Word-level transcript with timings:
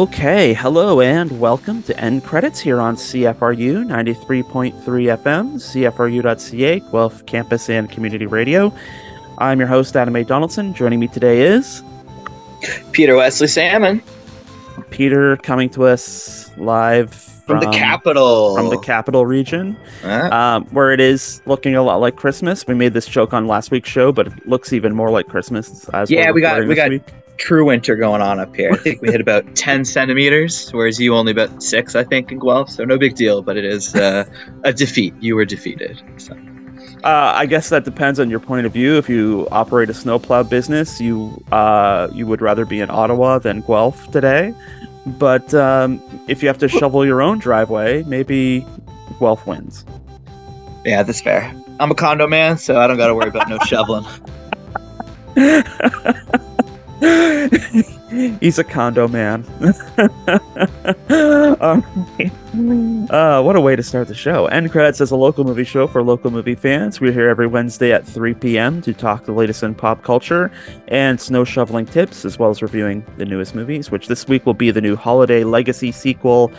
Okay, 0.00 0.54
hello 0.54 1.02
and 1.02 1.38
welcome 1.38 1.82
to 1.82 2.00
End 2.00 2.24
Credits 2.24 2.58
here 2.58 2.80
on 2.80 2.96
CFRU 2.96 3.84
93.3 3.84 4.72
FM, 4.82 5.56
CFRU.ca, 5.56 6.80
Guelph 6.90 7.26
Campus 7.26 7.68
and 7.68 7.90
Community 7.90 8.24
Radio. 8.24 8.72
I'm 9.36 9.58
your 9.58 9.68
host, 9.68 9.94
Adam 9.96 10.16
A. 10.16 10.24
Donaldson. 10.24 10.72
Joining 10.72 11.00
me 11.00 11.08
today 11.08 11.42
is 11.42 11.82
Peter 12.92 13.14
Wesley 13.14 13.46
Salmon 13.46 14.02
Peter 14.88 15.36
coming 15.36 15.68
to 15.68 15.84
us 15.84 16.50
live 16.56 17.12
from, 17.12 17.60
the 17.60 17.66
capital. 17.66 18.56
From 18.56 18.70
the 18.70 18.78
capital 18.78 19.26
region, 19.26 19.76
Huh? 20.00 20.30
um, 20.32 20.64
where 20.70 20.92
it 20.92 21.00
is 21.00 21.42
looking 21.44 21.74
a 21.74 21.82
lot 21.82 21.96
like 21.96 22.16
Christmas. 22.16 22.66
We 22.66 22.74
made 22.74 22.94
this 22.94 23.06
joke 23.06 23.34
on 23.34 23.46
last 23.46 23.70
week's 23.70 23.90
show, 23.90 24.12
but 24.12 24.28
it 24.28 24.48
looks 24.48 24.72
even 24.72 24.94
more 24.94 25.10
like 25.10 25.26
Christmas. 25.28 25.86
As 25.90 26.10
Yeah, 26.10 26.30
we're 26.30 26.40
got- 26.40 26.66
we 26.66 26.74
got- 26.74 26.88
week. 26.88 27.02
True 27.40 27.64
winter 27.64 27.96
going 27.96 28.20
on 28.20 28.38
up 28.38 28.54
here. 28.54 28.70
I 28.70 28.76
think 28.76 29.00
we 29.00 29.10
hit 29.10 29.20
about 29.28 29.56
10 29.56 29.86
centimeters, 29.86 30.70
whereas 30.70 31.00
you 31.00 31.14
only 31.14 31.32
about 31.32 31.62
six, 31.62 31.96
I 31.96 32.04
think, 32.04 32.30
in 32.30 32.38
Guelph. 32.38 32.68
So 32.68 32.84
no 32.84 32.98
big 32.98 33.14
deal, 33.14 33.40
but 33.40 33.56
it 33.56 33.64
is 33.64 33.94
uh, 33.94 34.26
a 34.62 34.74
defeat. 34.74 35.14
You 35.20 35.36
were 35.36 35.46
defeated. 35.46 36.02
So. 36.18 36.34
Uh, 37.02 37.32
I 37.34 37.46
guess 37.46 37.70
that 37.70 37.84
depends 37.84 38.20
on 38.20 38.28
your 38.28 38.40
point 38.40 38.66
of 38.66 38.74
view. 38.74 38.98
If 38.98 39.08
you 39.08 39.48
operate 39.50 39.88
a 39.88 39.94
snowplow 39.94 40.42
business, 40.42 41.00
you 41.00 41.42
uh, 41.50 42.08
you 42.12 42.26
would 42.26 42.42
rather 42.42 42.66
be 42.66 42.78
in 42.78 42.90
Ottawa 42.90 43.38
than 43.38 43.62
Guelph 43.62 44.10
today. 44.10 44.54
But 45.06 45.54
um, 45.54 46.02
if 46.28 46.42
you 46.42 46.48
have 46.48 46.58
to 46.58 46.68
shovel 46.68 47.06
your 47.06 47.22
own 47.22 47.38
driveway, 47.38 48.02
maybe 48.02 48.66
Guelph 49.18 49.46
wins. 49.46 49.86
Yeah, 50.84 51.02
that's 51.02 51.22
fair. 51.22 51.54
I'm 51.78 51.90
a 51.90 51.94
condo 51.94 52.26
man, 52.26 52.58
so 52.58 52.78
I 52.78 52.86
don't 52.86 52.98
got 52.98 53.06
to 53.06 53.14
worry 53.14 53.30
about 53.30 53.48
no 53.48 53.58
shoveling. 53.60 54.04
He's 58.40 58.58
a 58.58 58.64
condo 58.64 59.08
man. 59.08 59.46
Um, 61.60 61.84
uh, 63.10 63.42
what 63.42 63.54
a 63.56 63.60
way 63.60 63.76
to 63.76 63.82
start 63.82 64.08
the 64.08 64.14
show. 64.14 64.46
End 64.46 64.70
Credits 64.70 65.00
is 65.00 65.10
a 65.10 65.16
local 65.16 65.44
movie 65.44 65.64
show 65.64 65.86
for 65.86 66.02
local 66.02 66.30
movie 66.30 66.54
fans. 66.54 67.00
We're 67.00 67.12
here 67.12 67.28
every 67.28 67.46
Wednesday 67.46 67.92
at 67.92 68.06
3 68.06 68.34
p.m. 68.34 68.80
to 68.82 68.94
talk 68.94 69.24
the 69.24 69.32
latest 69.32 69.62
in 69.62 69.74
pop 69.74 70.02
culture 70.02 70.50
and 70.88 71.20
snow 71.20 71.44
shoveling 71.44 71.86
tips, 71.86 72.24
as 72.24 72.38
well 72.38 72.50
as 72.50 72.62
reviewing 72.62 73.04
the 73.18 73.24
newest 73.24 73.54
movies, 73.54 73.90
which 73.90 74.08
this 74.08 74.26
week 74.26 74.46
will 74.46 74.54
be 74.54 74.70
the 74.70 74.80
new 74.80 74.96
holiday 74.96 75.44
legacy 75.44 75.92
sequel, 75.92 76.50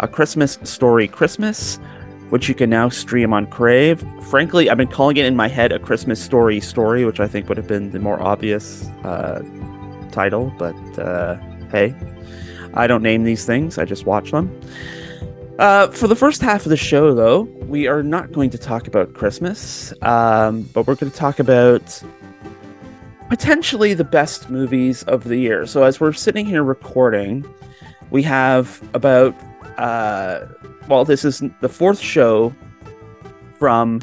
A 0.00 0.08
Christmas 0.08 0.58
Story 0.62 1.08
Christmas, 1.08 1.78
which 2.30 2.48
you 2.48 2.54
can 2.54 2.70
now 2.70 2.88
stream 2.88 3.32
on 3.32 3.46
Crave. 3.46 4.04
Frankly, 4.28 4.70
I've 4.70 4.78
been 4.78 4.88
calling 4.88 5.16
it 5.16 5.26
in 5.26 5.36
my 5.36 5.48
head 5.48 5.72
A 5.72 5.78
Christmas 5.78 6.22
Story 6.22 6.60
Story, 6.60 7.04
which 7.04 7.20
I 7.20 7.28
think 7.28 7.48
would 7.48 7.58
have 7.58 7.68
been 7.68 7.90
the 7.90 7.98
more 7.98 8.20
obvious 8.22 8.88
uh, 9.04 9.42
title, 10.14 10.52
but 10.58 10.76
uh, 10.98 11.36
hey, 11.70 11.94
I 12.74 12.86
don't 12.86 13.02
name 13.02 13.24
these 13.24 13.44
things, 13.44 13.78
I 13.78 13.84
just 13.84 14.06
watch 14.06 14.30
them. 14.30 14.60
Uh, 15.58 15.88
for 15.88 16.08
the 16.08 16.16
first 16.16 16.40
half 16.40 16.66
of 16.66 16.70
the 16.70 16.76
show, 16.76 17.14
though, 17.14 17.42
we 17.68 17.86
are 17.86 18.02
not 18.02 18.32
going 18.32 18.50
to 18.50 18.58
talk 18.58 18.86
about 18.86 19.14
Christmas, 19.14 19.92
um, 20.02 20.62
but 20.72 20.86
we're 20.86 20.96
going 20.96 21.12
to 21.12 21.16
talk 21.16 21.38
about 21.38 22.02
potentially 23.28 23.94
the 23.94 24.04
best 24.04 24.50
movies 24.50 25.04
of 25.04 25.24
the 25.24 25.36
year. 25.36 25.66
So, 25.66 25.84
as 25.84 26.00
we're 26.00 26.12
sitting 26.12 26.44
here 26.44 26.64
recording, 26.64 27.44
we 28.10 28.22
have 28.24 28.82
about, 28.94 29.34
uh, 29.78 30.46
well, 30.88 31.04
this 31.04 31.24
is 31.24 31.42
the 31.60 31.68
fourth 31.68 32.00
show 32.00 32.52
from 33.58 34.00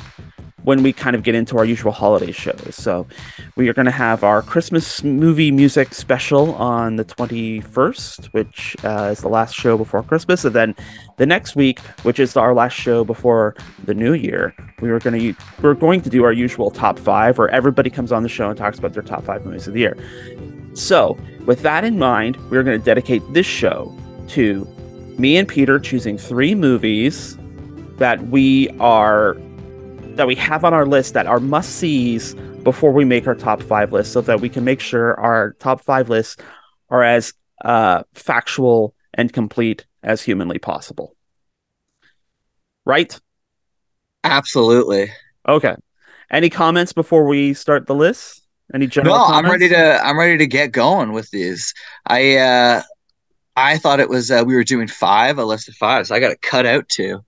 when 0.64 0.84
we 0.84 0.94
kind 0.94 1.16
of 1.16 1.24
get 1.24 1.36
into 1.36 1.58
our 1.58 1.66
usual 1.66 1.92
holiday 1.92 2.32
shows. 2.32 2.76
So, 2.76 3.08
we 3.56 3.68
are 3.70 3.74
going 3.74 3.86
to 3.86 3.92
have 3.92 4.24
our 4.24 4.42
Christmas 4.42 5.04
movie 5.04 5.52
music 5.52 5.94
special 5.94 6.54
on 6.56 6.96
the 6.96 7.06
21st, 7.06 8.28
which 8.28 8.76
uh, 8.84 9.10
is 9.12 9.20
the 9.22 9.30
last 9.30 9.56
show 9.56 9.78
before 9.78 10.04
Christmas. 10.04 10.46
And 10.46 10.56
then 10.56 10.76
the 11.18 11.26
next 11.26 11.56
week, 11.56 11.80
which 12.04 12.20
is 12.20 12.38
our 12.38 12.54
last 12.54 12.74
show 12.74 13.04
before 13.04 13.56
the 13.86 13.94
new 13.94 14.14
year, 14.14 14.56
we 14.82 14.90
were 14.90 15.00
going 15.00 15.20
to 15.20 15.42
we're 15.62 15.74
going 15.74 16.02
to 16.02 16.10
do 16.10 16.24
our 16.24 16.34
usual 16.34 16.72
top 16.72 16.98
five, 17.00 17.38
where 17.38 17.50
everybody 17.50 17.90
comes 17.90 18.12
on 18.12 18.24
the 18.24 18.30
show 18.30 18.50
and 18.50 18.58
talks 18.58 18.80
about 18.80 18.94
their 18.94 19.04
top 19.04 19.24
five 19.24 19.46
movies 19.46 19.68
of 19.68 19.74
the 19.74 19.80
year. 19.80 19.98
So, 20.74 21.18
with 21.46 21.62
that 21.64 21.84
in 21.84 22.00
mind, 22.00 22.38
we're 22.50 22.64
going 22.64 22.80
to 22.80 22.86
dedicate 22.86 23.22
this 23.34 23.46
show 23.46 23.96
to 24.30 24.66
me 25.18 25.38
and 25.38 25.48
Peter 25.48 25.80
choosing 25.80 26.18
three 26.18 26.56
movies 26.56 27.38
that 27.98 28.28
we 28.28 28.70
are 28.80 29.36
that 30.16 30.28
we 30.28 30.36
have 30.36 30.64
on 30.64 30.74
our 30.74 30.86
list 30.86 31.14
that 31.14 31.26
are 31.26 31.40
must 31.40 31.78
sees 31.78 32.36
before 32.64 32.92
we 32.92 33.06
make 33.06 33.28
our 33.28 33.36
top 33.36 33.62
five 33.62 33.92
list, 33.92 34.14
so 34.14 34.22
that 34.22 34.42
we 34.42 34.50
can 34.50 34.64
make 34.64 34.80
sure 34.80 35.20
our 35.20 35.54
top 35.60 35.82
five 35.82 36.10
lists 36.10 36.42
are 36.90 37.04
as 37.04 37.34
uh, 37.64 38.04
factual 38.14 38.94
and 39.14 39.32
complete 39.34 39.86
as 40.04 40.22
humanly 40.22 40.60
possible. 40.60 41.16
Right? 42.86 43.20
Absolutely. 44.24 45.12
Okay. 45.48 45.76
Any 46.30 46.50
comments 46.50 46.94
before 46.94 47.26
we 47.28 47.54
start 47.54 47.88
the 47.88 47.96
list? 47.96 48.42
Any 48.74 48.88
general 48.88 49.18
no, 49.18 49.26
I'm 49.26 49.46
ready 49.46 49.68
to. 49.68 50.06
I'm 50.06 50.18
ready 50.18 50.38
to 50.38 50.48
get 50.48 50.72
going 50.72 51.12
with 51.12 51.30
these. 51.32 51.74
I 52.06 52.38
uh, 52.38 52.82
I 53.58 53.78
thought 53.78 54.00
it 54.00 54.08
was 54.08 54.32
uh, 54.32 54.44
we 54.46 54.56
were 54.56 54.64
doing 54.64 54.88
five, 54.88 55.38
a 55.38 55.44
list 55.44 55.68
of 55.68 55.76
five, 55.76 56.08
so 56.08 56.16
I 56.16 56.20
got 56.20 56.30
to 56.30 56.38
cut 56.38 56.66
out 56.66 56.88
two. 56.88 57.20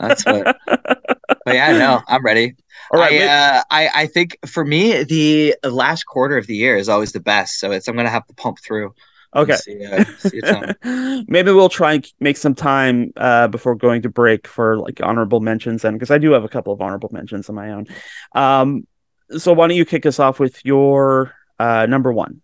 That's 0.00 0.24
what. 0.24 0.56
but 0.66 1.54
yeah, 1.54 1.76
no, 1.76 2.00
I'm 2.08 2.24
ready. 2.24 2.56
All 2.92 3.00
right. 3.00 3.22
I, 3.22 3.26
uh, 3.26 3.62
I 3.70 3.90
I 3.94 4.06
think 4.06 4.38
for 4.46 4.64
me 4.64 5.04
the 5.04 5.54
last 5.62 6.04
quarter 6.04 6.36
of 6.36 6.46
the 6.46 6.56
year 6.56 6.76
is 6.76 6.88
always 6.88 7.12
the 7.12 7.20
best. 7.20 7.60
So 7.60 7.70
it's 7.72 7.86
I'm 7.88 7.96
gonna 7.96 8.08
have 8.10 8.26
to 8.26 8.34
pump 8.34 8.58
through. 8.60 8.94
okay. 9.36 9.56
See, 9.56 9.84
uh, 9.84 10.04
see. 10.18 10.40
Maybe 11.28 11.52
we'll 11.52 11.68
try 11.68 11.94
and 11.94 12.12
make 12.18 12.36
some 12.36 12.54
time 12.54 13.12
uh, 13.16 13.48
before 13.48 13.74
going 13.74 14.02
to 14.02 14.08
break 14.08 14.46
for 14.46 14.78
like 14.78 15.00
honorable 15.02 15.40
mentions, 15.40 15.82
then, 15.82 15.94
because 15.94 16.10
I 16.10 16.18
do 16.18 16.32
have 16.32 16.44
a 16.44 16.48
couple 16.48 16.72
of 16.72 16.80
honorable 16.80 17.10
mentions 17.12 17.48
on 17.48 17.54
my 17.54 17.70
own. 17.70 17.86
Um, 18.34 18.86
so 19.36 19.52
why 19.52 19.68
don't 19.68 19.76
you 19.76 19.84
kick 19.84 20.06
us 20.06 20.18
off 20.18 20.40
with 20.40 20.64
your 20.64 21.32
uh, 21.60 21.86
number 21.86 22.12
one? 22.12 22.42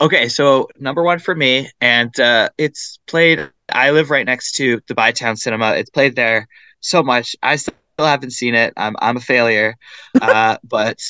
Okay, 0.00 0.28
so 0.28 0.68
number 0.78 1.02
one 1.02 1.18
for 1.18 1.34
me, 1.34 1.70
and 1.80 2.18
uh, 2.20 2.50
it's 2.58 2.98
played. 3.06 3.50
I 3.68 3.90
live 3.90 4.10
right 4.10 4.26
next 4.26 4.52
to 4.56 4.80
the 4.86 4.94
Bytown 4.94 5.36
Cinema. 5.36 5.72
It's 5.72 5.90
played 5.90 6.14
there 6.14 6.46
so 6.80 7.02
much. 7.02 7.36
I 7.42 7.56
still 7.56 7.74
haven't 7.98 8.30
seen 8.32 8.54
it. 8.54 8.72
I'm 8.76 8.96
I'm 9.00 9.16
a 9.16 9.20
failure. 9.20 9.76
Uh, 10.20 10.56
but 10.64 11.00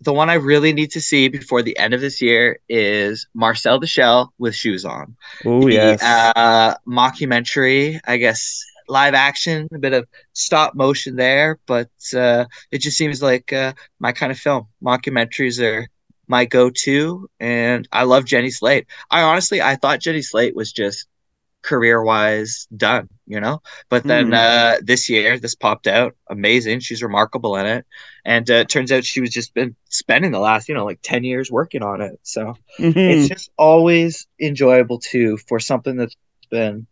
the 0.00 0.12
one 0.12 0.30
I 0.30 0.34
really 0.34 0.72
need 0.72 0.90
to 0.92 1.00
see 1.00 1.28
before 1.28 1.62
the 1.62 1.76
end 1.78 1.94
of 1.94 2.00
this 2.00 2.22
year 2.22 2.60
is 2.68 3.26
Marcel 3.34 3.80
Shell 3.82 4.32
with 4.38 4.54
shoes 4.54 4.84
on. 4.84 5.16
Oh 5.44 5.66
yes. 5.66 6.02
uh, 6.02 6.74
mockumentary, 6.86 7.98
I 8.06 8.16
guess, 8.18 8.62
live 8.88 9.14
action, 9.14 9.68
a 9.72 9.78
bit 9.78 9.92
of 9.92 10.06
stop 10.32 10.74
motion 10.74 11.16
there, 11.16 11.58
but 11.66 11.90
uh, 12.14 12.44
it 12.70 12.78
just 12.78 12.96
seems 12.96 13.22
like 13.22 13.52
uh, 13.52 13.72
my 13.98 14.12
kind 14.12 14.32
of 14.32 14.38
film. 14.38 14.68
Mockumentaries 14.82 15.62
are 15.62 15.88
my 16.28 16.44
go-to, 16.44 17.28
and 17.40 17.88
I 17.90 18.04
love 18.04 18.24
Jenny 18.24 18.50
Slate. 18.50 18.86
I 19.10 19.22
honestly, 19.22 19.60
I 19.60 19.76
thought 19.76 20.00
Jenny 20.00 20.22
Slate 20.22 20.54
was 20.54 20.72
just 20.72 21.06
career-wise 21.68 22.66
done, 22.76 23.08
you 23.26 23.40
know. 23.40 23.60
But 23.90 24.06
then 24.06 24.32
Mhm. 24.32 24.34
uh, 24.34 24.76
this 24.82 25.08
year, 25.08 25.38
this 25.38 25.54
popped 25.54 25.86
out, 25.86 26.16
amazing. 26.30 26.80
She's 26.80 27.02
remarkable 27.02 27.56
in 27.56 27.66
it, 27.66 27.86
and 28.24 28.50
uh, 28.50 28.54
it 28.54 28.68
turns 28.70 28.92
out 28.92 29.04
she 29.04 29.20
was 29.20 29.30
just 29.30 29.54
been 29.54 29.76
spending 29.90 30.32
the 30.32 30.40
last, 30.40 30.68
you 30.68 30.74
know, 30.74 30.84
like 30.84 31.00
ten 31.02 31.24
years 31.24 31.50
working 31.50 31.82
on 31.82 32.00
it. 32.00 32.18
So 32.22 32.54
Mhm. 32.78 32.94
it's 33.08 33.28
just 33.28 33.50
always 33.58 34.26
enjoyable 34.40 34.98
too 34.98 35.38
for 35.48 35.60
something 35.60 35.96
that's 35.96 36.16
been 36.50 36.86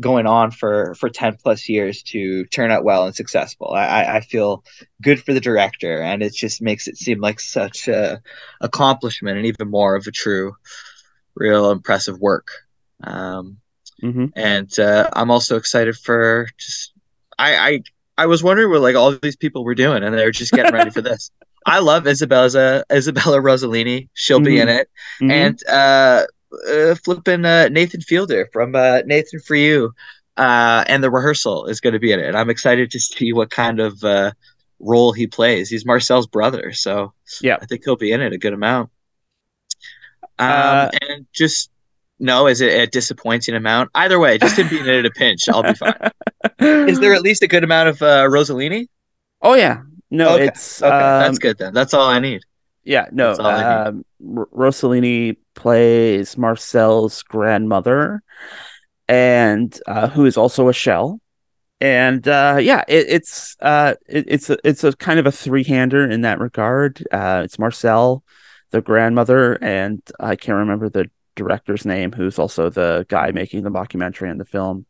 going 0.00 0.26
on 0.26 0.50
for 0.52 0.94
for 0.94 1.08
10 1.08 1.36
plus 1.42 1.68
years 1.68 2.02
to 2.04 2.44
turn 2.46 2.70
out 2.70 2.84
well 2.84 3.06
and 3.06 3.16
successful 3.16 3.72
I, 3.74 3.86
I 3.86 4.16
i 4.16 4.20
feel 4.20 4.62
good 5.02 5.20
for 5.20 5.34
the 5.34 5.40
director 5.40 6.00
and 6.00 6.22
it 6.22 6.32
just 6.34 6.62
makes 6.62 6.86
it 6.86 6.96
seem 6.96 7.20
like 7.20 7.40
such 7.40 7.88
a 7.88 8.22
accomplishment 8.60 9.38
and 9.38 9.46
even 9.46 9.68
more 9.68 9.96
of 9.96 10.06
a 10.06 10.12
true 10.12 10.54
real 11.36 11.70
impressive 11.70 12.18
work 12.20 12.48
um 13.04 13.58
Mhm. 14.02 14.32
and 14.36 14.78
uh 14.78 15.08
i'm 15.14 15.30
also 15.30 15.56
excited 15.56 15.96
for 15.96 16.48
just 16.56 16.92
i 17.38 17.56
i 17.56 17.82
i 18.16 18.26
was 18.26 18.42
wondering 18.44 18.70
what 18.70 18.80
like 18.80 18.94
all 18.96 19.10
these 19.12 19.36
people 19.36 19.64
were 19.64 19.74
doing 19.74 20.02
and 20.04 20.14
they're 20.14 20.30
just 20.30 20.52
getting 20.52 20.72
ready 20.72 20.90
for 20.90 21.02
this 21.02 21.30
i 21.66 21.78
love 21.80 22.06
isabella 22.06 22.84
isabella 22.92 23.38
rossellini 23.38 24.08
she'll 24.14 24.38
be 24.40 24.60
in 24.60 24.68
it 24.68 24.88
Mhm. 25.20 25.30
and 25.32 25.62
uh, 25.68 26.24
uh 26.70 26.94
flipping 27.04 27.44
uh, 27.44 27.68
Nathan 27.70 28.00
Fielder 28.00 28.48
from 28.52 28.74
uh, 28.74 29.02
Nathan 29.04 29.40
for 29.40 29.54
You 29.56 29.92
uh, 30.36 30.84
and 30.86 31.02
the 31.02 31.10
rehearsal 31.10 31.66
is 31.66 31.80
going 31.80 31.92
to 31.92 31.98
be 31.98 32.12
in 32.12 32.20
it. 32.20 32.26
And 32.26 32.36
I'm 32.38 32.48
excited 32.48 32.90
to 32.92 33.00
see 33.00 33.32
what 33.32 33.50
kind 33.50 33.80
of 33.80 34.02
uh, 34.04 34.30
role 34.78 35.12
he 35.12 35.26
plays. 35.26 35.68
He's 35.68 35.84
Marcel's 35.84 36.28
brother, 36.28 36.72
so 36.72 37.12
Yeah. 37.42 37.58
I 37.60 37.66
think 37.66 37.82
he'll 37.84 37.96
be 37.96 38.12
in 38.12 38.20
it 38.22 38.32
a 38.32 38.38
good 38.38 38.52
amount. 38.54 38.90
Um, 40.38 40.48
Uh, 40.48 40.90
and 41.02 41.26
just 41.34 41.70
no, 42.18 42.46
is 42.46 42.60
it 42.60 42.72
a 42.72 42.86
disappointing 42.86 43.54
amount? 43.54 43.90
Either 43.94 44.18
way, 44.18 44.38
just 44.38 44.58
him 44.58 44.68
being 44.68 44.84
in 44.84 44.90
it 44.90 44.98
at 45.00 45.06
a 45.06 45.10
pinch, 45.10 45.48
I'll 45.48 45.62
be 45.62 45.74
fine. 45.74 45.94
Is 46.60 46.98
there 46.98 47.14
at 47.14 47.22
least 47.22 47.42
a 47.42 47.46
good 47.46 47.62
amount 47.62 47.88
of 47.88 48.02
uh, 48.02 48.24
Rossellini? 48.24 48.86
Oh 49.42 49.54
yeah. 49.54 49.82
No, 50.10 50.34
Okay, 50.34 50.46
it's 50.46 50.82
Okay, 50.82 50.90
um, 50.90 51.20
that's 51.20 51.38
good 51.38 51.58
then. 51.58 51.74
That's 51.74 51.94
all 51.94 52.08
I 52.08 52.18
need. 52.18 52.42
Yeah, 52.84 53.06
no. 53.12 53.28
That's 53.28 53.38
all 53.38 53.46
I 53.46 53.56
need. 53.56 53.88
Um, 53.88 54.04
R- 54.38 54.46
Rossellini 54.46 55.36
plays 55.54 56.36
Marcel's 56.36 57.22
grandmother, 57.22 58.22
and 59.06 59.78
uh, 59.86 60.08
who 60.08 60.24
is 60.24 60.36
also 60.36 60.68
a 60.68 60.72
shell. 60.72 61.20
And 61.80 62.26
uh, 62.26 62.58
yeah, 62.60 62.82
it, 62.88 63.06
it's 63.08 63.56
uh, 63.60 63.94
it, 64.08 64.24
it's 64.28 64.50
a 64.50 64.58
it's 64.64 64.82
a 64.82 64.92
kind 64.94 65.20
of 65.20 65.26
a 65.26 65.32
three 65.32 65.62
hander 65.62 66.08
in 66.08 66.22
that 66.22 66.40
regard. 66.40 67.06
Uh, 67.12 67.42
it's 67.44 67.58
Marcel, 67.58 68.24
the 68.70 68.80
grandmother, 68.80 69.62
and 69.62 70.02
I 70.18 70.34
can't 70.34 70.58
remember 70.58 70.88
the 70.88 71.08
director's 71.38 71.86
name, 71.86 72.12
who's 72.12 72.38
also 72.38 72.68
the 72.68 73.06
guy 73.08 73.30
making 73.30 73.62
the 73.62 73.70
documentary 73.70 74.28
and 74.30 74.40
the 74.40 74.44
film. 74.44 74.84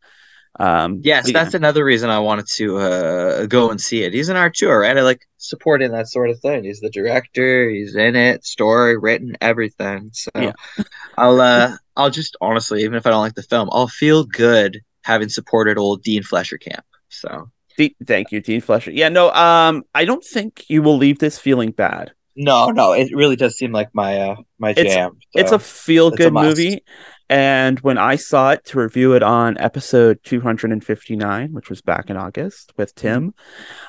Um, 0.59 0.99
yes, 1.03 1.31
that's 1.31 1.53
another 1.53 1.85
reason 1.85 2.09
I 2.09 2.19
wanted 2.19 2.47
to 2.55 2.77
uh, 2.77 3.45
go 3.45 3.69
and 3.69 3.79
see 3.79 4.03
it. 4.03 4.13
He's 4.13 4.29
an 4.29 4.35
auteur, 4.35 4.81
right? 4.81 4.97
I 4.97 5.01
like 5.01 5.25
supporting 5.37 5.91
that 5.91 6.07
sort 6.07 6.29
of 6.29 6.39
thing. 6.39 6.63
He's 6.63 6.81
the 6.81 6.89
director. 6.89 7.69
He's 7.69 7.95
in 7.95 8.15
it, 8.15 8.43
story 8.43 8.97
written, 8.97 9.37
everything. 9.39 10.09
So 10.13 10.31
yeah. 10.35 10.53
I'll 11.17 11.39
uh, 11.39 11.77
I'll 11.95 12.09
just 12.09 12.35
honestly, 12.41 12.83
even 12.83 12.95
if 12.95 13.05
I 13.05 13.11
don't 13.11 13.21
like 13.21 13.35
the 13.35 13.43
film, 13.43 13.69
I'll 13.71 13.87
feel 13.87 14.25
good 14.25 14.81
having 15.03 15.29
supported 15.29 15.77
old 15.77 16.03
Dean 16.03 16.23
Fleischer 16.23 16.57
Camp. 16.57 16.83
So 17.09 17.49
thank 18.05 18.31
you, 18.31 18.41
Dean 18.41 18.61
Fleischer. 18.61 18.91
Yeah, 18.91 19.09
no, 19.09 19.31
um, 19.31 19.83
I 19.95 20.05
don't 20.05 20.23
think 20.23 20.65
you 20.67 20.81
will 20.81 20.97
leave 20.97 21.19
this 21.19 21.39
feeling 21.39 21.71
bad. 21.71 22.11
No, 22.41 22.69
no, 22.69 22.93
it 22.93 23.13
really 23.13 23.35
does 23.35 23.57
seem 23.57 23.73
like 23.73 23.89
my 23.93 24.17
uh 24.17 24.35
my 24.59 24.69
it's, 24.69 24.93
jam. 24.93 25.17
So 25.31 25.39
it's 25.41 25.51
a 25.51 25.59
feel 25.59 26.09
good 26.09 26.31
movie. 26.31 26.85
And 27.29 27.77
when 27.81 27.97
I 27.97 28.15
saw 28.15 28.51
it 28.51 28.63
to 28.67 28.79
review 28.79 29.13
it 29.13 29.21
on 29.21 29.57
episode 29.57 30.19
259, 30.23 31.51
which 31.51 31.69
was 31.69 31.81
back 31.81 32.09
in 32.09 32.15
August 32.15 32.71
with 32.77 32.95
mm-hmm. 32.95 33.07
Tim, 33.07 33.33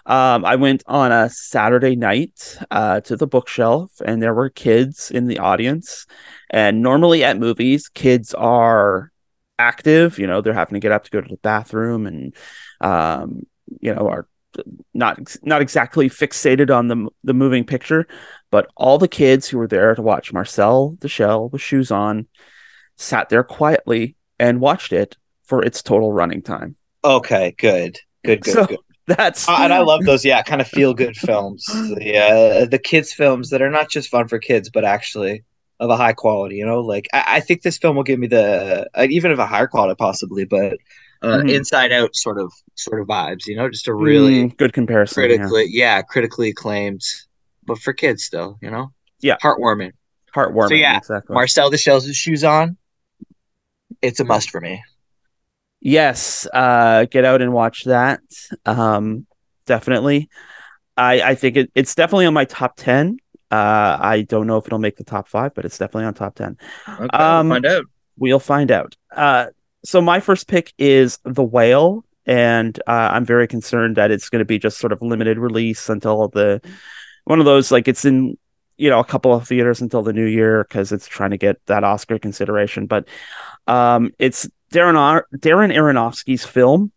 um, 0.05 0.45
I 0.45 0.57
went 0.57 0.83
on 0.87 1.13
a 1.13 1.31
Saturday 1.31 1.95
night 1.95 2.59
uh, 2.73 3.01
to 3.03 3.17
the 3.17 3.29
bookshelf, 3.29 3.93
and 4.05 4.21
there 4.21 4.35
were 4.35 4.51
kids 4.51 5.13
in 5.13 5.29
the 5.29 5.39
audience. 5.39 6.07
And 6.51 6.83
normally 6.83 7.23
at 7.23 7.39
movies, 7.39 7.89
kids 7.89 8.35
are 8.35 9.13
active. 9.61 10.19
You 10.19 10.27
know, 10.27 10.41
they're 10.41 10.55
having 10.55 10.75
to 10.75 10.81
get 10.81 10.91
up 10.93 11.05
to 11.05 11.11
go 11.13 11.21
to 11.21 11.29
the 11.29 11.37
bathroom, 11.37 12.09
and 12.09 12.35
um, 12.81 13.47
you 13.81 13.95
know, 13.95 14.09
are 14.09 14.27
not 14.95 15.37
not 15.43 15.63
exactly 15.63 16.09
fixated 16.09 16.75
on 16.75 16.89
the 16.89 17.09
the 17.25 17.35
moving 17.35 17.65
picture. 17.65 18.07
But 18.51 18.69
all 18.77 18.99
the 18.99 19.09
kids 19.09 19.49
who 19.49 19.59
were 19.59 19.69
there 19.69 19.95
to 19.95 20.03
watch 20.03 20.33
Marcel 20.33 20.97
the 21.01 21.09
Shell 21.09 21.49
with 21.51 21.63
shoes 21.63 21.91
on 21.91 22.27
sat 22.97 23.29
there 23.29 23.45
quietly 23.45 24.17
and 24.39 24.61
watched 24.61 24.93
it 24.93 25.17
for 25.45 25.63
its 25.63 25.83
total 25.83 26.13
running 26.13 26.43
time. 26.43 26.77
Okay, 27.05 27.55
good, 27.59 27.99
good, 28.25 28.43
good, 28.43 28.53
so 28.53 28.67
good. 28.67 28.79
That's 29.07 29.49
uh, 29.49 29.57
and 29.61 29.73
I 29.73 29.81
love 29.81 30.03
those. 30.05 30.25
Yeah, 30.25 30.43
kind 30.43 30.61
of 30.61 30.69
feel 30.69 30.95
good 30.95 31.17
films. 31.17 31.65
The 31.67 32.17
uh, 32.17 32.67
the 32.67 32.79
kids 32.79 33.13
films 33.13 33.51
that 33.51 33.63
are 33.63 33.71
not 33.71 33.91
just 33.91 34.09
fun 34.09 34.29
for 34.29 34.39
kids, 34.39 34.71
but 34.71 34.85
actually 34.85 35.45
of 35.81 35.91
a 35.91 35.97
high 35.97 36.13
quality. 36.13 36.57
You 36.57 36.67
know, 36.67 36.81
like 36.81 37.09
I, 37.13 37.25
I 37.27 37.41
think 37.41 37.63
this 37.63 37.79
film 37.79 37.97
will 37.97 38.03
give 38.03 38.19
me 38.19 38.29
the 38.29 38.89
uh, 38.95 39.07
even 39.11 39.33
of 39.33 39.39
a 39.39 39.47
higher 39.47 39.67
quality 39.67 39.97
possibly, 39.97 40.45
but 40.45 40.79
uh, 41.23 41.39
mm-hmm. 41.39 41.49
inside 41.49 41.93
out 41.93 42.15
sort 42.15 42.39
of 42.39 42.53
sort 42.77 43.01
of 43.01 43.09
vibes. 43.09 43.47
You 43.47 43.57
know, 43.57 43.69
just 43.69 43.89
a 43.89 43.95
really 43.95 44.45
mm, 44.45 44.57
good 44.57 44.73
comparison. 44.73 45.15
Critically, 45.15 45.67
yeah. 45.69 45.97
yeah, 45.97 46.03
critically 46.03 46.51
acclaimed, 46.51 47.03
but 47.71 47.79
for 47.79 47.93
kids 47.93 48.25
still. 48.25 48.59
You 48.61 48.71
know, 48.71 48.93
yeah, 49.21 49.37
heartwarming. 49.43 49.93
Heartwarming. 50.35 50.69
So 50.69 50.75
yeah, 50.75 50.99
exactly. 50.99 51.35
Marcel 51.35 51.71
the 51.71 51.79
Shell's 51.79 52.07
shoes 52.15 52.45
on 52.45 52.77
it's 54.03 54.21
a 54.21 54.25
must 54.25 54.51
for 54.51 54.61
me. 54.61 54.83
Yes, 55.81 56.47
uh, 56.53 57.07
get 57.07 57.25
out 57.25 57.43
and 57.43 57.53
watch 57.53 57.85
that. 57.85 58.21
Um, 58.67 59.27
definitely. 59.67 60.29
I 60.97 61.23
I 61.23 61.35
think 61.35 61.57
it, 61.57 61.71
it's 61.75 61.95
definitely 61.95 62.27
on 62.27 62.35
my 62.35 62.45
top 62.45 62.77
ten. 62.77 63.19
Uh, 63.51 63.97
I 64.01 64.23
don't 64.23 64.47
know 64.47 64.59
if 64.59 64.67
it'll 64.67 64.79
make 64.79 64.97
the 64.97 65.05
top 65.05 65.29
five, 65.29 65.55
but 65.55 65.65
it's 65.65 65.79
definitely 65.79 66.05
on 66.05 66.15
top 66.15 66.35
ten. 66.35 66.59
Okay, 66.89 67.09
um, 67.17 67.49
we'll 67.49 67.55
find 67.57 67.67
out. 67.67 67.85
We'll 68.19 68.39
find 68.39 68.71
out. 68.71 68.97
Uh, 69.11 69.47
so 69.85 70.01
my 70.03 70.21
first 70.21 70.47
pick 70.47 70.75
is 70.77 71.19
The 71.25 71.43
Whale, 71.43 72.05
and 72.27 72.79
uh, 72.87 73.11
I'm 73.13 73.25
very 73.25 73.49
concerned 73.49 73.97
that 73.97 74.11
it's 74.11 74.29
going 74.29 74.41
to 74.41 74.45
be 74.45 74.59
just 74.59 74.79
sort 74.79 74.93
of 74.93 75.01
limited 75.01 75.39
release 75.39 75.89
until 75.89 76.29
the 76.29 76.61
one 77.25 77.39
of 77.39 77.45
those 77.45 77.71
like 77.71 77.89
it's 77.89 78.05
in 78.05 78.37
you 78.77 78.89
know 78.89 78.99
a 78.99 79.05
couple 79.05 79.33
of 79.35 79.47
theaters 79.47 79.81
until 79.83 80.03
the 80.03 80.13
new 80.13 80.27
year 80.27 80.65
because 80.65 80.91
it's 80.93 81.07
trying 81.07 81.31
to 81.31 81.39
get 81.39 81.65
that 81.67 81.85
Oscar 81.85 82.19
consideration. 82.19 82.87
But 82.87 83.07
um, 83.67 84.13
it's 84.19 84.49
Darren 84.73 84.97
Ar- 84.97 85.27
Darren 85.37 85.75
Aronofsky's 85.75 86.45
film. 86.45 86.93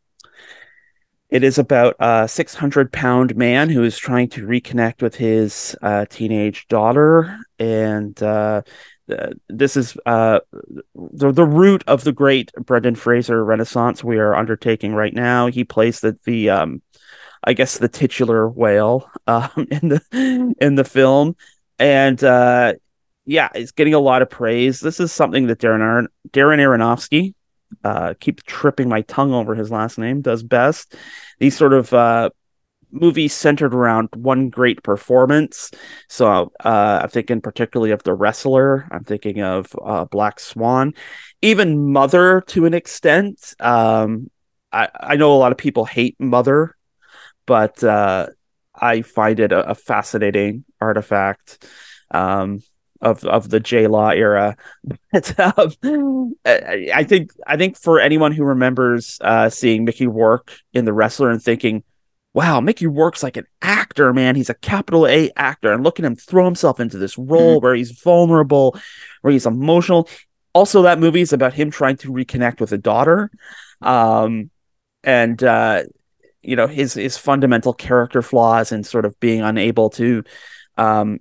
It 1.29 1.43
is 1.43 1.57
about 1.57 1.95
a 1.99 2.27
600 2.27 2.91
pound 2.91 3.35
man 3.35 3.69
who 3.69 3.83
is 3.83 3.97
trying 3.97 4.29
to 4.29 4.45
reconnect 4.45 5.01
with 5.01 5.15
his 5.15 5.75
uh, 5.81 6.05
teenage 6.07 6.67
daughter. 6.67 7.39
And 7.57 8.21
uh, 8.21 8.61
this 9.49 9.75
is 9.75 9.97
uh, 10.05 10.41
the, 10.93 11.31
the 11.31 11.45
root 11.45 11.83
of 11.87 12.03
the 12.03 12.11
great 12.11 12.51
Brendan 12.53 12.95
Fraser 12.95 13.43
renaissance 13.43 14.03
we 14.03 14.17
are 14.17 14.35
undertaking 14.35 14.93
right 14.93 15.13
now. 15.13 15.47
He 15.47 15.63
plays 15.63 16.01
the, 16.01 16.17
the 16.23 16.51
um, 16.51 16.81
I 17.43 17.53
guess, 17.53 17.77
the 17.77 17.89
titular 17.89 18.47
whale 18.47 19.09
um, 19.27 19.49
in 19.71 19.89
the 19.89 20.55
in 20.59 20.75
the 20.75 20.83
film. 20.83 21.35
And 21.79 22.23
uh, 22.23 22.73
yeah, 23.25 23.49
it's 23.53 23.71
getting 23.71 23.93
a 23.93 23.99
lot 23.99 24.21
of 24.21 24.29
praise. 24.29 24.79
This 24.79 24.99
is 24.99 25.11
something 25.11 25.47
that 25.47 25.59
Darren 25.59 25.81
Ar- 25.81 26.11
Darren 26.29 26.59
Aronofsky, 26.59 27.33
uh, 27.83 28.13
keep 28.19 28.43
tripping 28.43 28.89
my 28.89 29.01
tongue 29.01 29.33
over 29.33 29.55
his 29.55 29.71
last 29.71 29.97
name, 29.97 30.21
does 30.21 30.43
best. 30.43 30.95
These 31.39 31.57
sort 31.57 31.73
of 31.73 31.93
uh, 31.93 32.29
movies 32.91 33.33
centered 33.33 33.73
around 33.73 34.09
one 34.15 34.49
great 34.49 34.83
performance. 34.83 35.71
So 36.07 36.51
uh, 36.63 36.99
I'm 37.03 37.09
thinking 37.09 37.41
particularly 37.41 37.91
of 37.91 38.03
The 38.03 38.13
Wrestler. 38.13 38.87
I'm 38.91 39.03
thinking 39.03 39.41
of 39.41 39.67
uh, 39.83 40.05
Black 40.05 40.39
Swan, 40.39 40.93
even 41.41 41.91
Mother 41.91 42.41
to 42.47 42.65
an 42.65 42.73
extent. 42.73 43.55
Um, 43.59 44.29
I, 44.71 44.89
I 44.99 45.15
know 45.15 45.33
a 45.33 45.37
lot 45.37 45.51
of 45.51 45.57
people 45.57 45.85
hate 45.85 46.15
Mother, 46.19 46.75
but 47.45 47.83
uh, 47.83 48.27
I 48.73 49.01
find 49.01 49.39
it 49.39 49.51
a, 49.51 49.71
a 49.71 49.75
fascinating 49.75 50.65
artifact. 50.79 51.65
Um, 52.11 52.61
of 53.03 53.23
of 53.25 53.49
the 53.49 53.59
J 53.59 53.87
Law 53.87 54.09
era. 54.09 54.55
But 55.11 55.39
um, 55.39 56.33
I 56.45 57.03
think 57.03 57.29
I 57.45 57.55
think 57.55 57.77
for 57.77 57.99
anyone 57.99 58.31
who 58.31 58.43
remembers 58.43 59.19
uh, 59.21 59.49
seeing 59.49 59.85
Mickey 59.85 60.07
Rourke 60.07 60.51
in 60.73 60.85
The 60.85 60.93
Wrestler 60.93 61.29
and 61.29 61.41
thinking, 61.41 61.83
"Wow, 62.33 62.61
Mickey 62.61 62.87
Rourke's 62.87 63.21
like 63.21 63.37
an 63.37 63.45
actor, 63.61 64.11
man. 64.11 64.35
He's 64.35 64.49
a 64.49 64.55
capital 64.55 65.05
A 65.05 65.29
actor," 65.35 65.71
and 65.71 65.83
look 65.83 65.99
at 65.99 66.05
him 66.05 66.15
throw 66.15 66.45
himself 66.45 66.79
into 66.79 66.97
this 66.97 67.15
role 67.15 67.57
mm-hmm. 67.57 67.63
where 67.63 67.75
he's 67.75 67.91
vulnerable, 67.91 68.75
where 69.21 69.31
he's 69.31 69.45
emotional. 69.45 70.09
Also, 70.53 70.81
that 70.81 70.99
movie 70.99 71.21
is 71.21 71.33
about 71.33 71.53
him 71.53 71.69
trying 71.69 71.97
to 71.97 72.11
reconnect 72.11 72.59
with 72.59 72.71
a 72.71 72.77
daughter, 72.77 73.29
um, 73.81 74.49
and 75.03 75.43
uh, 75.43 75.83
you 76.43 76.55
know 76.55 76.67
his 76.67 76.93
his 76.93 77.17
fundamental 77.17 77.73
character 77.73 78.21
flaws 78.21 78.71
and 78.71 78.85
sort 78.85 79.05
of 79.05 79.19
being 79.19 79.41
unable 79.41 79.89
to 79.91 80.23
um, 80.77 81.19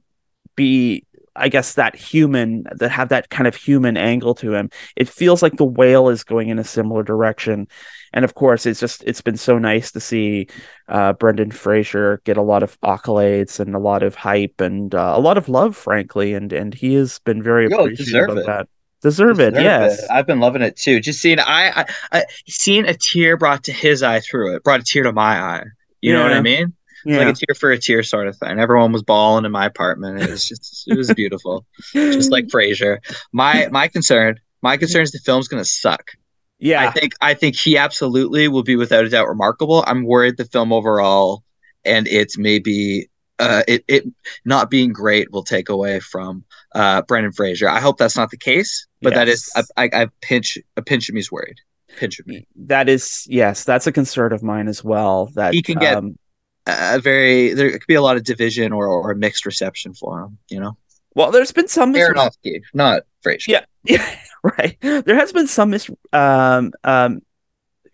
be 0.57 1.07
I 1.35 1.49
guess 1.49 1.75
that 1.75 1.97
human 1.97 2.65
that 2.73 2.91
have 2.91 3.09
that 3.09 3.31
kind 3.31 3.47
of 3.47 3.57
human 3.57 3.97
angle 3.97 4.35
to 4.37 4.53
him. 4.53 4.69
It 4.97 5.09
feels 5.09 5.43
like 5.43 5.57
the 5.57 5.65
whale 5.65 6.11
is 6.11 6.25
going 6.25 6.51
in 6.51 6.59
a 6.59 6.65
similar 6.65 7.03
direction, 7.03 7.69
and 8.13 8.25
of 8.25 8.35
course, 8.35 8.67
it's 8.67 8.81
just 8.81 9.03
it's 9.05 9.23
been 9.23 9.39
so 9.39 9.59
nice 9.59 9.93
to 9.93 10.01
see 10.01 10.49
uh, 10.89 11.15
Brendan 11.15 11.51
Fraser 11.51 12.21
get 12.25 12.37
a 12.37 12.43
lot 12.43 12.63
of 12.63 12.79
accolades 12.83 13.61
and 13.61 13.75
a 13.75 13.79
lot 13.79 14.03
of 14.03 14.15
hype 14.15 14.61
and 14.61 14.95
uh, 14.95 15.15
a 15.17 15.21
lot 15.21 15.39
of 15.39 15.49
love, 15.49 15.75
frankly, 15.75 16.35
and 16.35 16.53
and 16.53 16.75
he 16.75 16.95
has 16.95 17.19
been 17.21 17.43
very 17.43 17.71
Yo, 17.71 17.85
appreciative 17.85 18.37
of 18.37 18.47
that. 18.47 18.69
Deserve, 19.03 19.39
deserve 19.39 19.55
it, 19.55 19.63
yes. 19.63 19.99
It. 19.99 20.11
I've 20.11 20.27
been 20.27 20.41
loving 20.41 20.63
it 20.63 20.77
too. 20.77 21.01
Just 21.01 21.21
seeing 21.21 21.41
I, 21.41 21.81
I, 21.81 21.85
I 22.13 22.25
seeing 22.49 22.87
a 22.87 22.95
tear 22.95 23.37
brought 23.37 23.65
to 23.65 23.73
his 23.73 24.03
eye 24.03 24.21
through 24.21 24.55
it, 24.55 24.65
brought 24.65 24.81
a 24.81 24.85
tear 24.85 25.03
to 25.03 25.13
my 25.13 25.41
eye. 25.41 25.65
You 26.01 26.13
yeah. 26.13 26.19
know 26.19 26.25
what 26.25 26.33
I 26.33 26.41
mean? 26.41 26.75
yeah. 27.05 27.19
like 27.19 27.29
a 27.29 27.33
tear 27.47 27.55
for 27.55 27.71
a 27.71 27.79
tear 27.79 28.03
sort 28.03 28.29
of 28.29 28.37
thing. 28.37 28.59
Everyone 28.59 28.93
was 28.93 29.03
bawling 29.03 29.45
in 29.45 29.53
my 29.53 29.67
apartment. 29.67 30.23
It 30.23 30.31
was 30.31 30.49
just 30.49 30.85
it 30.87 30.97
was 30.97 31.13
beautiful. 31.15 31.67
just 31.93 32.31
like 32.31 32.47
Fraser. 32.51 33.01
My 33.33 33.69
my 33.71 33.89
concern, 33.89 34.39
my 34.63 34.77
concern 34.77 35.03
is 35.03 35.13
the 35.13 35.19
film's 35.19 35.49
gonna 35.49 35.65
suck. 35.65 36.13
Yeah. 36.59 36.83
I 36.83 36.91
think 36.91 37.13
I 37.21 37.35
think 37.35 37.57
he 37.57 37.77
absolutely 37.77 38.49
will 38.49 38.63
be 38.63 38.77
without 38.77 39.05
a 39.05 39.09
doubt 39.09 39.29
remarkable. 39.29 39.85
I'm 39.87 40.05
worried 40.05 40.37
the 40.37 40.45
film 40.45 40.73
overall 40.73 41.43
and 41.85 42.07
it's 42.07 42.39
maybe 42.39 43.09
uh, 43.39 43.63
it 43.67 43.85
it 43.89 44.05
not 44.45 44.71
being 44.71 44.93
great 44.93 45.33
will 45.33 45.43
take 45.43 45.69
away 45.69 45.99
from 45.99 46.45
uh, 46.75 47.03
Brendan 47.03 47.33
Fraser. 47.33 47.69
I 47.69 47.81
hope 47.81 47.99
that's 47.99 48.17
not 48.17 48.31
the 48.31 48.37
case, 48.37 48.87
but 49.01 49.13
yes. 49.13 49.19
that 49.19 49.29
is 49.29 49.71
I, 49.77 49.85
I, 49.85 50.03
I 50.03 50.07
pinch 50.21 50.59
a 50.77 50.83
pinch 50.83 51.09
of 51.09 51.15
me's 51.15 51.31
worried. 51.31 51.61
Pinch 51.97 52.19
of 52.19 52.27
me. 52.27 52.47
That 52.57 52.89
is 52.89 53.27
yes, 53.29 53.65
that's 53.65 53.87
a 53.87 53.93
concern 53.93 54.33
of 54.33 54.43
mine 54.43 54.69
as 54.69 54.83
well. 54.83 55.27
That 55.35 55.55
he 55.55 55.63
can 55.63 55.79
get 55.79 55.97
um, 55.97 56.19
a 56.67 56.99
very 56.99 57.55
there 57.55 57.71
could 57.71 57.87
be 57.87 57.95
a 57.95 58.03
lot 58.03 58.17
of 58.17 58.25
division 58.25 58.73
or 58.73 58.87
or 58.87 59.15
mixed 59.15 59.47
reception 59.47 59.95
for 59.95 60.23
him. 60.23 60.39
You 60.49 60.61
know. 60.61 60.77
Well, 61.15 61.31
there's 61.31 61.53
been 61.53 61.69
some 61.69 61.93
mis- 61.93 62.09
Aronofsky, 62.09 62.63
not 62.73 63.03
Fraser. 63.21 63.53
Yeah, 63.53 63.65
yeah, 63.85 64.19
right. 64.43 64.79
There 64.81 65.17
has 65.17 65.33
been 65.33 65.47
some 65.47 65.71
mis- 65.71 65.91
um 66.13 66.73
um, 66.85 67.21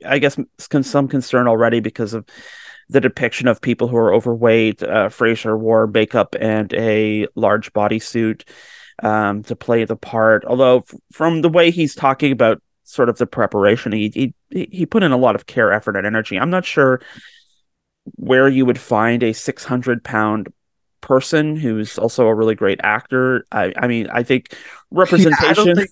I 0.07 0.19
guess 0.19 0.39
some 0.59 1.09
concern 1.09 1.49
already 1.49 1.81
because 1.81 2.15
of 2.15 2.27
the 2.91 3.01
depiction 3.01 3.49
of 3.49 3.61
people 3.61 3.89
who 3.89 3.97
are 3.97 4.15
overweight. 4.15 4.83
Uh, 4.83 5.09
Fraser 5.11 5.57
wore 5.57 5.87
makeup 5.87 6.35
and 6.41 6.73
a 6.75 7.27
large 7.35 7.73
bodysuit. 7.73 8.45
um, 9.03 9.43
to 9.45 9.55
play 9.57 9.85
the 9.85 9.97
part. 9.97 10.45
Although 10.45 10.79
f- 10.79 10.95
from 11.13 11.43
the 11.43 11.49
way 11.49 11.71
he's 11.71 11.95
talking 11.95 12.33
about 12.33 12.61
sort 12.85 13.09
of 13.09 13.19
the 13.19 13.27
preparation, 13.27 13.93
he 13.93 14.11
he 14.51 14.69
he 14.73 14.87
put 14.87 15.03
in 15.03 15.13
a 15.13 15.17
lot 15.17 15.35
of 15.37 15.47
care, 15.47 15.73
effort, 15.73 15.97
and 15.97 16.07
energy. 16.07 16.39
I'm 16.39 16.51
not 16.51 16.65
sure 16.65 17.01
where 18.17 18.49
you 18.49 18.65
would 18.67 18.79
find 18.81 19.23
a 19.23 19.33
600 19.33 20.03
pound 20.05 20.49
person 21.01 21.57
who's 21.57 21.99
also 21.99 22.27
a 22.27 22.35
really 22.35 22.55
great 22.55 22.81
actor. 22.83 23.45
I, 23.53 23.73
I 23.77 23.87
mean, 23.87 24.09
I 24.11 24.23
think 24.23 24.55
representation. 24.91 25.67
Yeah, 25.67 25.73
I 25.73 25.77
think 25.77 25.91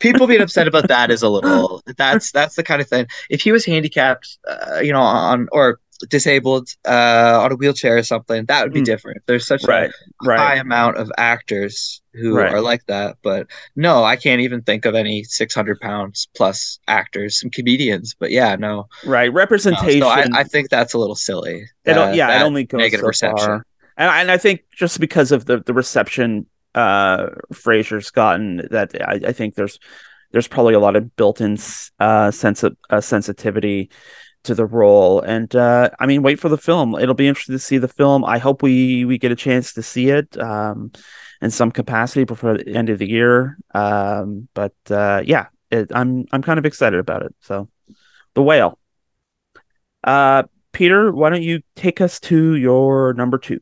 people 0.00 0.26
being 0.26 0.40
upset 0.40 0.68
about 0.68 0.88
that 0.88 1.10
is 1.10 1.22
a 1.22 1.28
little. 1.28 1.82
That's 1.96 2.32
that's 2.32 2.56
the 2.56 2.62
kind 2.62 2.80
of 2.82 2.88
thing. 2.88 3.06
If 3.28 3.42
he 3.42 3.52
was 3.52 3.64
handicapped, 3.64 4.38
uh, 4.48 4.80
you 4.82 4.92
know, 4.92 5.02
on 5.02 5.48
or 5.52 5.80
disabled 6.08 6.68
uh, 6.86 7.40
on 7.42 7.52
a 7.52 7.56
wheelchair 7.56 7.96
or 7.96 8.02
something, 8.02 8.44
that 8.46 8.62
would 8.62 8.72
be 8.72 8.80
mm. 8.80 8.86
different. 8.86 9.22
There's 9.26 9.46
such 9.46 9.64
right, 9.64 9.90
a 9.90 10.26
right. 10.26 10.38
high 10.38 10.56
amount 10.56 10.96
of 10.96 11.10
actors 11.18 12.00
who 12.14 12.36
right. 12.36 12.52
are 12.52 12.60
like 12.60 12.84
that. 12.86 13.16
But 13.22 13.46
no, 13.76 14.04
I 14.04 14.16
can't 14.16 14.40
even 14.40 14.62
think 14.62 14.84
of 14.84 14.94
any 14.94 15.24
600 15.24 15.80
pounds 15.80 16.28
plus 16.34 16.78
actors, 16.88 17.40
some 17.40 17.50
comedians. 17.50 18.14
But 18.18 18.30
yeah, 18.30 18.56
no. 18.56 18.88
Right. 19.04 19.32
Representation. 19.32 20.00
No, 20.00 20.06
so 20.06 20.12
I, 20.12 20.26
I, 20.32 20.44
think 20.44 20.70
that's 20.70 20.94
a 20.94 20.98
little 20.98 21.14
silly. 21.14 21.64
It, 21.84 21.92
uh, 21.96 22.12
yeah, 22.14 22.40
it 22.40 22.42
only 22.42 22.64
goes 22.64 22.78
negative 22.78 23.02
so 23.04 23.08
reception. 23.08 23.46
Far. 23.46 23.66
And, 23.96 24.10
and 24.10 24.30
I 24.30 24.38
think 24.38 24.62
just 24.74 25.00
because 25.00 25.32
of 25.32 25.44
the, 25.44 25.58
the 25.58 25.74
reception 25.74 26.46
uh 26.72 27.30
Fraser's 27.52 28.10
gotten, 28.10 28.68
that 28.70 28.94
I, 29.02 29.20
I 29.28 29.32
think 29.32 29.56
there's 29.56 29.78
there's 30.32 30.48
probably 30.48 30.74
a 30.74 30.80
lot 30.80 30.96
of 30.96 31.16
built-in 31.16 31.58
uh, 31.98 32.30
sense 32.30 32.62
of 32.62 32.76
uh, 32.88 33.00
sensitivity 33.00 33.90
to 34.44 34.54
the 34.54 34.66
role. 34.66 35.20
And 35.20 35.54
uh, 35.54 35.90
I 35.98 36.06
mean, 36.06 36.22
wait 36.22 36.40
for 36.40 36.48
the 36.48 36.58
film. 36.58 36.94
It'll 36.94 37.14
be 37.14 37.28
interesting 37.28 37.54
to 37.54 37.58
see 37.58 37.78
the 37.78 37.88
film. 37.88 38.24
I 38.24 38.38
hope 38.38 38.62
we 38.62 39.04
we 39.04 39.18
get 39.18 39.32
a 39.32 39.36
chance 39.36 39.72
to 39.74 39.82
see 39.82 40.08
it 40.08 40.36
um, 40.38 40.92
in 41.40 41.50
some 41.50 41.70
capacity 41.70 42.24
before 42.24 42.56
the 42.56 42.74
end 42.74 42.90
of 42.90 42.98
the 42.98 43.08
year. 43.08 43.58
Um, 43.74 44.48
but 44.54 44.74
uh, 44.90 45.22
yeah, 45.24 45.46
it, 45.70 45.90
I'm 45.94 46.26
I'm 46.32 46.42
kind 46.42 46.58
of 46.58 46.66
excited 46.66 46.98
about 46.98 47.22
it. 47.22 47.34
So, 47.40 47.68
the 48.34 48.42
whale. 48.42 48.78
Uh, 50.02 50.44
Peter, 50.72 51.12
why 51.12 51.30
don't 51.30 51.42
you 51.42 51.60
take 51.76 52.00
us 52.00 52.20
to 52.20 52.54
your 52.54 53.12
number 53.14 53.38
two? 53.38 53.60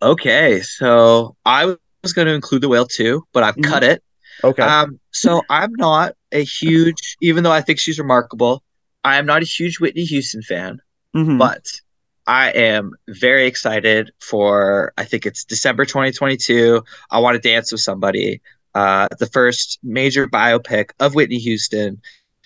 Okay, 0.00 0.60
so 0.60 1.36
I 1.44 1.66
was 2.02 2.12
going 2.12 2.26
to 2.26 2.34
include 2.34 2.62
the 2.62 2.68
whale 2.68 2.86
too, 2.86 3.26
but 3.32 3.42
I've 3.42 3.56
mm-hmm. 3.56 3.70
cut 3.70 3.84
it. 3.84 4.02
Okay. 4.44 4.62
Um, 4.62 4.98
so 5.10 5.42
I'm 5.50 5.72
not 5.74 6.14
a 6.32 6.42
huge, 6.42 7.16
even 7.20 7.44
though 7.44 7.52
I 7.52 7.60
think 7.60 7.78
she's 7.78 7.98
remarkable. 7.98 8.62
I 9.04 9.18
am 9.18 9.26
not 9.26 9.42
a 9.42 9.46
huge 9.46 9.80
Whitney 9.80 10.04
Houston 10.04 10.42
fan, 10.42 10.80
mm-hmm. 11.14 11.38
but 11.38 11.80
I 12.26 12.50
am 12.50 12.92
very 13.08 13.46
excited 13.46 14.12
for. 14.20 14.92
I 14.96 15.04
think 15.04 15.26
it's 15.26 15.44
December 15.44 15.84
2022. 15.84 16.82
I 17.10 17.18
want 17.18 17.40
to 17.40 17.48
dance 17.48 17.72
with 17.72 17.80
somebody. 17.80 18.40
Uh, 18.74 19.08
the 19.18 19.26
first 19.26 19.78
major 19.82 20.26
biopic 20.26 20.90
of 20.98 21.14
Whitney 21.14 21.38
Houston 21.38 22.00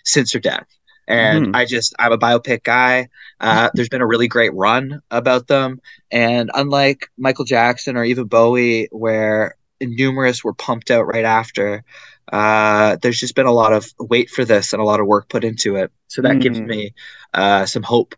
since 0.04 0.32
her 0.32 0.40
death. 0.40 0.66
And 1.08 1.48
mm. 1.48 1.56
I 1.56 1.64
just, 1.66 1.94
I'm 1.98 2.12
a 2.12 2.18
biopic 2.18 2.64
guy. 2.64 3.08
Uh, 3.40 3.70
there's 3.74 3.88
been 3.88 4.00
a 4.00 4.06
really 4.06 4.28
great 4.28 4.54
run 4.54 5.02
about 5.10 5.46
them. 5.46 5.80
And 6.10 6.50
unlike 6.54 7.10
Michael 7.16 7.44
Jackson 7.44 7.96
or 7.96 8.04
even 8.04 8.26
Bowie, 8.26 8.88
where 8.90 9.56
numerous 9.80 10.42
were 10.42 10.54
pumped 10.54 10.90
out 10.90 11.06
right 11.06 11.24
after, 11.24 11.84
uh, 12.32 12.96
there's 13.02 13.20
just 13.20 13.34
been 13.34 13.46
a 13.46 13.52
lot 13.52 13.72
of 13.72 13.86
wait 13.98 14.30
for 14.30 14.44
this 14.44 14.72
and 14.72 14.82
a 14.82 14.84
lot 14.84 15.00
of 15.00 15.06
work 15.06 15.28
put 15.28 15.44
into 15.44 15.76
it. 15.76 15.92
So 16.08 16.22
that 16.22 16.36
mm. 16.36 16.42
gives 16.42 16.60
me 16.60 16.94
uh, 17.34 17.66
some 17.66 17.82
hope. 17.82 18.14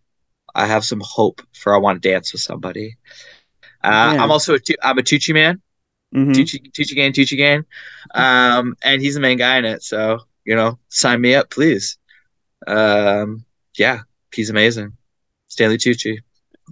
I 0.55 0.67
have 0.67 0.85
some 0.85 1.03
hope 1.05 1.43
for 1.55 1.75
I 1.75 1.79
want 1.79 2.03
to 2.03 2.09
dance 2.09 2.33
with 2.33 2.43
somebody. 2.43 2.97
Uh, 3.85 4.13
yeah. 4.15 4.23
I'm 4.23 4.31
also 4.31 4.55
a 4.55 4.59
I'm 4.83 4.99
a 4.99 5.03
Tucci 5.03 5.35
man. 5.35 5.61
Mm-hmm. 6.15 6.33
Tucci 6.33 6.73
Tucci 6.73 6.95
Gang 6.95 7.13
Tucci 7.13 7.37
Gang, 7.37 7.65
um, 8.15 8.75
and 8.83 9.03
he's 9.03 9.15
the 9.15 9.21
main 9.21 9.37
guy 9.37 9.59
in 9.59 9.67
it. 9.67 9.83
So 9.83 10.21
you 10.45 10.57
know, 10.57 10.79
sign 10.89 11.21
me 11.21 11.35
up, 11.35 11.51
please. 11.51 11.99
Um, 12.67 13.45
yeah, 13.77 14.01
he's 14.33 14.51
amazing. 14.51 14.97
Stanley 15.49 15.77
Tucci, 15.77 16.19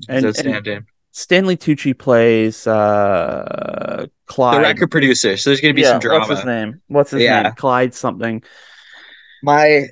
and, 0.09 0.25
outstanding. 0.25 0.87
Stanley 1.17 1.57
Tucci 1.57 1.97
plays 1.97 2.67
uh, 2.67 4.05
Clyde, 4.27 4.57
the 4.57 4.61
record 4.61 4.91
producer. 4.91 5.39
So 5.39 5.49
there's 5.49 5.63
going 5.63 5.75
to 5.75 5.75
be 5.75 5.81
yeah, 5.81 5.93
some 5.93 6.01
drama. 6.01 6.27
What's 6.27 6.41
his 6.41 6.45
name? 6.45 6.83
What's 6.89 7.11
his 7.11 7.23
yeah. 7.23 7.43
name? 7.43 7.53
Clyde 7.55 7.95
something. 7.95 8.43
My 9.43 9.87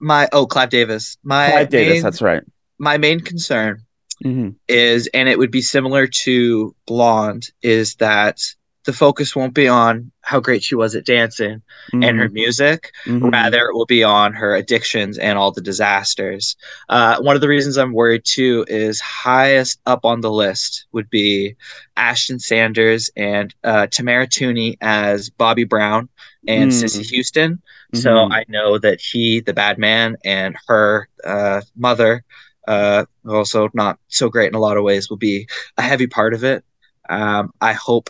my 0.00 0.28
oh 0.32 0.46
Clive 0.46 0.70
Davis. 0.70 1.16
My 1.22 1.48
Clive 1.48 1.68
Davis. 1.68 1.94
Main, 1.94 2.02
that's 2.02 2.20
right. 2.20 2.42
My 2.76 2.98
main 2.98 3.20
concern 3.20 3.82
mm-hmm. 4.24 4.48
is, 4.66 5.08
and 5.14 5.28
it 5.28 5.38
would 5.38 5.52
be 5.52 5.62
similar 5.62 6.08
to 6.08 6.74
Blonde, 6.88 7.48
is 7.62 7.94
that 7.96 8.40
the 8.84 8.92
focus 8.92 9.36
won't 9.36 9.54
be 9.54 9.68
on 9.68 10.10
how 10.22 10.40
great 10.40 10.62
she 10.62 10.74
was 10.74 10.94
at 10.94 11.04
dancing 11.04 11.62
mm-hmm. 11.92 12.02
and 12.02 12.18
her 12.18 12.26
mm-hmm. 12.26 12.34
music. 12.34 12.92
Mm-hmm. 13.04 13.28
Rather, 13.28 13.68
it 13.68 13.74
will 13.74 13.86
be 13.86 14.02
on 14.02 14.32
her 14.32 14.54
addictions 14.54 15.18
and 15.18 15.38
all 15.38 15.52
the 15.52 15.60
disasters. 15.60 16.56
Uh, 16.88 17.20
one 17.20 17.34
of 17.34 17.42
the 17.42 17.48
reasons 17.48 17.76
I'm 17.76 17.92
worried 17.92 18.24
too 18.24 18.64
is 18.68 19.00
highest 19.00 19.80
up 19.86 20.04
on 20.04 20.20
the 20.20 20.30
list 20.30 20.86
would 20.92 21.10
be 21.10 21.56
Ashton 21.96 22.38
Sanders 22.38 23.10
and 23.16 23.54
uh, 23.64 23.86
Tamara 23.88 24.26
Tunie 24.26 24.76
as 24.80 25.30
Bobby 25.30 25.64
Brown 25.64 26.08
and 26.46 26.70
mm. 26.70 26.74
Cissy 26.74 27.02
Houston. 27.02 27.54
Mm-hmm. 27.54 27.98
So 27.98 28.30
I 28.30 28.44
know 28.48 28.78
that 28.78 29.00
he, 29.00 29.40
the 29.40 29.52
bad 29.52 29.78
man, 29.78 30.16
and 30.24 30.56
her 30.66 31.08
uh, 31.24 31.60
mother, 31.76 32.24
uh, 32.66 33.04
also 33.28 33.68
not 33.74 33.98
so 34.08 34.28
great 34.28 34.48
in 34.48 34.54
a 34.54 34.60
lot 34.60 34.76
of 34.76 34.84
ways, 34.84 35.10
will 35.10 35.16
be 35.16 35.48
a 35.76 35.82
heavy 35.82 36.06
part 36.06 36.34
of 36.34 36.42
it. 36.42 36.64
Um, 37.08 37.52
I 37.60 37.72
hope 37.72 38.08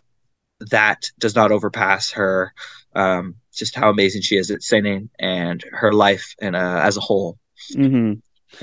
that 0.70 1.10
does 1.18 1.34
not 1.34 1.52
overpass 1.52 2.10
her 2.12 2.52
um, 2.94 3.36
just 3.54 3.74
how 3.74 3.90
amazing 3.90 4.22
she 4.22 4.36
is 4.36 4.50
at 4.50 4.62
singing 4.62 5.10
and 5.18 5.64
her 5.72 5.92
life 5.92 6.34
and 6.40 6.56
uh, 6.56 6.80
as 6.82 6.96
a 6.96 7.00
whole. 7.00 7.38
Mm-hmm. 7.74 8.14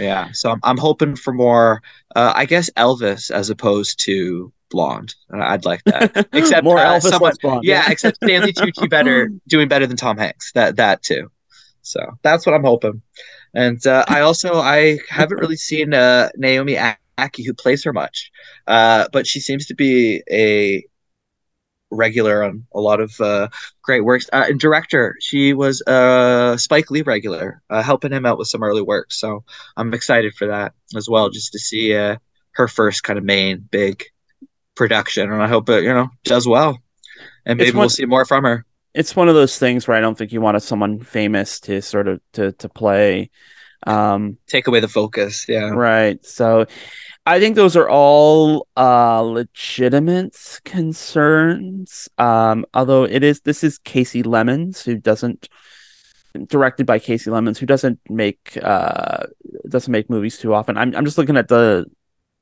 Yeah, 0.01 0.31
so 0.33 0.51
I'm, 0.51 0.59
I'm 0.63 0.77
hoping 0.77 1.15
for 1.15 1.33
more. 1.33 1.81
Uh, 2.15 2.33
I 2.35 2.45
guess 2.45 2.69
Elvis 2.71 3.31
as 3.31 3.49
opposed 3.49 3.99
to 4.05 4.53
Blonde. 4.69 5.15
Uh, 5.33 5.39
I'd 5.39 5.65
like 5.65 5.83
that. 5.85 6.27
Except 6.33 6.63
more 6.63 6.77
uh, 6.77 6.99
Elvis, 6.99 7.09
someone, 7.09 7.33
Blonde. 7.41 7.63
Yeah, 7.63 7.83
yeah. 7.85 7.91
except 7.91 8.17
Stanley 8.17 8.53
Tucci 8.53 8.89
better 8.89 9.31
doing 9.47 9.67
better 9.67 9.87
than 9.87 9.97
Tom 9.97 10.17
Hanks. 10.17 10.51
That 10.53 10.75
that 10.75 11.01
too. 11.01 11.31
So 11.81 12.01
that's 12.21 12.45
what 12.45 12.53
I'm 12.53 12.63
hoping. 12.63 13.01
And 13.53 13.85
uh, 13.87 14.05
I 14.07 14.21
also 14.21 14.59
I 14.59 14.99
haven't 15.09 15.39
really 15.39 15.55
seen 15.55 15.93
uh, 15.93 16.29
Naomi 16.35 16.75
Ackie 16.75 17.45
who 17.45 17.53
plays 17.53 17.83
her 17.83 17.93
much, 17.93 18.31
uh, 18.67 19.07
but 19.11 19.25
she 19.25 19.39
seems 19.39 19.65
to 19.67 19.75
be 19.75 20.21
a 20.29 20.83
regular 21.91 22.43
on 22.43 22.65
a 22.73 22.79
lot 22.79 22.99
of 22.99 23.19
uh, 23.19 23.47
great 23.81 24.01
works. 24.01 24.29
Uh, 24.31 24.45
and 24.47 24.59
director, 24.59 25.15
she 25.19 25.53
was 25.53 25.81
a 25.87 26.55
Spike 26.59 26.91
Lee 26.91 27.01
regular, 27.01 27.61
uh, 27.69 27.81
helping 27.81 28.11
him 28.11 28.25
out 28.25 28.37
with 28.37 28.47
some 28.47 28.63
early 28.63 28.81
work. 28.81 29.11
So 29.11 29.43
I'm 29.77 29.93
excited 29.93 30.33
for 30.35 30.47
that 30.47 30.73
as 30.95 31.09
well, 31.09 31.29
just 31.29 31.51
to 31.53 31.59
see 31.59 31.95
uh, 31.95 32.17
her 32.51 32.67
first 32.67 33.03
kind 33.03 33.17
of 33.17 33.25
main 33.25 33.67
big 33.71 34.03
production. 34.75 35.31
And 35.31 35.41
I 35.41 35.47
hope 35.47 35.69
it, 35.69 35.83
you 35.83 35.93
know, 35.93 36.09
does 36.23 36.47
well. 36.47 36.79
And 37.45 37.57
maybe 37.57 37.71
one, 37.71 37.81
we'll 37.81 37.89
see 37.89 38.05
more 38.05 38.25
from 38.25 38.43
her. 38.43 38.65
It's 38.93 39.15
one 39.15 39.29
of 39.29 39.35
those 39.35 39.57
things 39.57 39.87
where 39.87 39.97
I 39.97 40.01
don't 40.01 40.17
think 40.17 40.31
you 40.31 40.41
wanted 40.41 40.61
someone 40.61 40.99
famous 40.99 41.59
to 41.61 41.81
sort 41.81 42.07
of 42.07 42.21
to 42.33 42.51
to 42.53 42.69
play. 42.69 43.29
Um, 43.85 44.37
Take 44.47 44.67
away 44.67 44.79
the 44.79 44.87
focus. 44.87 45.45
Yeah. 45.47 45.69
Right. 45.69 46.23
So 46.25 46.65
I 47.29 47.39
think 47.39 47.55
those 47.55 47.75
are 47.75 47.87
all 47.87 48.67
uh, 48.75 49.21
legitimate 49.21 50.35
concerns. 50.65 52.09
Um, 52.17 52.65
although 52.73 53.03
it 53.03 53.23
is 53.23 53.41
this 53.41 53.63
is 53.63 53.77
Kasi 53.77 54.23
Lemmons 54.23 54.81
who 54.81 54.97
doesn't 54.97 55.47
directed 56.47 56.87
by 56.87 56.97
Kasi 56.97 57.29
Lemmons 57.29 57.59
who 57.59 57.67
doesn't 57.67 57.99
make 58.09 58.57
uh, 58.63 59.27
doesn't 59.67 59.91
make 59.91 60.09
movies 60.09 60.39
too 60.39 60.55
often. 60.55 60.75
I'm 60.75 60.95
I'm 60.95 61.05
just 61.05 61.19
looking 61.19 61.37
at 61.37 61.49
the 61.49 61.85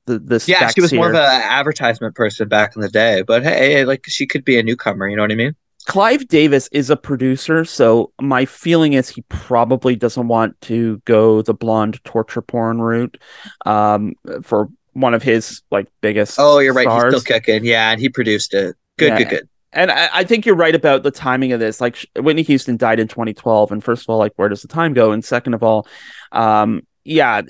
the 0.05 0.19
this 0.19 0.47
yeah 0.47 0.69
she 0.69 0.79
was 0.79 0.91
here. 0.91 1.01
more 1.01 1.09
of 1.09 1.15
an 1.15 1.41
advertisement 1.43 2.15
person 2.15 2.47
back 2.47 2.77
in 2.77 2.81
the 2.81 2.87
day, 2.89 3.23
but 3.23 3.43
hey, 3.43 3.83
like 3.83 4.05
she 4.07 4.25
could 4.25 4.45
be 4.45 4.57
a 4.57 4.63
newcomer. 4.63 5.09
You 5.09 5.17
know 5.17 5.23
what 5.23 5.33
I 5.33 5.35
mean? 5.35 5.53
Clive 5.87 6.27
Davis 6.27 6.67
is 6.73 6.89
a 6.89 6.97
producer, 6.97 7.63
so 7.63 8.11
my 8.21 8.43
feeling 8.45 8.93
is 8.93 9.07
he 9.09 9.21
probably 9.29 9.95
doesn't 9.95 10.27
want 10.27 10.59
to 10.61 11.01
go 11.05 11.41
the 11.41 11.53
blonde 11.53 12.01
torture 12.03 12.41
porn 12.41 12.81
route 12.81 13.17
um, 13.65 14.13
for 14.43 14.69
one 14.97 15.13
of 15.13 15.21
his 15.21 15.61
like 15.71 15.87
biggest. 16.01 16.37
Oh, 16.39 16.59
you're 16.59 16.73
right. 16.73 16.85
Stars. 16.85 17.13
He's 17.13 17.21
still 17.21 17.39
kicking. 17.39 17.63
Yeah, 17.63 17.91
and 17.91 18.01
he 18.01 18.09
produced 18.09 18.53
it. 18.53 18.75
Good, 18.97 19.09
yeah. 19.09 19.17
good, 19.17 19.29
good. 19.29 19.49
And 19.73 19.91
I, 19.91 20.09
I, 20.11 20.23
think 20.23 20.45
you're 20.45 20.55
right 20.55 20.73
about 20.73 21.03
the 21.03 21.11
timing 21.11 21.51
of 21.51 21.59
this. 21.59 21.79
Like 21.79 22.03
Whitney 22.15 22.41
Houston 22.41 22.77
died 22.77 22.99
in 22.99 23.07
2012, 23.07 23.71
and 23.71 23.83
first 23.83 24.03
of 24.03 24.09
all, 24.09 24.17
like 24.17 24.33
where 24.35 24.49
does 24.49 24.63
the 24.63 24.67
time 24.67 24.93
go? 24.93 25.11
And 25.11 25.23
second 25.23 25.53
of 25.53 25.61
all, 25.61 25.87
um, 26.31 26.85
yeah, 27.03 27.41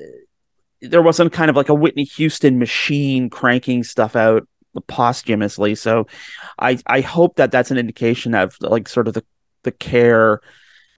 there 0.82 1.02
wasn't 1.02 1.32
kind 1.32 1.50
of 1.50 1.56
like 1.56 1.70
a 1.70 1.74
Whitney 1.74 2.04
Houston 2.04 2.60
machine 2.60 3.30
cranking 3.30 3.84
stuff 3.84 4.16
out 4.16 4.46
posthumously. 4.88 5.76
So, 5.76 6.08
I 6.60 6.80
I 6.86 7.00
hope 7.00 7.38
that 7.38 7.52
that's 7.52 7.72
an 7.72 7.78
indication 7.78 8.36
of 8.36 8.58
like 8.60 8.90
sort 8.90 9.08
of 9.08 9.14
the 9.14 9.24
the 9.64 9.72
care 9.72 10.42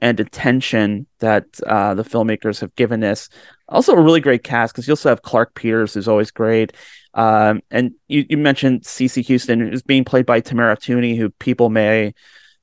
and 0.02 0.20
attention 0.20 1.08
that 1.20 1.46
uh, 1.66 1.94
the 1.94 2.04
filmmakers 2.04 2.62
have 2.62 2.74
given 2.76 3.00
this. 3.00 3.30
Also, 3.68 3.94
a 3.94 4.02
really 4.02 4.22
great 4.22 4.44
cast 4.44 4.74
because 4.74 4.88
you 4.88 4.94
also 4.94 5.10
have 5.10 5.22
Clarke 5.22 5.54
Peters, 5.54 5.94
who's 5.94 6.08
always 6.08 6.32
great. 6.32 6.74
Um, 7.14 7.62
and 7.70 7.92
you, 8.08 8.26
you 8.30 8.38
mentioned 8.38 8.86
Cissy 8.86 9.22
Houston 9.24 9.60
who's 9.60 9.82
being 9.82 10.06
played 10.06 10.26
by 10.26 10.40
Tamara 10.40 10.78
Tunie, 10.78 11.18
who 11.18 11.30
people 11.32 11.70
may 11.70 12.14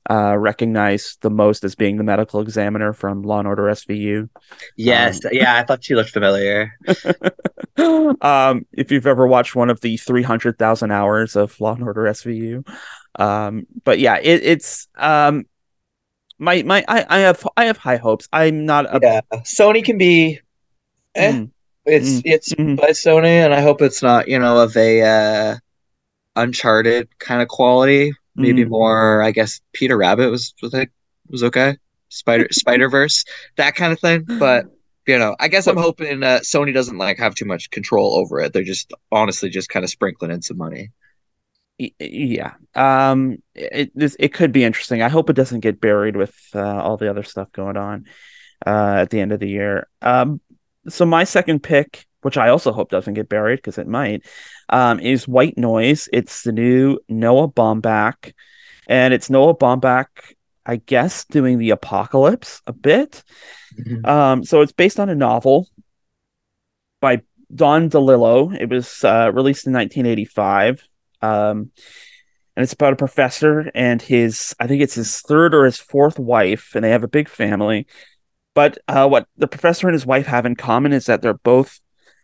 uh, 0.09 0.37
recognize 0.37 1.17
the 1.21 1.29
most 1.29 1.63
as 1.63 1.75
being 1.75 1.97
the 1.97 2.03
medical 2.03 2.39
examiner 2.39 2.93
from 2.93 3.23
Law 3.23 3.39
and 3.39 3.47
Order 3.47 3.63
SVU. 3.63 4.29
Yes, 4.77 5.23
um, 5.25 5.31
yeah, 5.33 5.57
I 5.57 5.63
thought 5.63 5.83
she 5.83 5.95
looked 5.95 6.11
familiar. 6.11 6.71
um, 8.21 8.65
if 8.71 8.91
you've 8.91 9.07
ever 9.07 9.27
watched 9.27 9.55
one 9.55 9.69
of 9.69 9.81
the 9.81 9.97
three 9.97 10.23
hundred 10.23 10.57
thousand 10.57 10.91
hours 10.91 11.35
of 11.35 11.59
Law 11.59 11.75
and 11.75 11.83
Order 11.83 12.03
SVU, 12.03 12.65
um, 13.19 13.67
but 13.83 13.99
yeah, 13.99 14.17
it, 14.17 14.43
it's 14.43 14.87
um, 14.95 15.43
my 16.39 16.63
my 16.63 16.83
I, 16.87 17.05
I 17.09 17.19
have 17.19 17.47
I 17.57 17.65
have 17.65 17.77
high 17.77 17.97
hopes. 17.97 18.27
I'm 18.31 18.65
not 18.65 18.85
a 18.85 18.99
yeah. 19.01 19.21
Sony 19.37 19.83
can 19.83 19.97
be. 19.97 20.39
Eh. 21.15 21.31
Mm. 21.31 21.51
It's 21.85 22.09
mm. 22.09 22.21
it's 22.25 22.53
mm. 22.53 22.75
by 22.75 22.89
Sony, 22.89 23.43
and 23.45 23.53
I 23.53 23.61
hope 23.61 23.81
it's 23.81 24.03
not 24.03 24.27
you 24.27 24.39
know 24.39 24.59
of 24.59 24.75
a 24.75 25.01
uh, 25.01 25.55
Uncharted 26.35 27.07
kind 27.19 27.41
of 27.41 27.47
quality 27.47 28.11
maybe 28.37 28.63
mm. 28.63 28.69
more 28.69 29.21
i 29.21 29.31
guess 29.31 29.59
peter 29.73 29.97
rabbit 29.97 30.29
was 30.29 30.53
was 30.61 30.71
like 30.71 30.91
was 31.29 31.43
okay 31.43 31.75
spider 32.09 32.47
spider 32.51 32.89
verse 32.89 33.25
that 33.57 33.75
kind 33.75 33.91
of 33.91 33.99
thing 33.99 34.23
but 34.39 34.65
you 35.07 35.17
know 35.17 35.35
i 35.39 35.47
guess 35.47 35.67
i'm 35.67 35.77
hoping 35.77 36.23
uh, 36.23 36.39
sony 36.43 36.73
doesn't 36.73 36.97
like 36.97 37.17
have 37.17 37.35
too 37.35 37.45
much 37.45 37.69
control 37.71 38.15
over 38.15 38.39
it 38.39 38.53
they're 38.53 38.63
just 38.63 38.93
honestly 39.11 39.49
just 39.49 39.69
kind 39.69 39.83
of 39.83 39.89
sprinkling 39.89 40.31
in 40.31 40.41
some 40.41 40.57
money 40.57 40.91
yeah 41.99 42.53
um 42.73 43.37
it 43.53 43.91
this 43.93 44.15
it 44.19 44.33
could 44.33 44.51
be 44.51 44.63
interesting 44.63 45.01
i 45.01 45.09
hope 45.09 45.29
it 45.29 45.35
doesn't 45.35 45.59
get 45.59 45.79
buried 45.79 46.15
with 46.15 46.35
uh, 46.55 46.81
all 46.81 46.97
the 46.97 47.09
other 47.09 47.23
stuff 47.23 47.51
going 47.51 47.77
on 47.77 48.05
uh 48.65 48.95
at 49.01 49.11
the 49.11 49.19
end 49.19 49.31
of 49.31 49.39
the 49.39 49.49
year 49.49 49.87
um 50.01 50.41
so 50.89 51.05
my 51.05 51.23
second 51.23 51.61
pick 51.61 52.05
which 52.21 52.37
i 52.37 52.49
also 52.49 52.71
hope 52.71 52.89
doesn't 52.89 53.13
get 53.13 53.29
buried 53.29 53.57
because 53.57 53.77
it 53.77 53.87
might 53.87 54.25
um, 54.69 54.99
is 54.99 55.27
White 55.27 55.57
Noise. 55.57 56.09
It's 56.11 56.43
the 56.43 56.51
new 56.51 56.99
Noah 57.07 57.47
Baumbach, 57.47 58.33
and 58.87 59.13
it's 59.13 59.29
Noah 59.29 59.55
Baumbach, 59.55 60.07
I 60.65 60.77
guess, 60.77 61.25
doing 61.25 61.57
the 61.57 61.71
apocalypse 61.71 62.61
a 62.67 62.73
bit. 62.73 63.23
Mm-hmm. 63.79 64.05
Um, 64.05 64.43
so 64.43 64.61
it's 64.61 64.71
based 64.71 64.99
on 64.99 65.09
a 65.09 65.15
novel 65.15 65.69
by 66.99 67.21
Don 67.53 67.89
DeLillo. 67.89 68.59
It 68.59 68.69
was 68.69 69.03
uh, 69.03 69.31
released 69.33 69.67
in 69.67 69.73
1985. 69.73 70.83
Um, 71.21 71.71
and 72.55 72.63
it's 72.63 72.73
about 72.73 72.93
a 72.93 72.97
professor 72.97 73.69
and 73.75 74.01
his, 74.01 74.55
I 74.59 74.67
think 74.67 74.81
it's 74.81 74.95
his 74.95 75.21
third 75.21 75.53
or 75.53 75.65
his 75.65 75.77
fourth 75.77 76.17
wife, 76.17 76.73
and 76.73 76.83
they 76.83 76.89
have 76.89 77.03
a 77.03 77.07
big 77.07 77.29
family. 77.29 77.87
But 78.55 78.79
uh, 78.87 79.07
what 79.07 79.27
the 79.37 79.47
professor 79.47 79.87
and 79.87 79.93
his 79.93 80.05
wife 80.05 80.25
have 80.25 80.45
in 80.45 80.55
common 80.55 80.91
is 80.91 81.05
that 81.05 81.21
they're 81.21 81.35
both 81.35 81.79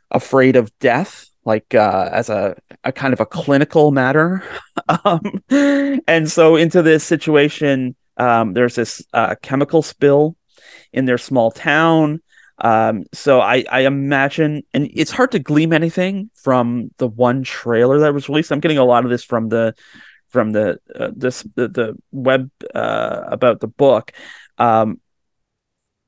afraid 0.09 0.55
of 0.55 0.77
death 0.79 1.27
like 1.45 1.75
uh, 1.75 2.09
as 2.11 2.29
a, 2.29 2.55
a 2.83 2.91
kind 2.91 3.13
of 3.13 3.19
a 3.19 3.25
clinical 3.25 3.91
matter. 3.91 4.43
um, 5.05 5.43
and 5.51 6.29
so 6.29 6.55
into 6.55 6.81
this 6.81 7.03
situation, 7.03 7.95
um, 8.17 8.53
there's 8.53 8.75
this 8.75 9.05
uh, 9.13 9.35
chemical 9.41 9.81
spill 9.81 10.35
in 10.91 11.05
their 11.05 11.17
small 11.17 11.51
town. 11.51 12.21
Um, 12.63 13.03
so 13.13 13.41
I, 13.41 13.65
I 13.69 13.81
imagine, 13.81 14.63
and 14.73 14.89
it's 14.93 15.11
hard 15.11 15.31
to 15.31 15.39
glean 15.39 15.73
anything 15.73 16.29
from 16.33 16.91
the 16.97 17.07
one 17.07 17.43
trailer 17.43 17.99
that 17.99 18.13
was 18.13 18.29
released. 18.29 18.51
I'm 18.51 18.61
getting 18.61 18.77
a 18.77 18.85
lot 18.85 19.03
of 19.03 19.11
this 19.11 19.23
from 19.23 19.49
the 19.49 19.75
from 20.29 20.51
the 20.53 20.79
uh, 20.95 21.11
this 21.13 21.43
the, 21.55 21.67
the 21.67 21.97
web 22.11 22.49
uh, 22.73 23.25
about 23.27 23.59
the 23.59 23.67
book. 23.67 24.13
Um, 24.57 25.01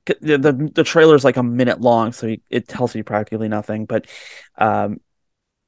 the, 0.05 0.37
the 0.37 0.71
the 0.73 0.83
trailer 0.83 1.15
is 1.15 1.25
like 1.25 1.37
a 1.37 1.43
minute 1.43 1.81
long, 1.81 2.13
so 2.13 2.35
it 2.49 2.67
tells 2.69 2.95
you 2.95 3.03
practically 3.03 3.49
nothing. 3.49 3.85
But 3.85 4.07
um, 4.57 5.01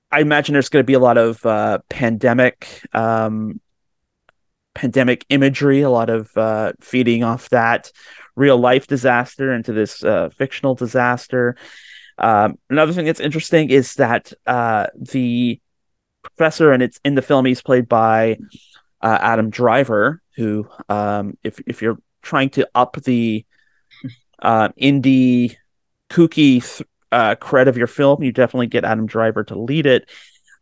I 0.09 0.21
imagine 0.21 0.53
there's 0.53 0.69
going 0.69 0.83
to 0.83 0.87
be 0.87 0.93
a 0.93 0.99
lot 0.99 1.17
of 1.17 1.45
uh, 1.45 1.79
pandemic 1.89 2.81
um, 2.93 3.59
pandemic 4.73 5.25
imagery, 5.27 5.81
a 5.81 5.89
lot 5.89 6.09
of 6.09 6.35
uh, 6.37 6.71
feeding 6.79 7.23
off 7.23 7.49
that 7.49 7.91
real 8.37 8.57
life 8.57 8.87
disaster 8.87 9.51
into 9.53 9.73
this 9.73 10.03
uh, 10.03 10.29
fictional 10.29 10.75
disaster. 10.75 11.57
Um, 12.17 12.57
another 12.69 12.93
thing 12.93 13.05
that's 13.05 13.19
interesting 13.19 13.69
is 13.69 13.95
that 13.95 14.31
uh, 14.45 14.87
the 14.95 15.59
professor, 16.21 16.71
and 16.71 16.81
it's 16.81 16.99
in 17.03 17.15
the 17.15 17.21
film, 17.21 17.45
he's 17.45 17.61
played 17.61 17.89
by 17.89 18.37
uh, 19.01 19.17
Adam 19.19 19.49
Driver, 19.49 20.21
who, 20.35 20.69
um, 20.87 21.37
if 21.43 21.59
if 21.67 21.81
you're 21.81 21.97
trying 22.21 22.49
to 22.51 22.69
up 22.75 22.95
the 23.03 23.45
uh, 24.41 24.69
indie 24.79 25.55
kooky 26.09 26.63
th- 26.63 26.87
uh, 27.11 27.35
cred 27.35 27.67
of 27.67 27.77
your 27.77 27.87
film, 27.87 28.23
you 28.23 28.31
definitely 28.31 28.67
get 28.67 28.85
Adam 28.85 29.07
Driver 29.07 29.43
to 29.45 29.59
lead 29.59 29.85
it. 29.85 30.09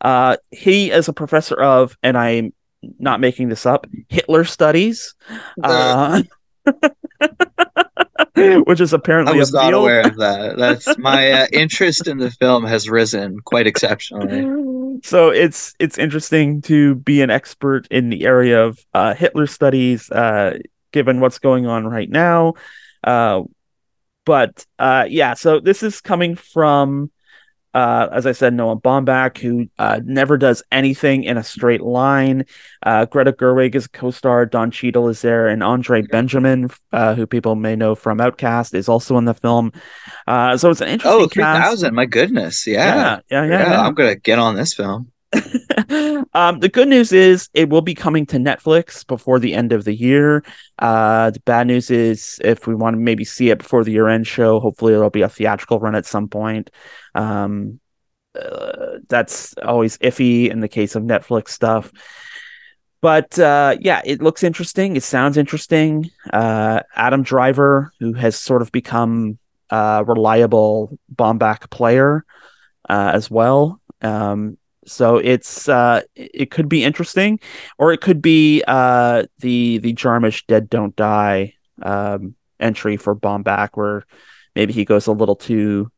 Uh, 0.00 0.36
he 0.50 0.90
is 0.90 1.08
a 1.08 1.12
professor 1.12 1.60
of, 1.60 1.96
and 2.02 2.16
I'm 2.16 2.52
not 2.98 3.20
making 3.20 3.48
this 3.48 3.66
up, 3.66 3.86
Hitler 4.08 4.44
studies, 4.44 5.14
uh, 5.62 6.22
which 8.64 8.80
is 8.80 8.92
apparently 8.92 9.34
I 9.34 9.36
was 9.36 9.52
not 9.52 9.70
field. 9.70 9.82
aware 9.82 10.00
of 10.00 10.16
that. 10.16 10.56
That's 10.56 10.98
my 10.98 11.32
uh, 11.32 11.46
interest 11.52 12.06
in 12.06 12.18
the 12.18 12.30
film 12.30 12.64
has 12.64 12.88
risen 12.88 13.40
quite 13.40 13.66
exceptionally. 13.66 14.62
So 15.02 15.28
it's 15.28 15.74
it's 15.78 15.98
interesting 15.98 16.62
to 16.62 16.94
be 16.94 17.20
an 17.20 17.28
expert 17.28 17.86
in 17.90 18.08
the 18.08 18.24
area 18.24 18.64
of 18.64 18.78
uh, 18.94 19.12
Hitler 19.12 19.46
studies, 19.46 20.10
uh, 20.10 20.58
given 20.90 21.20
what's 21.20 21.38
going 21.38 21.66
on 21.66 21.86
right 21.86 22.08
now. 22.08 22.54
Uh, 23.04 23.42
but 24.24 24.64
uh, 24.78 25.04
yeah, 25.08 25.34
so 25.34 25.60
this 25.60 25.82
is 25.82 26.00
coming 26.00 26.34
from, 26.34 27.10
uh, 27.76 28.08
as 28.10 28.24
I 28.24 28.32
said, 28.32 28.54
Noah 28.54 28.80
Baumbach, 28.80 29.36
who 29.36 29.68
uh, 29.78 30.00
never 30.02 30.38
does 30.38 30.62
anything 30.72 31.24
in 31.24 31.36
a 31.36 31.44
straight 31.44 31.82
line. 31.82 32.46
Uh, 32.82 33.04
Greta 33.04 33.32
Gerwig 33.32 33.74
is 33.74 33.86
co-star, 33.86 34.46
Don 34.46 34.70
Cheadle 34.70 35.10
is 35.10 35.20
there, 35.20 35.46
and 35.46 35.62
Andre 35.62 36.00
Benjamin, 36.00 36.70
uh, 36.94 37.14
who 37.14 37.26
people 37.26 37.54
may 37.54 37.76
know 37.76 37.94
from 37.94 38.16
OutKast, 38.16 38.72
is 38.72 38.88
also 38.88 39.18
in 39.18 39.26
the 39.26 39.34
film. 39.34 39.72
Uh, 40.26 40.56
so 40.56 40.70
it's 40.70 40.80
an 40.80 40.88
interesting. 40.88 41.20
Oh, 41.20 41.28
3000, 41.28 41.94
my 41.94 42.06
goodness. 42.06 42.66
Yeah. 42.66 42.78
Yeah, 42.78 43.20
yeah, 43.30 43.44
yeah. 43.44 43.50
yeah, 43.50 43.70
yeah. 43.72 43.82
I'm 43.82 43.92
going 43.92 44.08
to 44.08 44.18
get 44.18 44.38
on 44.38 44.56
this 44.56 44.72
film. 44.72 45.12
um, 46.34 46.60
the 46.60 46.70
good 46.72 46.88
news 46.88 47.12
is 47.12 47.48
it 47.54 47.68
will 47.68 47.82
be 47.82 47.94
coming 47.94 48.26
to 48.26 48.36
Netflix 48.36 49.06
before 49.06 49.38
the 49.38 49.54
end 49.54 49.72
of 49.72 49.84
the 49.84 49.94
year. 49.94 50.44
Uh, 50.78 51.30
the 51.30 51.40
bad 51.40 51.66
news 51.66 51.90
is 51.90 52.40
if 52.44 52.66
we 52.66 52.74
want 52.74 52.94
to 52.94 52.98
maybe 52.98 53.24
see 53.24 53.50
it 53.50 53.58
before 53.58 53.84
the 53.84 53.92
year 53.92 54.08
end 54.08 54.26
show, 54.26 54.60
hopefully 54.60 54.94
it'll 54.94 55.10
be 55.10 55.22
a 55.22 55.28
theatrical 55.28 55.78
run 55.78 55.94
at 55.94 56.06
some 56.06 56.28
point. 56.28 56.70
Um, 57.14 57.80
uh, 58.34 58.98
that's 59.08 59.54
always 59.58 59.98
iffy 59.98 60.50
in 60.50 60.60
the 60.60 60.68
case 60.68 60.94
of 60.94 61.02
Netflix 61.02 61.48
stuff. 61.48 61.90
But 63.00 63.38
uh, 63.38 63.76
yeah, 63.80 64.02
it 64.04 64.22
looks 64.22 64.42
interesting. 64.42 64.96
It 64.96 65.02
sounds 65.02 65.36
interesting. 65.36 66.10
Uh, 66.32 66.80
Adam 66.94 67.22
Driver, 67.22 67.92
who 68.00 68.14
has 68.14 68.36
sort 68.36 68.62
of 68.62 68.72
become 68.72 69.38
a 69.70 70.04
reliable 70.06 70.98
Baumbach 71.14 71.70
player 71.70 72.24
uh, 72.88 73.10
as 73.14 73.30
well. 73.30 73.80
Um, 74.02 74.58
so 74.86 75.16
it's 75.18 75.68
uh, 75.68 76.02
it 76.14 76.50
could 76.50 76.68
be 76.68 76.84
interesting, 76.84 77.40
or 77.78 77.92
it 77.92 78.00
could 78.00 78.22
be 78.22 78.62
uh, 78.66 79.24
the 79.38 79.78
the 79.78 79.92
Jarmusch 79.94 80.46
Dead 80.46 80.70
Don't 80.70 80.94
Die 80.96 81.54
um, 81.82 82.34
entry 82.60 82.96
for 82.96 83.14
Baumbach, 83.14 83.70
where 83.74 84.04
maybe 84.54 84.72
he 84.72 84.84
goes 84.84 85.06
a 85.06 85.12
little 85.12 85.36
too 85.36 85.90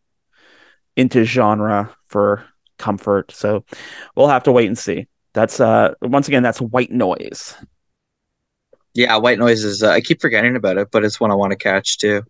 into 0.96 1.24
genre 1.24 1.94
for 2.08 2.44
comfort. 2.78 3.30
So 3.30 3.64
we'll 4.16 4.28
have 4.28 4.44
to 4.44 4.52
wait 4.52 4.66
and 4.66 4.78
see. 4.78 5.06
That's 5.34 5.60
uh 5.60 5.94
once 6.02 6.26
again 6.26 6.42
that's 6.42 6.60
White 6.60 6.90
Noise. 6.90 7.54
Yeah, 8.94 9.16
White 9.16 9.38
Noise 9.38 9.62
is. 9.62 9.82
Uh, 9.82 9.90
I 9.90 10.00
keep 10.00 10.20
forgetting 10.20 10.56
about 10.56 10.78
it, 10.78 10.88
but 10.90 11.04
it's 11.04 11.20
one 11.20 11.30
I 11.30 11.34
want 11.34 11.52
to 11.52 11.56
catch 11.56 11.98
too. 11.98 12.22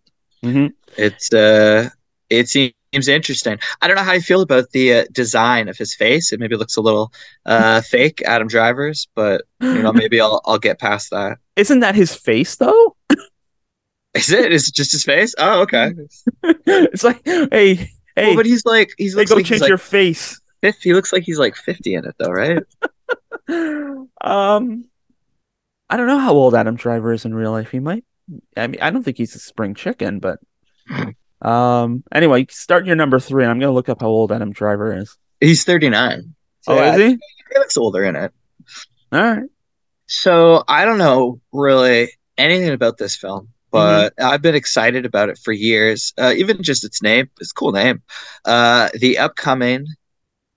Mm-hmm. 0.43 0.67
It's 0.97 1.33
uh, 1.33 1.89
it 2.29 2.47
seems 2.49 2.73
seems 2.93 3.07
interesting. 3.07 3.59
I 3.81 3.87
don't 3.87 3.95
know 3.95 4.03
how 4.03 4.13
you 4.13 4.21
feel 4.21 4.41
about 4.41 4.71
the 4.71 4.93
uh, 4.93 5.05
design 5.11 5.67
of 5.67 5.77
his 5.77 5.93
face. 5.95 6.31
It 6.31 6.39
maybe 6.39 6.55
looks 6.55 6.77
a 6.77 6.81
little 6.81 7.11
uh, 7.45 7.81
fake, 7.89 8.21
Adam 8.25 8.47
Driver's, 8.47 9.07
but 9.15 9.43
you 9.61 9.81
know, 9.81 9.93
maybe 9.93 10.19
I'll 10.19 10.41
I'll 10.45 10.59
get 10.59 10.79
past 10.79 11.09
that. 11.11 11.37
Isn't 11.55 11.81
that 11.81 11.95
his 11.95 12.15
face 12.15 12.55
though? 12.55 12.95
Is 14.13 14.31
it? 14.31 14.51
Is 14.51 14.67
it 14.67 14.73
just 14.73 14.91
his 14.91 15.03
face? 15.03 15.35
Oh, 15.37 15.61
okay. 15.61 15.93
it's 16.65 17.03
like, 17.03 17.21
hey, 17.25 17.75
hey, 17.75 17.89
well, 18.17 18.35
but 18.35 18.45
he's 18.45 18.65
like, 18.65 18.91
he's 18.97 19.15
hey, 19.15 19.25
go 19.25 19.35
like 19.35 19.45
change 19.45 19.61
your 19.61 19.71
like, 19.71 19.79
face. 19.81 20.39
He 20.81 20.93
looks 20.93 21.13
like 21.13 21.23
he's 21.23 21.39
like 21.39 21.55
fifty 21.55 21.93
in 21.93 22.05
it, 22.05 22.15
though, 22.17 22.31
right? 22.31 22.63
um, 24.21 24.85
I 25.89 25.97
don't 25.97 26.07
know 26.07 26.19
how 26.19 26.33
old 26.33 26.55
Adam 26.55 26.75
Driver 26.75 27.13
is 27.13 27.23
in 27.23 27.33
real 27.33 27.51
life. 27.51 27.69
He 27.69 27.79
might. 27.79 28.03
I 28.57 28.67
mean, 28.67 28.81
I 28.81 28.89
don't 28.89 29.03
think 29.03 29.17
he's 29.17 29.35
a 29.35 29.39
spring 29.39 29.75
chicken, 29.75 30.19
but 30.19 30.39
Um. 31.41 32.03
Anyway, 32.11 32.47
start 32.49 32.85
your 32.85 32.95
number 32.95 33.19
three, 33.19 33.43
and 33.43 33.51
I'm 33.51 33.59
gonna 33.59 33.73
look 33.73 33.89
up 33.89 34.01
how 34.01 34.07
old 34.07 34.31
Adam 34.31 34.51
Driver 34.51 34.97
is. 34.97 35.17
He's 35.39 35.63
39. 35.63 36.35
So 36.61 36.77
oh, 36.77 36.83
is 36.93 36.97
he? 36.97 37.09
He 37.11 37.59
looks 37.59 37.77
older 37.77 38.03
in 38.03 38.15
it. 38.15 38.33
All 39.11 39.21
right. 39.21 39.49
So 40.07 40.63
I 40.67 40.85
don't 40.85 40.97
know 40.97 41.39
really 41.51 42.11
anything 42.37 42.73
about 42.73 42.97
this 42.97 43.15
film. 43.15 43.49
but 43.71 44.15
mm-hmm. 44.15 44.33
I've 44.33 44.41
been 44.41 44.55
excited 44.55 45.05
about 45.05 45.29
it 45.29 45.37
for 45.37 45.51
years. 45.51 46.13
Uh, 46.17 46.33
even 46.35 46.63
just 46.63 46.83
its 46.83 47.03
name, 47.03 47.29
it's 47.39 47.51
a 47.51 47.53
cool 47.53 47.71
name. 47.71 48.01
Uh, 48.43 48.89
the 48.95 49.19
upcoming 49.19 49.85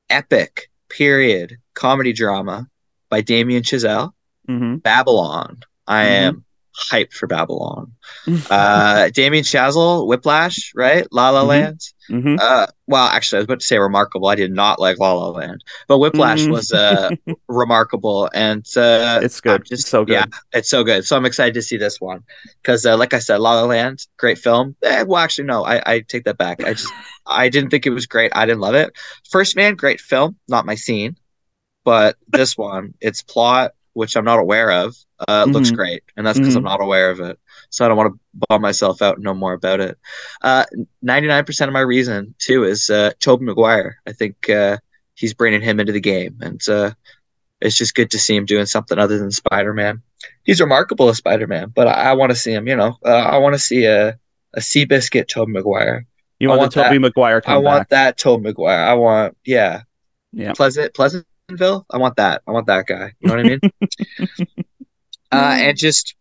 epic 0.09 0.71
period 0.89 1.59
comedy 1.75 2.13
drama 2.13 2.67
by 3.11 3.21
Damien 3.21 3.63
Chazelle, 3.63 4.13
mm-hmm. 4.49 4.77
Babylon. 4.77 5.61
I 5.87 6.05
mm-hmm. 6.05 6.13
am 6.13 6.45
hyped 6.91 7.13
for 7.13 7.27
Babylon. 7.27 7.93
uh, 8.51 9.11
Damien 9.11 9.45
Chazelle, 9.45 10.07
Whiplash, 10.07 10.73
right? 10.75 11.07
La 11.13 11.31
La 11.31 11.41
mm-hmm. 11.41 11.49
Land. 11.49 11.81
Mm-hmm. 12.11 12.37
Uh, 12.41 12.67
well, 12.87 13.07
actually, 13.07 13.39
I 13.39 13.41
was 13.41 13.45
about 13.45 13.61
to 13.61 13.67
say 13.67 13.79
remarkable. 13.79 14.29
I 14.29 14.35
did 14.35 14.53
not 14.53 14.81
like 14.81 14.99
La 14.99 15.13
La 15.13 15.29
Land, 15.29 15.63
but 15.89 15.99
Whiplash 15.99 16.43
mm-hmm. 16.43 16.53
was 16.53 16.73
uh, 16.73 17.11
remarkable, 17.49 18.29
and 18.35 18.67
uh, 18.77 19.21
it's 19.23 19.41
good. 19.41 19.65
just 19.65 19.89
so 19.89 20.05
good. 20.05 20.15
Yeah, 20.15 20.25
it's 20.53 20.69
so 20.69 20.85
good. 20.85 21.05
So 21.05 21.17
I'm 21.17 21.25
excited 21.25 21.55
to 21.55 21.63
see 21.63 21.77
this 21.77 22.01
one 22.01 22.23
because, 22.63 22.85
uh, 22.85 22.97
like 22.97 23.15
I 23.15 23.19
said, 23.19 23.39
La 23.39 23.55
La 23.55 23.65
Land, 23.65 24.07
great 24.19 24.39
film. 24.39 24.77
Eh, 24.83 25.05
well, 25.05 25.23
actually, 25.23 25.45
no, 25.45 25.65
I, 25.65 25.83
I 25.87 26.01
take 26.01 26.25
that 26.25 26.39
back. 26.39 26.63
I 26.65 26.73
just 26.73 26.93
I 27.27 27.49
didn't 27.49 27.71
think 27.71 27.87
it 27.87 27.91
was 27.91 28.07
great. 28.07 28.33
I 28.35 28.47
didn't 28.47 28.61
love 28.61 28.75
it. 28.75 28.93
First 29.31 29.57
Man, 29.57 29.75
great 29.75 30.01
film, 30.01 30.37
not 30.49 30.67
my 30.67 30.75
scene, 30.75 31.17
but 31.85 32.17
this 32.29 32.57
one, 32.57 32.95
its 33.01 33.23
plot, 33.23 33.73
which 33.95 34.17
I'm 34.17 34.25
not 34.25 34.39
aware 34.39 34.71
of, 34.71 34.97
uh, 35.29 35.45
mm-hmm. 35.45 35.53
looks 35.53 35.71
great, 35.71 36.03
and 36.17 36.27
that's 36.27 36.39
because 36.39 36.55
mm-hmm. 36.55 36.67
I'm 36.67 36.79
not 36.79 36.83
aware 36.83 37.11
of 37.11 37.21
it. 37.21 37.39
So 37.71 37.85
I 37.85 37.89
don't 37.89 37.97
want 37.97 38.15
to 38.15 38.47
bum 38.49 38.63
myself 38.63 39.03
out 39.03 39.17
and 39.17 39.25
know 39.25 39.35
more 39.35 39.53
about 39.53 39.81
it. 39.81 39.99
Uh, 40.43 40.65
99% 41.05 41.67
of 41.67 41.73
my 41.73 41.81
reason 41.81 42.35
too 42.39 42.65
is 42.65 42.91
uh, 42.91 43.13
Tobey 43.21 43.45
Maguire. 43.45 43.99
I 44.07 44.13
think 44.13 44.49
uh, 44.51 44.79
he's 45.15 45.35
bringing 45.35 45.63
him 45.63 45.81
into 45.81 45.93
the 45.93 46.01
game, 46.01 46.39
and 46.41 46.61
uh, 46.69 46.93
it's 47.61 47.77
just 47.77 47.95
good 47.95 48.11
to 48.11 48.19
see 48.19 48.37
him 48.37 48.45
doing 48.45 48.67
something 48.67 48.99
other 48.99 49.19
than 49.19 49.31
Spider 49.31 49.73
Man. 49.75 50.03
He's 50.45 50.61
remarkable 50.61 51.09
as 51.09 51.19
Spider 51.19 51.47
Man, 51.47 51.73
but 51.75 51.87
I, 51.87 52.11
I 52.11 52.13
want 52.15 52.31
to 52.31 52.37
see 52.37 52.53
him. 52.53 52.67
You 52.67 52.77
know, 52.77 52.99
uh, 53.05 53.11
I 53.11 53.39
want 53.39 53.55
to 53.55 53.59
see 53.59 53.85
a 53.85 54.19
a 54.55 54.61
Seabiscuit 54.61 55.29
Tobey 55.29 55.53
Maguire. 55.53 56.07
You 56.39 56.49
want, 56.49 56.61
want 56.61 56.75
the 56.75 56.83
Tobey 56.83 56.99
Maguire? 56.99 57.43
I 57.47 57.57
want 57.59 57.89
back. 57.89 58.17
that 58.17 58.19
Tobey 58.19 58.43
Maguire. 58.43 58.81
I 58.81 58.95
want 58.95 59.37
yeah, 59.45 59.83
yeah. 60.33 60.53
Pleasant 60.53 60.93
Pleasant 60.95 61.27
Pleasantville. 61.49 61.87
I 61.91 61.99
want 61.99 62.17
that. 62.17 62.43
I 62.47 62.51
want 62.51 62.67
that 62.67 62.87
guy. 62.87 63.13
You 63.21 63.29
know 63.29 63.37
what 63.37 63.47
I 63.47 63.49
mean? 63.49 63.61
uh, 65.33 65.57
and 65.61 65.77
just 65.77 66.15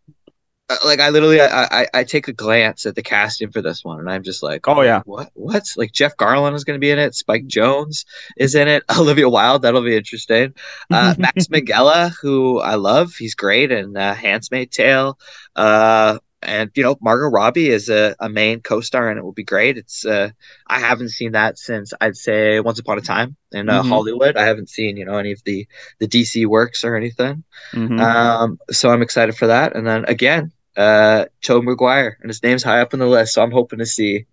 uh, 0.72 0.78
like 0.86 1.02
I 1.02 1.10
literally 1.10 1.42
I, 1.42 1.82
I, 1.82 1.88
I 1.94 2.04
take 2.06 2.30
a 2.30 2.34
glance 2.34 2.86
at 2.86 2.96
the 2.96 3.04
casting 3.04 3.52
for 3.52 3.62
this 3.62 3.84
one 3.84 4.00
and 4.00 4.10
I'm 4.10 4.24
just 4.24 4.42
like 4.42 4.68
oh 4.70 4.82
yeah 4.82 5.02
what 5.06 5.30
what's 5.34 5.76
like 5.76 5.92
Jeff 5.92 6.16
Garlin 6.16 6.56
is 6.56 6.64
going 6.64 6.76
to 6.76 6.80
be 6.80 6.92
in 6.92 7.00
it 7.00 7.14
Spike 7.14 7.46
Jonze 7.46 8.06
is 8.38 8.56
in 8.56 8.70
it 8.70 8.84
Olivia 8.98 9.28
Wilde 9.28 9.64
that'll 9.64 9.84
be 9.84 9.98
interesting 9.98 10.54
uh, 10.90 11.16
Max 11.18 11.48
Minghella 11.52 12.14
who 12.22 12.60
I 12.60 12.76
love 12.76 13.14
he's 13.16 13.36
great 13.36 13.72
in 13.72 13.98
uh, 13.98 14.14
Handmaid's 14.14 14.78
Tale 14.78 15.20
uh, 15.58 16.20
and 16.42 16.72
you 16.76 16.84
know 16.84 16.98
Margot 17.02 17.30
Robbie 17.30 17.70
is 17.70 17.90
a, 17.90 18.16
a 18.20 18.30
main 18.30 18.62
co-star 18.62 19.10
and 19.10 19.20
it 19.20 19.24
will 19.24 19.32
be 19.32 19.44
great 19.44 19.78
it's 19.78 20.06
uh 20.06 20.32
I 20.68 20.80
haven't 20.80 21.10
seen 21.10 21.34
that 21.34 21.58
since 21.58 21.94
I'd 22.02 22.18
say 22.18 22.60
Once 22.60 22.80
Upon 22.80 22.98
a 22.98 23.02
Time 23.02 23.36
in 23.52 23.70
uh, 23.70 23.82
mm-hmm. 23.82 23.90
Hollywood 23.90 24.38
I 24.38 24.44
haven't 24.44 24.70
seen 24.70 24.98
you 24.98 25.06
know 25.06 25.18
any 25.18 25.32
of 25.32 25.44
the 25.44 25.68
the 26.00 26.08
DC 26.08 26.46
works 26.48 26.84
or 26.84 26.96
anything 26.96 27.44
mm-hmm. 27.72 28.00
um 28.00 28.60
so 28.72 28.90
I'm 28.90 29.02
excited 29.02 29.36
for 29.36 29.48
that 29.48 29.76
and 29.76 29.86
then 29.86 30.06
again 30.06 30.52
uh 30.78 31.26
Tobey 31.42 31.68
Maguire 31.68 32.18
and 32.22 32.30
his 32.30 32.42
name's 32.42 32.64
high 32.64 32.82
up 32.82 32.94
on 32.94 33.00
the 33.00 33.08
list 33.08 33.34
so 33.34 33.44
I'm 33.44 33.52
hoping 33.52 33.80
to 33.80 33.86
see 33.86 34.26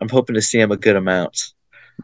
I'm 0.00 0.08
hoping 0.08 0.34
to 0.34 0.42
see 0.42 0.60
him 0.60 0.72
a 0.72 0.76
good 0.76 0.96
amount 0.96 1.52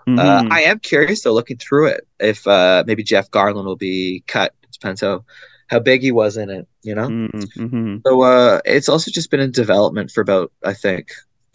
uh, 0.07 0.11
mm-hmm. 0.11 0.19
uh, 0.19 0.55
I 0.55 0.63
am 0.63 0.81
curious 0.81 1.23
though 1.23 1.35
looking 1.35 1.59
through 1.59 1.87
it 1.87 2.07
if 2.19 2.47
uh 2.47 2.83
maybe 2.87 3.03
Jeff 3.03 3.31
Garlin 3.31 3.65
will 3.65 3.77
be 3.77 4.25
cut 4.27 4.55
depends 4.73 5.03
how 5.03 5.25
how 5.73 5.79
big 5.79 6.03
he 6.03 6.13
was 6.13 6.37
in 6.37 6.51
it, 6.51 6.69
you 6.83 6.95
know? 6.95 7.09
Mm-hmm. 7.09 7.97
So 8.07 8.21
uh, 8.21 8.61
it's 8.67 8.91
also 8.91 9.11
just 9.11 9.31
been 9.31 9.41
in 9.41 9.51
development 9.51 10.11
for 10.11 10.21
about, 10.21 10.53
I 10.63 10.75
think, 10.75 11.13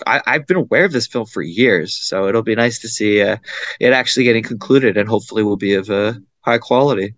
I, 0.07 0.21
have 0.25 0.47
been 0.47 0.57
aware 0.57 0.85
of 0.85 0.91
this 0.91 1.05
film 1.05 1.27
for 1.27 1.43
years. 1.43 1.95
So 1.95 2.27
it'll 2.27 2.41
be 2.41 2.55
nice 2.55 2.79
to 2.79 2.87
see 2.87 3.21
uh, 3.21 3.37
it 3.79 3.93
actually 3.93 4.23
getting 4.23 4.41
concluded 4.41 4.97
and 4.97 5.07
hopefully 5.07 5.43
will 5.43 5.55
be 5.55 5.75
of 5.75 5.91
a 5.91 6.19
high 6.41 6.57
quality. 6.57 7.13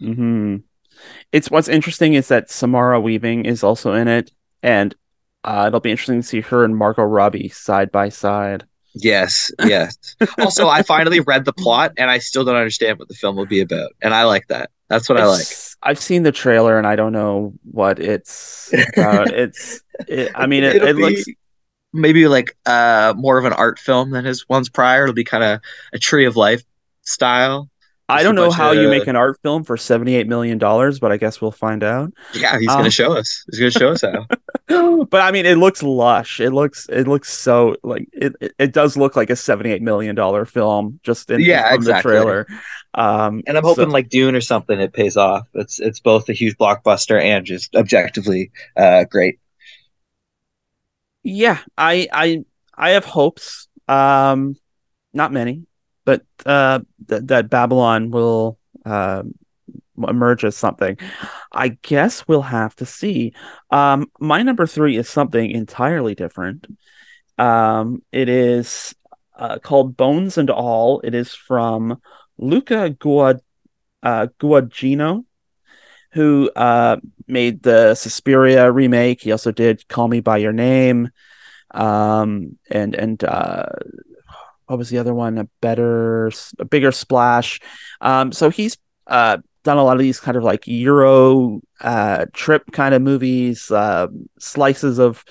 Mm-hmm. 0.00 0.56
It's 1.32 1.50
what's 1.50 1.68
interesting 1.68 2.14
is 2.14 2.28
that 2.28 2.50
Samara 2.50 2.98
Weaving 2.98 3.44
is 3.44 3.62
also 3.62 3.92
in 3.92 4.08
it. 4.08 4.32
And 4.62 4.94
uh, 5.44 5.64
it'll 5.68 5.80
be 5.80 5.90
interesting 5.90 6.22
to 6.22 6.26
see 6.26 6.40
her 6.40 6.64
and 6.64 6.74
Margot 6.74 7.02
Robbie 7.02 7.50
side 7.50 7.92
by 7.92 8.08
side. 8.08 8.64
Yes, 8.94 9.50
yes. 9.64 10.16
also, 10.38 10.68
I 10.68 10.82
finally 10.82 11.20
read 11.20 11.44
the 11.44 11.52
plot 11.52 11.92
and 11.98 12.10
I 12.10 12.18
still 12.18 12.44
don't 12.44 12.56
understand 12.56 12.98
what 12.98 13.08
the 13.08 13.14
film 13.14 13.36
will 13.36 13.46
be 13.46 13.60
about. 13.60 13.92
And 14.00 14.14
I 14.14 14.24
like 14.24 14.48
that. 14.48 14.70
That's 14.92 15.08
what 15.08 15.18
it's, 15.18 15.24
I 15.24 15.26
like. 15.26 15.46
I've 15.90 15.98
seen 15.98 16.22
the 16.22 16.32
trailer 16.32 16.76
and 16.76 16.86
I 16.86 16.96
don't 16.96 17.12
know 17.12 17.54
what 17.70 17.98
it's 17.98 18.70
about. 18.94 19.28
it's, 19.34 19.80
it, 20.06 20.30
I 20.34 20.46
mean, 20.46 20.64
it, 20.64 20.76
it 20.76 20.96
looks 20.96 21.24
maybe 21.94 22.26
like 22.26 22.56
uh 22.66 23.14
more 23.16 23.38
of 23.38 23.46
an 23.46 23.54
art 23.54 23.78
film 23.78 24.10
than 24.10 24.26
his 24.26 24.46
ones 24.50 24.68
prior. 24.68 25.04
It'll 25.04 25.14
be 25.14 25.24
kind 25.24 25.44
of 25.44 25.60
a 25.94 25.98
tree 25.98 26.26
of 26.26 26.36
life 26.36 26.62
style. 27.00 27.70
I 28.06 28.22
don't 28.22 28.34
know 28.34 28.50
how 28.50 28.72
of... 28.72 28.76
you 28.76 28.88
make 28.88 29.06
an 29.06 29.16
art 29.16 29.38
film 29.42 29.64
for 29.64 29.78
seventy-eight 29.78 30.26
million 30.26 30.58
dollars, 30.58 31.00
but 31.00 31.10
I 31.10 31.16
guess 31.16 31.40
we'll 31.40 31.52
find 31.52 31.82
out. 31.82 32.12
Yeah, 32.34 32.58
he's 32.58 32.68
um, 32.68 32.80
gonna 32.80 32.90
show 32.90 33.16
us. 33.16 33.42
He's 33.50 33.58
gonna 33.58 33.70
show 33.70 33.92
us 33.92 34.02
how. 34.02 34.26
but 35.10 35.20
I 35.20 35.30
mean, 35.30 35.46
it 35.46 35.58
looks 35.58 35.82
lush. 35.82 36.40
It 36.40 36.50
looks 36.50 36.88
it 36.88 37.06
looks 37.06 37.32
so 37.32 37.76
like 37.82 38.08
it. 38.12 38.34
It, 38.58 38.72
does 38.72 38.96
look 38.96 39.16
like 39.16 39.30
a 39.30 39.36
seventy-eight 39.36 39.82
million 39.82 40.14
dollar 40.14 40.44
film 40.44 41.00
just 41.02 41.30
in, 41.30 41.40
yeah, 41.40 41.74
exactly. 41.74 42.12
the 42.12 42.16
trailer. 42.16 42.46
Um, 42.94 43.42
and 43.46 43.56
I'm 43.56 43.64
hoping 43.64 43.86
so, 43.86 43.92
like 43.92 44.08
Dune 44.08 44.34
or 44.34 44.40
something, 44.40 44.78
it 44.80 44.92
pays 44.92 45.16
off. 45.16 45.46
It's 45.54 45.80
it's 45.80 46.00
both 46.00 46.28
a 46.28 46.32
huge 46.32 46.56
blockbuster 46.56 47.20
and 47.20 47.44
just 47.44 47.74
objectively 47.74 48.50
uh, 48.76 49.04
great. 49.04 49.38
Yeah, 51.22 51.58
I 51.76 52.08
I 52.12 52.44
I 52.74 52.90
have 52.90 53.04
hopes. 53.04 53.68
Um, 53.88 54.56
not 55.12 55.32
many, 55.32 55.66
but 56.04 56.24
uh, 56.46 56.80
th- 57.08 57.22
that 57.24 57.50
Babylon 57.50 58.10
will 58.10 58.58
uh, 58.84 59.22
emerge 59.96 60.44
as 60.44 60.56
something. 60.56 60.96
I 61.52 61.68
guess 61.82 62.26
we'll 62.26 62.42
have 62.42 62.74
to 62.76 62.86
see. 62.86 63.32
Um, 63.70 64.10
my 64.18 64.42
number 64.42 64.66
three 64.66 64.96
is 64.96 65.08
something 65.08 65.50
entirely 65.50 66.14
different. 66.14 66.66
Um, 67.38 68.02
it 68.12 68.28
is 68.28 68.94
uh, 69.36 69.58
called 69.58 69.96
Bones 69.96 70.38
and 70.38 70.50
All. 70.50 71.00
It 71.00 71.14
is 71.14 71.34
from 71.34 72.00
Luca 72.38 72.90
Guad- 72.90 73.40
uh, 74.02 74.28
Guadagnino, 74.38 75.24
who 76.12 76.50
uh, 76.56 76.96
made 77.26 77.62
the 77.62 77.94
Suspiria 77.94 78.70
remake. 78.70 79.22
He 79.22 79.32
also 79.32 79.52
did 79.52 79.88
Call 79.88 80.08
Me 80.08 80.20
by 80.20 80.38
Your 80.38 80.52
Name, 80.52 81.10
um, 81.70 82.58
and 82.70 82.94
and 82.94 83.22
uh, 83.24 83.66
what 84.66 84.78
was 84.78 84.90
the 84.90 84.98
other 84.98 85.14
one? 85.14 85.38
A 85.38 85.48
better, 85.60 86.30
a 86.58 86.64
bigger 86.64 86.92
splash. 86.92 87.60
Um, 88.00 88.32
so 88.32 88.50
he's 88.50 88.76
uh, 89.06 89.38
done 89.62 89.78
a 89.78 89.84
lot 89.84 89.96
of 89.96 90.02
these 90.02 90.20
kind 90.20 90.36
of 90.36 90.44
like 90.44 90.66
Euro 90.66 91.60
uh, 91.80 92.26
trip 92.32 92.70
kind 92.72 92.94
of 92.94 93.02
movies, 93.02 93.70
uh, 93.70 94.08
slices 94.38 94.98
of 94.98 95.24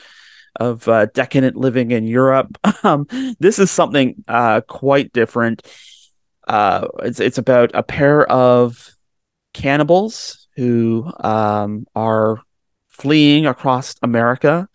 of 0.59 0.87
uh, 0.87 1.05
decadent 1.07 1.55
living 1.55 1.91
in 1.91 2.05
Europe. 2.05 2.57
Um, 2.83 3.05
this 3.39 3.59
is 3.59 3.69
something 3.69 4.23
uh, 4.27 4.61
quite 4.61 5.13
different. 5.13 5.61
Uh, 6.47 6.87
it's 7.03 7.19
it's 7.19 7.37
about 7.37 7.69
a 7.75 7.83
pair 7.83 8.25
of 8.25 8.95
cannibals 9.53 10.47
who 10.55 11.11
um, 11.19 11.85
are 11.95 12.41
fleeing 12.89 13.45
across 13.45 13.95
America 14.01 14.67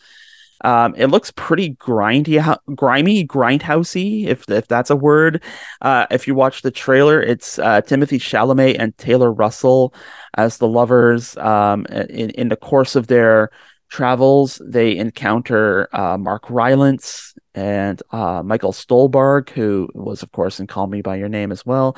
um, 0.63 0.95
it 0.97 1.07
looks 1.09 1.31
pretty 1.31 1.75
grindy, 1.75 2.59
grimy, 2.75 3.27
grindhousey, 3.27 4.27
if 4.27 4.49
if 4.51 4.67
that's 4.69 4.91
a 4.91 4.97
word. 4.97 5.43
Uh, 5.81 6.07
if 6.11 6.27
you 6.27 6.35
watch 6.35 6.63
the 6.63 6.71
trailer, 6.71 7.21
it's 7.21 7.59
uh, 7.59 7.83
Timothée 7.83 8.21
Chalamet 8.21 8.77
and 8.79 8.97
Taylor 8.97 9.33
Russell 9.33 9.95
as 10.35 10.59
the 10.59 10.69
lovers. 10.69 11.37
Um, 11.37 11.87
in 11.87 12.31
in 12.31 12.49
the 12.49 12.57
course 12.57 12.97
of 12.97 13.07
their 13.07 13.51
travels, 13.89 14.61
they 14.65 14.97
encounter 14.97 15.89
uh, 15.93 16.19
Mark 16.19 16.51
Rylance 16.51 17.35
and 17.55 18.03
uh, 18.11 18.43
Michael 18.45 18.73
Stuhlbarg, 18.73 19.51
who 19.51 19.89
was, 19.95 20.23
of 20.23 20.33
course, 20.33 20.61
in 20.61 20.67
Call 20.67 20.87
Me 20.87 21.03
by 21.03 21.17
Your 21.17 21.29
Name 21.29 21.53
as 21.53 21.65
well. 21.65 21.97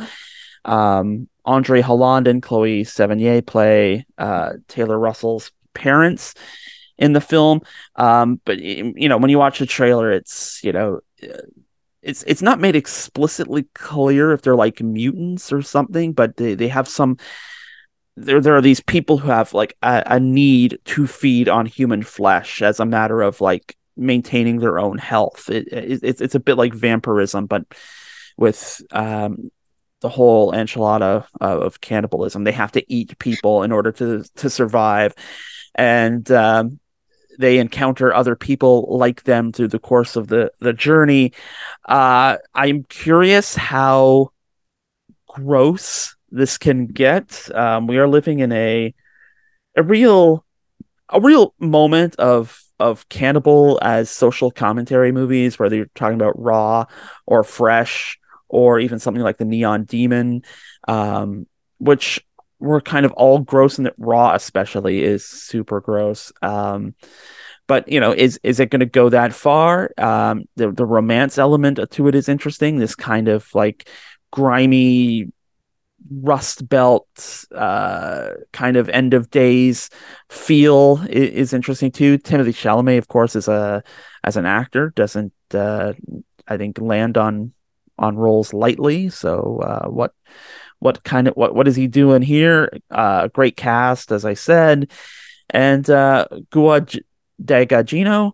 Um, 0.64 1.28
Andre 1.44 1.80
Holland 1.80 2.28
and 2.28 2.42
Chloe 2.42 2.84
Sevigny 2.84 3.44
play 3.44 4.06
uh, 4.18 4.54
Taylor 4.68 4.98
Russell's 4.98 5.50
parents 5.72 6.34
in 6.98 7.12
the 7.12 7.20
film. 7.20 7.60
Um, 7.96 8.40
but 8.44 8.58
you 8.58 9.08
know, 9.08 9.18
when 9.18 9.30
you 9.30 9.38
watch 9.38 9.58
the 9.58 9.66
trailer, 9.66 10.10
it's 10.10 10.62
you 10.62 10.72
know, 10.72 11.00
it's 12.02 12.22
it's 12.24 12.42
not 12.42 12.60
made 12.60 12.76
explicitly 12.76 13.66
clear 13.74 14.32
if 14.32 14.42
they're 14.42 14.56
like 14.56 14.80
mutants 14.80 15.52
or 15.52 15.62
something, 15.62 16.12
but 16.12 16.36
they 16.36 16.54
they 16.54 16.68
have 16.68 16.88
some. 16.88 17.16
There, 18.16 18.40
there 18.40 18.56
are 18.56 18.62
these 18.62 18.80
people 18.80 19.18
who 19.18 19.28
have 19.28 19.54
like 19.54 19.76
a, 19.80 20.02
a 20.06 20.20
need 20.20 20.80
to 20.86 21.06
feed 21.06 21.48
on 21.48 21.66
human 21.66 22.02
flesh 22.02 22.62
as 22.62 22.80
a 22.80 22.84
matter 22.84 23.22
of 23.22 23.40
like 23.40 23.76
maintaining 23.96 24.58
their 24.58 24.80
own 24.80 24.98
health. 24.98 25.48
It, 25.48 25.68
it, 25.68 26.00
it's 26.02 26.20
it's 26.20 26.34
a 26.34 26.40
bit 26.40 26.56
like 26.56 26.74
vampirism, 26.74 27.46
but 27.46 27.64
with 28.36 28.82
um, 28.90 29.50
the 30.00 30.08
whole 30.08 30.52
enchilada 30.52 31.26
of 31.40 31.80
cannibalism. 31.80 32.44
They 32.44 32.52
have 32.52 32.72
to 32.72 32.92
eat 32.92 33.18
people 33.18 33.62
in 33.62 33.72
order 33.72 33.92
to 33.92 34.24
to 34.36 34.50
survive, 34.50 35.14
and 35.74 36.30
um, 36.30 36.80
they 37.38 37.58
encounter 37.58 38.12
other 38.12 38.36
people 38.36 38.98
like 38.98 39.22
them 39.22 39.52
through 39.52 39.68
the 39.68 39.78
course 39.78 40.16
of 40.16 40.26
the 40.28 40.52
the 40.60 40.72
journey. 40.72 41.32
Uh, 41.88 42.36
I'm 42.54 42.84
curious 42.84 43.54
how 43.54 44.32
gross 45.28 46.16
this 46.30 46.58
can 46.58 46.86
get. 46.86 47.48
Um, 47.54 47.86
we 47.86 47.98
are 47.98 48.08
living 48.08 48.40
in 48.40 48.52
a 48.52 48.94
a 49.76 49.82
real 49.82 50.44
a 51.08 51.20
real 51.20 51.54
moment 51.58 52.16
of 52.16 52.62
of 52.80 53.08
cannibal 53.08 53.78
as 53.82 54.10
social 54.10 54.50
commentary 54.50 55.12
movies, 55.12 55.58
whether 55.58 55.76
you're 55.76 55.90
talking 55.94 56.14
about 56.14 56.38
Raw 56.40 56.84
or 57.26 57.42
Fresh 57.42 58.18
or 58.48 58.78
even 58.78 58.98
something 58.98 59.22
like 59.22 59.38
the 59.38 59.44
Neon 59.44 59.84
Demon, 59.84 60.42
um, 60.86 61.46
which 61.78 62.24
were 62.60 62.80
kind 62.80 63.06
of 63.06 63.12
all 63.12 63.38
gross 63.38 63.78
and 63.78 63.90
Raw 63.98 64.34
especially 64.34 65.02
is 65.02 65.24
super 65.24 65.80
gross. 65.80 66.32
Um, 66.42 66.94
but 67.66 67.90
you 67.90 68.00
know, 68.00 68.12
is 68.12 68.40
is 68.42 68.60
it 68.60 68.70
going 68.70 68.80
to 68.80 68.86
go 68.86 69.10
that 69.10 69.32
far? 69.32 69.90
Um, 69.98 70.44
the 70.56 70.72
the 70.72 70.86
romance 70.86 71.38
element 71.38 71.78
to 71.90 72.08
it 72.08 72.14
is 72.14 72.28
interesting. 72.28 72.78
This 72.78 72.94
kind 72.94 73.28
of 73.28 73.54
like 73.54 73.88
grimy 74.32 75.30
rust 76.10 76.66
belt 76.68 77.44
uh, 77.54 78.30
kind 78.52 78.76
of 78.76 78.88
end 78.88 79.14
of 79.14 79.30
days 79.30 79.90
feel 80.30 81.02
is, 81.10 81.30
is, 81.30 81.52
interesting 81.52 81.90
too. 81.90 82.16
Timothy 82.16 82.52
Chalamet, 82.52 82.98
of 82.98 83.08
course, 83.08 83.36
is 83.36 83.48
a 83.48 83.82
as 84.24 84.36
an 84.36 84.46
actor 84.46 84.90
doesn't 84.96 85.32
uh, 85.52 85.92
I 86.46 86.56
think 86.56 86.80
land 86.80 87.18
on 87.18 87.52
on 87.98 88.16
roles 88.16 88.54
lightly. 88.54 89.10
So 89.10 89.60
uh, 89.62 89.88
what 89.88 90.12
what 90.80 91.02
kind 91.04 91.28
of 91.28 91.34
what 91.34 91.54
what 91.54 91.68
is 91.68 91.76
he 91.76 91.86
doing 91.86 92.22
here? 92.22 92.70
Uh, 92.90 93.28
great 93.28 93.56
cast, 93.56 94.12
as 94.12 94.24
I 94.24 94.34
said, 94.34 94.90
and 95.50 95.88
uh, 95.88 96.26
Gua 96.50 96.86
Daygino. 97.42 98.32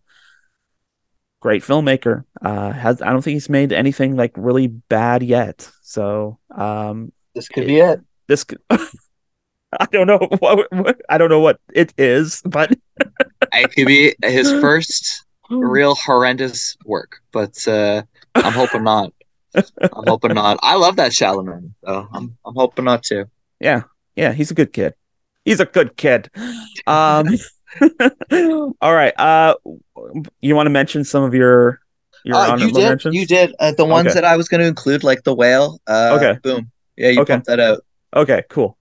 Great 1.41 1.63
filmmaker. 1.63 2.25
Uh, 2.41 2.73
has 2.73 3.03
I 3.03 3.11
don't 3.11 3.23
think 3.23 3.35
he's 3.35 3.51
made 3.51 3.73
anything 3.73 4.17
like 4.17 4.33
really 4.37 4.69
bad 4.69 5.23
yet. 5.23 5.71
So 5.83 6.39
um, 6.55 7.13
this 7.35 7.49
could 7.49 7.65
it, 7.65 7.67
be 7.67 7.79
it. 7.81 8.01
This 8.27 8.45
could, 8.45 8.61
I 8.71 9.87
don't 9.91 10.07
know 10.07 10.19
what, 10.39 10.73
what, 10.73 11.01
I 11.09 11.19
don't 11.19 11.29
know 11.31 11.41
what 11.41 11.61
it 11.73 11.93
is, 11.99 12.43
but 12.45 12.73
it 13.53 13.73
could 13.73 13.87
be 13.87 14.15
his 14.23 14.51
first 14.61 15.25
real 15.51 15.95
horrendous 15.95 16.77
work. 16.85 17.21
But 17.33 17.67
uh, 17.69 18.03
I'm 18.35 18.53
hoping 18.53 18.85
not. 18.85 19.13
I'm 19.55 20.05
hoping 20.07 20.35
not. 20.35 20.59
I 20.63 20.77
love 20.77 20.97
that 20.97 21.13
Chalamet, 21.13 21.73
so 21.85 22.09
I'm 22.13 22.37
I'm 22.45 22.55
hoping 22.55 22.85
not 22.85 23.03
to. 23.05 23.27
Yeah, 23.61 23.83
yeah, 24.17 24.33
he's 24.33 24.51
a 24.51 24.55
good 24.55 24.73
kid. 24.73 24.95
He's 25.45 25.61
a 25.61 25.67
good 25.67 25.97
kid. 25.97 26.31
Um, 26.87 27.29
all 28.81 28.95
right. 28.95 29.19
Uh, 29.19 29.55
you 30.41 30.57
want 30.57 30.67
to 30.67 30.71
mention 30.71 31.05
some 31.05 31.23
of 31.23 31.35
your 31.35 31.81
your 32.25 32.37
uh, 32.37 32.57
you 32.57 32.73
did. 32.73 32.89
Mentions? 32.89 33.15
You 33.15 33.27
did. 33.27 33.55
Uh, 33.59 33.73
the 33.73 33.85
ones 33.85 34.09
okay. 34.09 34.15
that 34.15 34.25
I 34.25 34.37
was 34.37 34.49
going 34.49 34.61
to 34.61 34.67
include, 34.67 35.05
like 35.05 35.23
the 35.25 35.35
whale. 35.35 35.81
Uh, 35.87 36.19
okay. 36.19 36.39
Boom. 36.43 36.71
Yeah, 36.97 37.11
you 37.11 37.21
okay. 37.21 37.35
pumped 37.35 37.47
that 37.47 37.61
out. 37.61 37.85
Okay, 38.15 38.45
cool. 38.49 38.79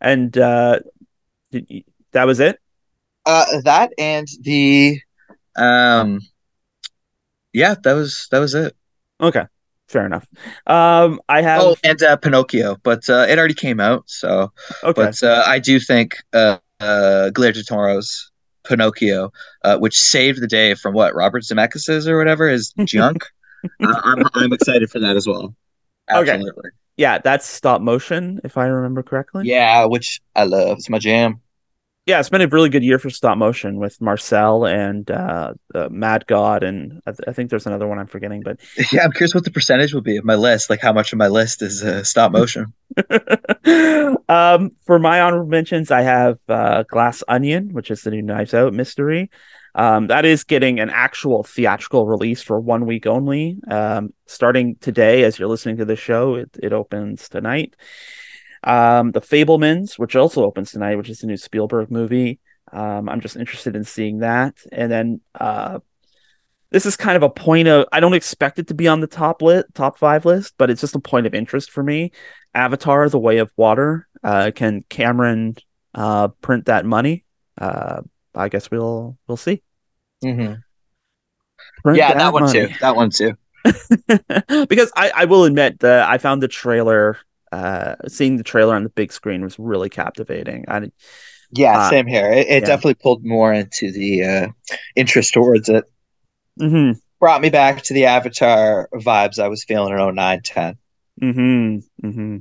And 0.00 0.36
uh 0.36 0.80
you, 1.50 1.82
that 2.12 2.26
was 2.26 2.40
it? 2.40 2.58
Uh 3.24 3.60
that 3.62 3.92
and 3.98 4.26
the 4.40 5.00
um 5.56 6.20
yeah, 7.52 7.74
that 7.82 7.92
was 7.94 8.28
that 8.30 8.40
was 8.40 8.54
it. 8.54 8.76
Okay. 9.20 9.46
Fair 9.88 10.06
enough. 10.06 10.26
Um 10.66 11.20
I 11.28 11.42
have 11.42 11.62
Oh, 11.62 11.76
and 11.84 12.02
uh, 12.02 12.16
Pinocchio, 12.16 12.76
but 12.82 13.08
uh 13.08 13.26
it 13.28 13.38
already 13.38 13.54
came 13.54 13.80
out, 13.80 14.04
so 14.06 14.52
okay. 14.82 14.92
but 14.92 15.22
uh, 15.22 15.44
I 15.46 15.58
do 15.58 15.78
think 15.78 16.16
uh 16.32 16.58
uh 16.80 17.30
Guillermo 17.30 17.62
Toro's 17.66 18.30
Pinocchio, 18.64 19.32
uh, 19.62 19.78
which 19.78 19.96
saved 19.96 20.40
the 20.42 20.48
day 20.48 20.74
from 20.74 20.92
what 20.92 21.14
Robert 21.14 21.44
Zemeckis 21.44 22.06
or 22.08 22.18
whatever 22.18 22.48
is 22.48 22.74
junk. 22.84 23.24
uh, 23.64 24.00
I'm 24.04 24.24
I'm 24.34 24.52
excited 24.52 24.90
for 24.90 24.98
that 25.00 25.16
as 25.16 25.26
well. 25.26 25.54
Absolutely. 26.08 26.50
Okay 26.50 26.70
yeah, 26.96 27.18
that's 27.18 27.46
stop 27.46 27.80
motion, 27.80 28.40
if 28.42 28.56
I 28.56 28.66
remember 28.66 29.02
correctly. 29.02 29.46
Yeah, 29.46 29.84
which 29.84 30.20
I 30.34 30.44
love. 30.44 30.78
It's 30.78 30.88
my 30.88 30.98
jam. 30.98 31.40
Yeah, 32.06 32.20
it's 32.20 32.28
been 32.28 32.40
a 32.40 32.46
really 32.46 32.68
good 32.68 32.84
year 32.84 33.00
for 33.00 33.10
stop 33.10 33.36
motion 33.36 33.78
with 33.78 34.00
Marcel 34.00 34.64
and 34.64 35.10
uh, 35.10 35.54
uh, 35.74 35.88
Mad 35.90 36.24
God, 36.28 36.62
and 36.62 37.02
I, 37.04 37.10
th- 37.10 37.24
I, 37.26 37.32
think 37.32 37.50
there's 37.50 37.66
another 37.66 37.88
one 37.88 37.98
I'm 37.98 38.06
forgetting. 38.06 38.42
But 38.44 38.60
yeah, 38.92 39.02
I'm 39.02 39.10
curious 39.10 39.34
what 39.34 39.42
the 39.42 39.50
percentage 39.50 39.92
will 39.92 40.02
be 40.02 40.16
of 40.16 40.24
my 40.24 40.36
list. 40.36 40.70
Like 40.70 40.80
how 40.80 40.92
much 40.92 41.12
of 41.12 41.18
my 41.18 41.26
list 41.26 41.62
is 41.62 41.82
uh, 41.82 42.04
stop 42.04 42.30
motion. 42.30 42.72
um, 44.28 44.70
for 44.84 45.00
my 45.00 45.20
honorable 45.20 45.50
mentions, 45.50 45.90
I 45.90 46.02
have 46.02 46.38
uh, 46.48 46.84
Glass 46.84 47.24
Onion, 47.26 47.70
which 47.72 47.90
is 47.90 48.02
the 48.02 48.12
new 48.12 48.22
Knives 48.22 48.54
Out 48.54 48.72
mystery. 48.72 49.28
Um, 49.74 50.06
that 50.06 50.24
is 50.24 50.44
getting 50.44 50.78
an 50.78 50.90
actual 50.90 51.42
theatrical 51.42 52.06
release 52.06 52.40
for 52.40 52.60
one 52.60 52.86
week 52.86 53.06
only. 53.06 53.58
Um, 53.68 54.14
starting 54.26 54.76
today, 54.76 55.24
as 55.24 55.40
you're 55.40 55.48
listening 55.48 55.78
to 55.78 55.84
the 55.84 55.96
show, 55.96 56.36
it, 56.36 56.56
it 56.62 56.72
opens 56.72 57.28
tonight. 57.28 57.74
Um, 58.66 59.12
the 59.12 59.20
Fabelmans, 59.20 59.98
which 59.98 60.16
also 60.16 60.44
opens 60.44 60.72
tonight, 60.72 60.96
which 60.96 61.08
is 61.08 61.22
a 61.22 61.26
new 61.26 61.36
Spielberg 61.36 61.90
movie. 61.90 62.40
Um, 62.72 63.08
I'm 63.08 63.20
just 63.20 63.36
interested 63.36 63.76
in 63.76 63.84
seeing 63.84 64.18
that. 64.18 64.56
And 64.72 64.90
then 64.90 65.20
uh, 65.38 65.78
this 66.70 66.84
is 66.84 66.96
kind 66.96 67.16
of 67.16 67.22
a 67.22 67.30
point 67.30 67.68
of 67.68 67.86
I 67.92 68.00
don't 68.00 68.14
expect 68.14 68.58
it 68.58 68.66
to 68.68 68.74
be 68.74 68.88
on 68.88 69.00
the 69.00 69.06
top 69.06 69.40
lit 69.40 69.72
top 69.74 69.98
five 69.98 70.24
list, 70.24 70.54
but 70.58 70.68
it's 70.68 70.80
just 70.80 70.96
a 70.96 71.00
point 71.00 71.26
of 71.26 71.34
interest 71.34 71.70
for 71.70 71.82
me. 71.82 72.12
Avatar: 72.54 73.08
The 73.08 73.18
Way 73.18 73.38
of 73.38 73.52
Water. 73.56 74.08
Uh, 74.22 74.50
can 74.54 74.84
Cameron 74.88 75.56
uh, 75.94 76.28
print 76.28 76.66
that 76.66 76.84
money? 76.84 77.24
Uh, 77.56 78.02
I 78.34 78.48
guess 78.48 78.70
we'll 78.70 79.16
we'll 79.28 79.36
see. 79.36 79.62
Mm-hmm. 80.24 81.94
Yeah, 81.94 82.14
that 82.14 82.32
one 82.32 82.44
money. 82.44 82.68
too. 82.68 82.74
That 82.80 82.96
one 82.96 83.10
too. 83.10 83.34
because 84.68 84.92
I, 84.96 85.10
I 85.14 85.24
will 85.26 85.44
admit 85.44 85.80
that 85.80 86.08
I 86.08 86.18
found 86.18 86.42
the 86.42 86.48
trailer, 86.48 87.18
uh, 87.52 87.96
seeing 88.08 88.36
the 88.36 88.42
trailer 88.42 88.74
on 88.74 88.82
the 88.82 88.90
big 88.90 89.12
screen 89.12 89.42
was 89.42 89.58
really 89.58 89.88
captivating. 89.88 90.64
I, 90.68 90.90
yeah, 91.52 91.78
uh, 91.78 91.90
same 91.90 92.06
here. 92.06 92.30
It, 92.30 92.46
it 92.46 92.50
yeah. 92.50 92.60
definitely 92.60 92.94
pulled 92.94 93.24
more 93.24 93.52
into 93.52 93.92
the 93.92 94.24
uh, 94.24 94.48
interest 94.94 95.34
towards 95.34 95.68
it. 95.68 95.84
Mm-hmm. 96.60 96.98
Brought 97.20 97.40
me 97.40 97.50
back 97.50 97.82
to 97.84 97.94
the 97.94 98.06
Avatar 98.06 98.88
vibes 98.94 99.38
I 99.38 99.48
was 99.48 99.64
feeling 99.64 99.96
in 99.96 100.14
09 100.14 100.40
10. 100.42 100.78
Mm-hmm. 101.22 102.06
Mm-hmm. 102.06 102.36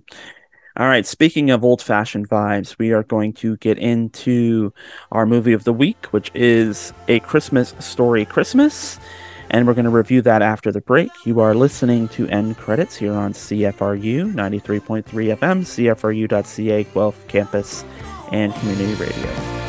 All 0.77 0.87
right, 0.87 1.05
speaking 1.05 1.51
of 1.51 1.63
old 1.63 1.81
fashioned 1.81 2.27
vibes, 2.27 2.77
we 2.77 2.91
are 2.91 3.03
going 3.03 3.31
to 3.33 3.55
get 3.57 3.77
into 3.77 4.73
our 5.09 5.25
movie 5.25 5.53
of 5.53 5.63
the 5.63 5.71
week, 5.71 6.07
which 6.07 6.29
is 6.35 6.91
A 7.07 7.21
Christmas 7.21 7.73
Story 7.79 8.25
Christmas. 8.25 8.99
And 9.49 9.67
we're 9.67 9.73
going 9.73 9.85
to 9.85 9.91
review 9.91 10.21
that 10.23 10.41
after 10.41 10.71
the 10.71 10.81
break. 10.81 11.09
You 11.25 11.39
are 11.39 11.55
listening 11.55 12.07
to 12.09 12.27
End 12.27 12.57
Credits 12.57 12.95
here 12.95 13.13
on 13.13 13.33
CFRU 13.33 14.33
93.3 14.33 15.03
FM, 15.05 15.37
CFRU.ca, 15.37 16.83
Guelph 16.93 17.27
Campus, 17.27 17.85
and 18.31 18.53
Community 18.55 18.93
Radio. 18.95 19.64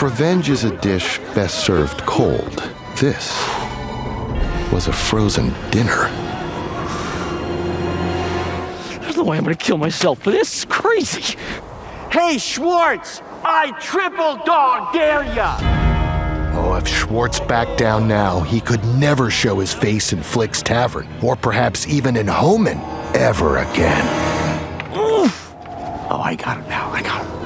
Revenge 0.00 0.48
is 0.48 0.62
a 0.62 0.76
dish 0.76 1.18
best 1.34 1.64
served 1.64 1.98
cold. 2.06 2.62
This 3.00 3.36
was 4.72 4.86
a 4.86 4.92
frozen 4.92 5.52
dinner. 5.70 6.08
There's 9.00 9.16
no 9.16 9.24
way 9.24 9.38
I'm 9.38 9.42
gonna 9.42 9.56
kill 9.56 9.76
myself 9.76 10.20
for 10.22 10.30
this. 10.30 10.62
It's 10.62 10.64
crazy. 10.66 11.36
Hey, 12.12 12.38
Schwartz! 12.38 13.22
I 13.44 13.72
triple 13.80 14.36
dog 14.44 14.92
dare 14.92 15.24
ya! 15.34 15.58
Oh, 16.54 16.74
if 16.76 16.86
Schwartz 16.86 17.40
backed 17.40 17.76
down 17.76 18.06
now, 18.06 18.40
he 18.40 18.60
could 18.60 18.84
never 19.00 19.30
show 19.30 19.58
his 19.58 19.74
face 19.74 20.12
in 20.12 20.22
Flick's 20.22 20.62
Tavern, 20.62 21.08
or 21.20 21.34
perhaps 21.34 21.88
even 21.88 22.16
in 22.16 22.26
Hohman, 22.26 22.80
ever 23.16 23.58
again. 23.58 24.06
Oof. 24.96 25.54
Oh, 26.08 26.20
I 26.22 26.36
got 26.36 26.58
him 26.58 26.68
now. 26.68 26.88
I 26.92 27.02
got 27.02 27.26
him. 27.26 27.37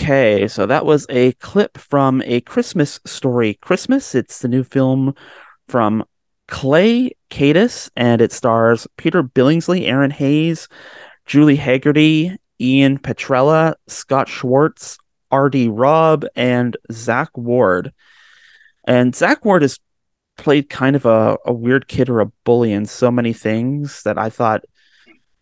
Okay, 0.00 0.48
so 0.48 0.64
that 0.64 0.86
was 0.86 1.04
a 1.10 1.32
clip 1.32 1.76
from 1.76 2.22
A 2.24 2.40
Christmas 2.40 3.00
Story 3.04 3.58
Christmas. 3.60 4.14
It's 4.14 4.38
the 4.38 4.48
new 4.48 4.64
film 4.64 5.14
from 5.68 6.04
Clay 6.48 7.10
Kaytis, 7.30 7.90
and 7.96 8.22
it 8.22 8.32
stars 8.32 8.86
Peter 8.96 9.22
Billingsley, 9.22 9.86
Erinn 9.86 10.10
Hayes, 10.12 10.68
Julie 11.26 11.58
Hagerty, 11.58 12.34
Ian 12.58 12.98
Petrella, 12.98 13.74
Scott 13.88 14.26
Schwartz, 14.26 14.96
R.D. 15.30 15.68
Robb, 15.68 16.24
and 16.34 16.78
Zach 16.90 17.36
Ward. 17.36 17.92
And 18.84 19.14
Zach 19.14 19.44
Ward 19.44 19.60
has 19.60 19.78
played 20.38 20.70
kind 20.70 20.96
of 20.96 21.04
a, 21.04 21.36
a 21.44 21.52
weird 21.52 21.88
kid 21.88 22.08
or 22.08 22.20
a 22.20 22.32
bully 22.44 22.72
in 22.72 22.86
so 22.86 23.10
many 23.10 23.34
things 23.34 24.02
that 24.04 24.16
I 24.16 24.30
thought 24.30 24.64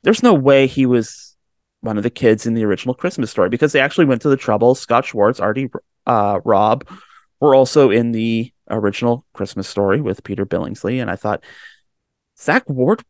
there's 0.03 0.25
no 0.25 0.35
way 0.35 0.67
he 0.67 0.85
was 0.85 1.28
one 1.81 1.97
of 1.97 2.03
the 2.03 2.11
kids 2.11 2.47
in 2.47 2.55
the 2.55 2.65
original 2.65 2.95
Christmas 2.95 3.31
story 3.31 3.49
because 3.49 3.73
they 3.73 3.81
actually 3.81 4.07
went 4.07 4.23
to 4.23 4.29
the 4.29 4.37
trouble. 4.37 4.75
Scott 4.75 5.05
Schwartz, 5.05 5.41
Artie 5.41 5.71
Uh, 6.07 6.41
Robb 6.45 6.89
were 7.41 7.55
also 7.55 7.91
in 7.91 8.13
the 8.13 8.53
original 8.71 9.25
Christmas 9.33 9.69
story 9.69 10.01
with 10.01 10.25
Peter 10.25 10.45
Billingsley, 10.45 11.01
and 11.01 11.11
I 11.11 11.17
thought 11.17 11.45
Zach 12.39 12.69
Ward 12.69 13.05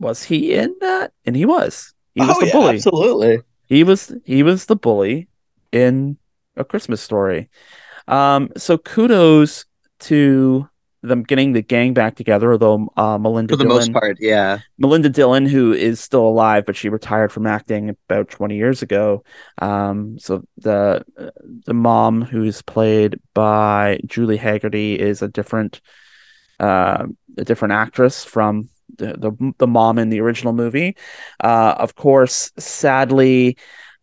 was 0.00 0.24
he 0.24 0.54
in 0.54 0.74
that? 0.80 1.12
And 1.26 1.36
he 1.36 1.44
was. 1.44 1.92
He 2.14 2.22
was 2.22 2.36
oh, 2.36 2.40
the 2.40 2.46
yeah, 2.46 2.52
bully. 2.52 2.74
absolutely. 2.76 3.40
He 3.66 3.84
was 3.84 4.12
he 4.24 4.42
was 4.42 4.64
the 4.64 4.76
bully 4.76 5.28
in 5.70 6.16
a 6.56 6.64
Christmas 6.64 7.00
story. 7.00 7.50
Um, 8.08 8.50
so 8.56 8.78
kudos 8.78 9.66
to 10.00 10.68
them 11.02 11.22
getting 11.22 11.52
the 11.52 11.62
gang 11.62 11.94
back 11.94 12.14
together, 12.16 12.52
although 12.52 12.88
uh, 12.96 13.18
Melinda 13.18 13.54
For 13.54 13.56
the 13.56 13.64
Dillon, 13.64 13.78
most 13.78 13.92
part, 13.92 14.18
yeah. 14.20 14.58
Melinda 14.78 15.08
Dillon, 15.08 15.46
who 15.46 15.72
is 15.72 16.00
still 16.00 16.26
alive, 16.26 16.66
but 16.66 16.76
she 16.76 16.88
retired 16.88 17.32
from 17.32 17.46
acting 17.46 17.90
about 18.08 18.28
20 18.28 18.56
years 18.56 18.82
ago. 18.82 19.24
Um, 19.60 20.18
so 20.18 20.44
the 20.58 21.04
the 21.64 21.74
mom, 21.74 22.22
who's 22.22 22.62
played 22.62 23.18
by 23.34 24.00
Julie 24.06 24.38
Hagerty, 24.38 24.96
is 24.96 25.22
a 25.22 25.28
different 25.28 25.80
uh, 26.58 27.06
a 27.38 27.44
different 27.44 27.72
actress 27.72 28.24
from 28.24 28.68
the, 28.98 29.14
the 29.16 29.54
the 29.58 29.66
mom 29.66 29.98
in 29.98 30.10
the 30.10 30.20
original 30.20 30.52
movie. 30.52 30.96
Uh, 31.42 31.74
of 31.78 31.94
course, 31.94 32.52
sadly, 32.58 33.56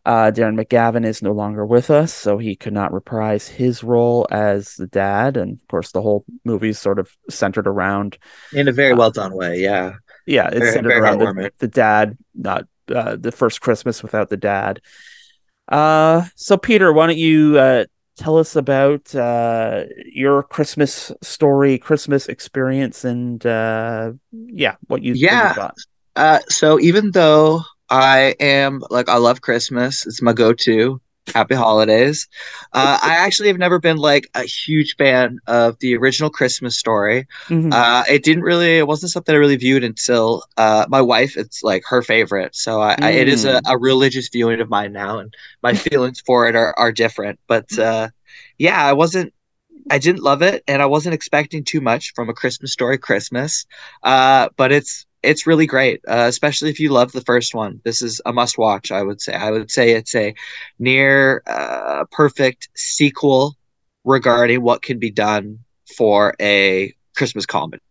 uh, 0.08 0.32
Darren 0.32 0.56
McGavin 0.60 1.06
is 1.06 1.22
no 1.22 1.34
longer 1.34 1.66
with 1.66 1.92
us, 1.92 2.14
so 2.14 2.38
he 2.40 2.56
could 2.56 2.74
not 2.74 2.94
reprise 2.94 3.48
his 3.48 3.84
role 3.84 4.26
as 4.32 4.76
the 4.76 4.88
dad. 4.88 5.36
And 5.38 5.60
of 5.60 5.68
course, 5.68 5.92
the 5.92 6.02
whole 6.02 6.24
movie 6.46 6.70
is 6.70 6.80
sort 6.80 6.98
of 7.00 7.12
centered 7.30 7.68
around 7.68 8.18
In 8.54 8.68
a 8.68 8.72
very 8.72 8.94
Uh, 8.94 8.98
well 8.98 9.12
done 9.12 9.34
way, 9.36 9.60
yeah. 9.60 9.96
yeah, 10.26 10.48
it's 10.48 10.60
Very- 10.60 10.72
centered 10.72 10.90
very 10.96 11.02
around 11.02 11.20
the, 11.20 11.52
the 11.60 11.68
dad, 11.68 12.18
not 12.34 12.64
uh, 12.96 13.18
the 13.20 13.32
first 13.34 13.60
Christmas 13.62 14.02
without 14.02 14.30
the 14.30 14.38
dad. 14.38 14.80
Uh, 15.68 16.24
so 16.36 16.56
Peter, 16.58 16.94
why 16.94 17.08
don't 17.08 17.18
you 17.18 17.60
uh, 17.60 17.84
tell 18.16 18.38
us 18.38 18.56
about 18.56 19.14
uh, 19.14 19.84
your 20.06 20.44
Christmas 20.44 21.12
story, 21.22 21.78
Christmas 21.78 22.28
experience, 22.30 23.04
and 23.04 23.46
uh, 23.46 24.14
yeah, 24.32 24.76
what 24.88 25.04
you, 25.04 25.12
what 25.12 25.20
you 25.20 25.28
Yeah. 25.28 25.54
thought. 25.54 25.76
Uh, 26.16 26.40
so 26.48 26.80
even 26.80 27.12
though 27.12 27.62
I 27.90 28.36
am 28.40 28.84
like 28.90 29.10
I 29.10 29.18
love 29.18 29.42
Christmas, 29.42 30.06
it's 30.06 30.22
my 30.22 30.34
go-to. 30.34 31.02
Happy 31.36 31.56
holidays. 31.56 32.26
Uh, 32.72 32.98
I 33.04 33.16
actually 33.16 33.50
have 33.50 33.58
never 33.58 33.80
been 33.80 33.98
like 33.98 34.30
a 34.34 34.44
huge 34.44 34.96
fan 34.96 35.40
of 35.46 35.78
the 35.80 35.94
original 35.98 36.30
Christmas 36.30 36.78
story. 36.78 37.28
Mhm. 37.50 37.74
Uh, 37.74 38.04
it 38.10 38.24
didn't 38.24 38.44
really, 38.44 38.78
it 38.78 38.88
wasn't 38.88 39.12
something 39.12 39.36
I 39.36 39.38
really 39.38 39.58
viewed 39.58 39.84
until 39.84 40.44
uh, 40.56 40.86
my 40.88 41.02
wife. 41.02 41.36
It's 41.36 41.64
like 41.64 41.84
her 41.90 42.02
favorite, 42.02 42.56
so 42.56 42.80
I, 42.82 42.96
I, 43.02 43.12
it 43.12 43.28
is 43.28 43.44
a, 43.44 43.62
a 43.68 43.78
religious 43.78 44.30
viewing 44.30 44.62
of 44.62 44.70
mine 44.70 44.94
now, 44.94 45.20
and 45.20 45.34
my 45.62 45.74
feelings 45.86 46.22
for 46.22 46.48
it 46.48 46.56
are 46.56 46.74
are 46.80 46.94
different. 46.94 47.40
But 47.48 47.78
uh, 47.78 48.08
yeah, 48.58 48.82
I 48.86 48.94
wasn't. 48.94 49.34
I 49.90 50.00
didn't 50.00 50.24
love 50.24 50.42
it, 50.44 50.64
and 50.68 50.82
I 50.82 50.86
wasn't 50.86 51.16
expecting 51.16 51.66
too 51.66 51.82
much 51.82 52.14
from 52.14 52.30
a 52.30 52.34
Christmas 52.34 52.74
story 52.74 52.98
Christmas. 52.98 53.66
Uh, 54.04 54.50
but 54.58 54.72
it's 54.72 55.07
it's 55.24 55.48
really 55.48 55.66
great, 55.66 56.02
uh, 56.08 56.26
especially 56.28 56.70
if 56.70 56.80
you 56.80 56.90
love 56.90 57.12
the 57.12 57.22
first 57.22 57.56
one. 57.56 57.82
This 57.84 58.02
is 58.02 58.22
a 58.26 58.34
must 58.34 58.58
watch. 58.58 58.92
I 58.92 59.04
would 59.04 59.22
say. 59.22 59.34
I 59.34 59.52
would 59.52 59.72
say 59.72 59.92
it's 59.92 60.16
a 60.16 60.36
near 60.80 61.44
uh, 61.48 62.06
perfect 62.12 62.70
sequel 62.76 63.56
regarding 64.04 64.62
what 64.62 64.82
can 64.82 65.00
be 65.00 65.12
done 65.12 65.60
for 65.98 66.36
a 66.40 66.94
Christmas 67.16 67.46
comedy 67.46 67.82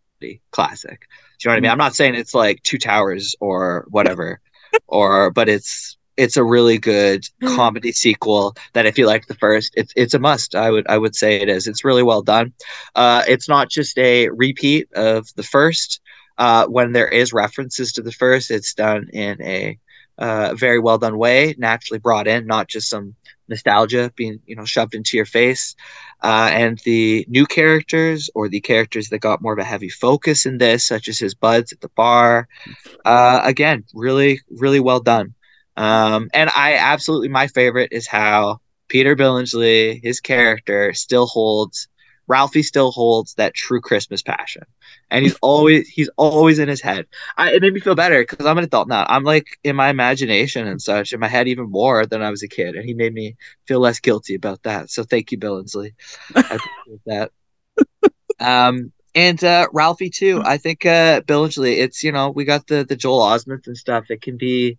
classic. 0.51 1.07
Do 1.39 1.49
you 1.49 1.51
know 1.51 1.53
what 1.53 1.57
I 1.57 1.61
mean? 1.61 1.71
I'm 1.71 1.79
not 1.79 1.95
saying 1.95 2.15
it's 2.15 2.35
like 2.35 2.63
Two 2.63 2.79
Towers 2.79 3.35
or 3.41 3.87
whatever, 3.91 4.41
or 4.87 5.31
but 5.31 5.49
it's 5.49 5.97
it's 6.17 6.37
a 6.37 6.45
really 6.45 6.79
good 6.79 7.27
comedy 7.45 7.93
sequel 7.93 8.57
that 8.73 8.87
if 8.87 8.97
you 8.97 9.07
like 9.07 9.27
the 9.27 9.35
first, 9.35 9.75
it's 9.77 9.93
it's 9.97 10.15
a 10.15 10.19
must. 10.19 10.55
I 10.55 10.71
would 10.71 10.87
I 10.89 10.99
would 10.99 11.15
say 11.15 11.37
it 11.41 11.49
is. 11.49 11.67
It's 11.67 11.85
really 11.85 12.03
well 12.03 12.23
done. 12.23 12.53
Uh, 12.95 13.23
it's 13.29 13.49
not 13.49 13.69
just 13.69 13.99
a 13.99 14.29
repeat 14.31 14.89
of 14.95 15.29
the 15.37 15.43
first. 15.43 16.01
Uh, 16.39 16.67
when 16.67 16.93
there 16.93 17.09
is 17.09 17.33
references 17.33 17.93
to 17.93 18.03
the 18.03 18.13
first, 18.13 18.51
it's 18.51 18.75
done 18.75 19.09
in 19.13 19.41
a 19.43 19.79
uh, 20.19 20.55
very 20.55 20.79
well 20.79 20.99
done 20.99 21.19
way, 21.19 21.55
naturally 21.59 21.99
brought 21.99 22.27
in, 22.27 22.47
not 22.47 22.69
just 22.69 22.89
some 22.89 23.15
nostalgia 23.49 24.11
being 24.17 24.41
you 24.47 24.57
know 24.57 24.65
shoved 24.65 24.95
into 24.95 25.17
your 25.17 25.27
face. 25.27 25.75
Uh, 26.23 26.49
and 26.53 26.79
the 26.81 27.27
new 27.29 27.45
characters 27.45 28.31
or 28.35 28.49
the 28.49 28.61
characters 28.61 29.09
that 29.09 29.19
got 29.19 29.43
more 29.43 29.53
of 29.53 29.59
a 29.59 29.65
heavy 29.65 29.91
focus 29.91 30.47
in 30.47 30.59
this, 30.59 30.85
such 30.85 31.09
as 31.09 31.19
his 31.19 31.35
buds 31.35 31.73
at 31.73 31.81
the 31.81 31.91
bar, 31.91 32.49
uh, 33.05 33.41
again, 33.45 33.85
really, 33.95 34.41
really 34.51 34.81
well 34.81 35.01
done. 35.01 35.35
Um, 35.77 36.31
and 36.33 36.51
I 36.57 36.75
absolutely 36.75 37.29
my 37.29 37.49
favorite 37.49 37.93
is 37.93 38.09
how 38.09 38.61
Peter 38.89 39.15
Billingsley, 39.15 40.01
his 40.03 40.21
character, 40.21 40.95
still 40.95 41.27
holds 41.27 41.89
Ralphie 42.29 42.63
still 42.63 42.91
holds 42.91 43.35
that 43.35 43.55
true 43.55 43.81
Christmas 43.81 44.23
passion, 44.23 44.63
and 45.11 45.25
he's 45.25 45.37
always 45.43 45.89
he's 45.89 46.11
always 46.17 46.59
in 46.59 46.69
his 46.69 46.81
head. 46.81 47.07
I, 47.37 47.53
it 47.53 47.63
made 47.63 47.73
me 47.73 47.81
feel 47.81 47.95
better 47.95 48.23
because 48.23 48.47
I'm 48.47 48.59
an 48.59 48.65
adult 48.65 48.89
now. 48.89 49.07
I'm 49.09 49.25
like 49.25 49.59
in 49.63 49.77
my 49.77 49.89
imagination 49.89 50.67
and 50.67 50.81
such 50.81 51.13
in 51.13 51.21
my 51.21 51.29
head 51.29 51.49
even 51.49 51.71
more 51.71 52.05
than 52.07 52.23
I 52.23 52.31
was 52.31 52.43
a 52.43 52.49
kid, 52.49 52.75
and 52.75 52.85
he 52.85 52.95
made 52.95 53.15
me 53.15 53.37
feel 53.67 53.81
less 53.81 54.01
guilty 54.01 54.35
about 54.35 54.63
that. 54.65 54.91
So 54.91 55.05
thank 55.05 55.33
you, 55.33 55.39
Billingsley. 55.39 55.93
I 56.35 56.41
appreciate 56.41 57.01
that. 57.07 57.31
Um, 58.41 58.93
and 59.15 59.43
uh, 59.43 59.67
Ralphie 59.73 60.11
too. 60.11 60.43
I 60.45 60.59
think 60.59 60.85
uh, 60.85 61.23
Billingsley. 61.23 61.79
It's 61.79 62.05
you 62.05 62.13
know 62.13 62.31
we 62.31 62.45
got 62.45 62.67
the 62.67 62.85
the 62.85 62.97
Joel 62.97 63.21
Osment 63.21 63.67
and 63.67 63.77
stuff. 63.77 64.11
It 64.11 64.21
can 64.21 64.37
be 64.37 64.79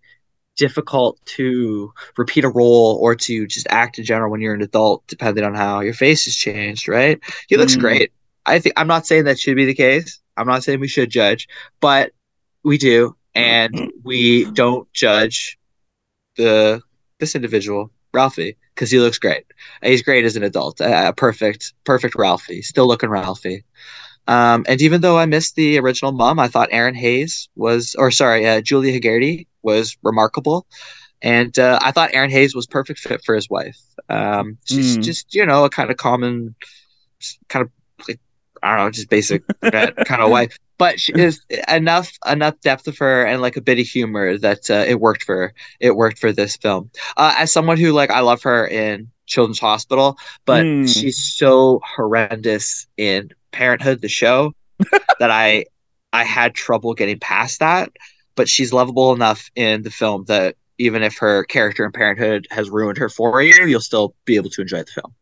difficult 0.57 1.19
to 1.25 1.93
repeat 2.17 2.43
a 2.43 2.49
role 2.49 2.97
or 3.01 3.15
to 3.15 3.47
just 3.47 3.67
act 3.69 3.97
in 3.99 4.05
general 4.05 4.31
when 4.31 4.41
you're 4.41 4.53
an 4.53 4.61
adult, 4.61 5.05
depending 5.07 5.43
on 5.43 5.55
how 5.55 5.79
your 5.79 5.93
face 5.93 6.25
has 6.25 6.35
changed. 6.35 6.87
Right? 6.87 7.19
He 7.47 7.57
looks 7.57 7.75
Mm. 7.75 7.81
great. 7.81 8.11
I 8.45 8.59
think 8.59 8.73
I'm 8.77 8.87
not 8.87 9.07
saying 9.07 9.25
that 9.25 9.39
should 9.39 9.55
be 9.55 9.65
the 9.65 9.73
case. 9.73 10.19
I'm 10.35 10.47
not 10.47 10.63
saying 10.63 10.79
we 10.79 10.87
should 10.87 11.09
judge, 11.09 11.47
but 11.79 12.11
we 12.63 12.77
do, 12.77 13.15
and 13.33 13.91
we 14.03 14.45
don't 14.51 14.91
judge 14.93 15.57
the 16.35 16.81
this 17.19 17.35
individual 17.35 17.91
Ralphie 18.13 18.57
because 18.73 18.91
he 18.91 18.99
looks 18.99 19.17
great. 19.19 19.45
He's 19.81 20.03
great 20.03 20.25
as 20.25 20.35
an 20.35 20.43
adult. 20.43 20.79
A, 20.81 21.09
a 21.09 21.13
perfect, 21.13 21.73
perfect 21.83 22.15
Ralphie. 22.15 22.61
Still 22.61 22.87
looking 22.87 23.09
Ralphie. 23.09 23.63
Um, 24.27 24.65
and 24.67 24.81
even 24.81 25.01
though 25.01 25.17
I 25.17 25.25
missed 25.25 25.55
the 25.55 25.79
original 25.79 26.11
mom, 26.11 26.39
I 26.39 26.47
thought 26.47 26.69
Erinn 26.71 26.95
Hayes 26.95 27.49
was, 27.55 27.95
or 27.97 28.11
sorry, 28.11 28.45
uh, 28.47 28.61
Julia 28.61 28.99
Hagerty 28.99 29.47
was 29.63 29.97
remarkable. 30.03 30.67
And 31.21 31.57
uh, 31.57 31.79
I 31.81 31.91
thought 31.91 32.11
Erinn 32.11 32.31
Hayes 32.31 32.55
was 32.55 32.67
perfect 32.67 32.99
fit 32.99 33.21
for 33.25 33.35
his 33.35 33.49
wife. 33.49 33.77
Um, 34.09 34.57
she's 34.65 34.97
Mm. 34.97 35.03
just, 35.03 35.33
you 35.33 35.45
know, 35.45 35.65
a 35.65 35.69
kind 35.69 35.89
of 35.91 35.97
common, 35.97 36.55
kind 37.49 37.65
of, 37.65 37.71
like, 38.07 38.19
I 38.63 38.75
don't 38.75 38.85
know, 38.85 38.91
just 38.91 39.09
basic 39.09 39.43
kind 39.71 40.21
of 40.21 40.29
wife. 40.29 40.57
But 40.77 40.99
she 40.99 41.13
is 41.15 41.41
enough 41.67 42.11
enough 42.29 42.59
depth 42.61 42.87
of 42.87 42.97
her 42.99 43.25
and 43.25 43.41
like 43.41 43.57
a 43.57 43.61
bit 43.61 43.79
of 43.79 43.87
humor 43.87 44.37
that 44.37 44.69
uh, 44.69 44.85
it 44.87 44.99
worked 44.99 45.23
for 45.23 45.53
it 45.79 45.95
worked 45.95 46.19
for 46.19 46.31
this 46.31 46.55
film. 46.57 46.91
Uh, 47.17 47.33
as 47.37 47.51
someone 47.51 47.77
who 47.77 47.91
like 47.93 48.11
I 48.11 48.19
love 48.19 48.43
her 48.43 48.67
in 48.67 49.09
Children's 49.25 49.59
Hospital, 49.59 50.17
but 50.45 50.67
Mm. 50.67 50.87
she's 50.87 51.17
so 51.17 51.81
horrendous 51.95 52.87
in 52.97 53.31
Parenthood, 53.57 54.01
the 54.01 54.07
show, 54.07 54.53
that 55.19 55.31
I 55.31 55.65
I 56.13 56.23
had 56.23 56.53
trouble 56.53 56.93
getting 56.93 57.19
past 57.19 57.59
that. 57.59 57.89
But 58.35 58.47
she's 58.47 58.71
lovable 58.71 59.13
enough 59.13 59.49
in 59.55 59.81
the 59.81 59.89
film 59.89 60.25
that 60.27 60.55
even 60.77 61.01
if 61.01 61.17
her 61.17 61.43
character 61.45 61.83
in 61.83 61.91
Parenthood 61.91 62.47
has 62.51 62.69
ruined 62.69 62.99
her 62.99 63.09
for 63.09 63.41
you, 63.41 63.65
you'll 63.65 63.81
still 63.81 64.13
be 64.25 64.35
able 64.35 64.51
to 64.51 64.61
enjoy 64.61 64.83
the 64.83 65.01
film. 65.01 65.13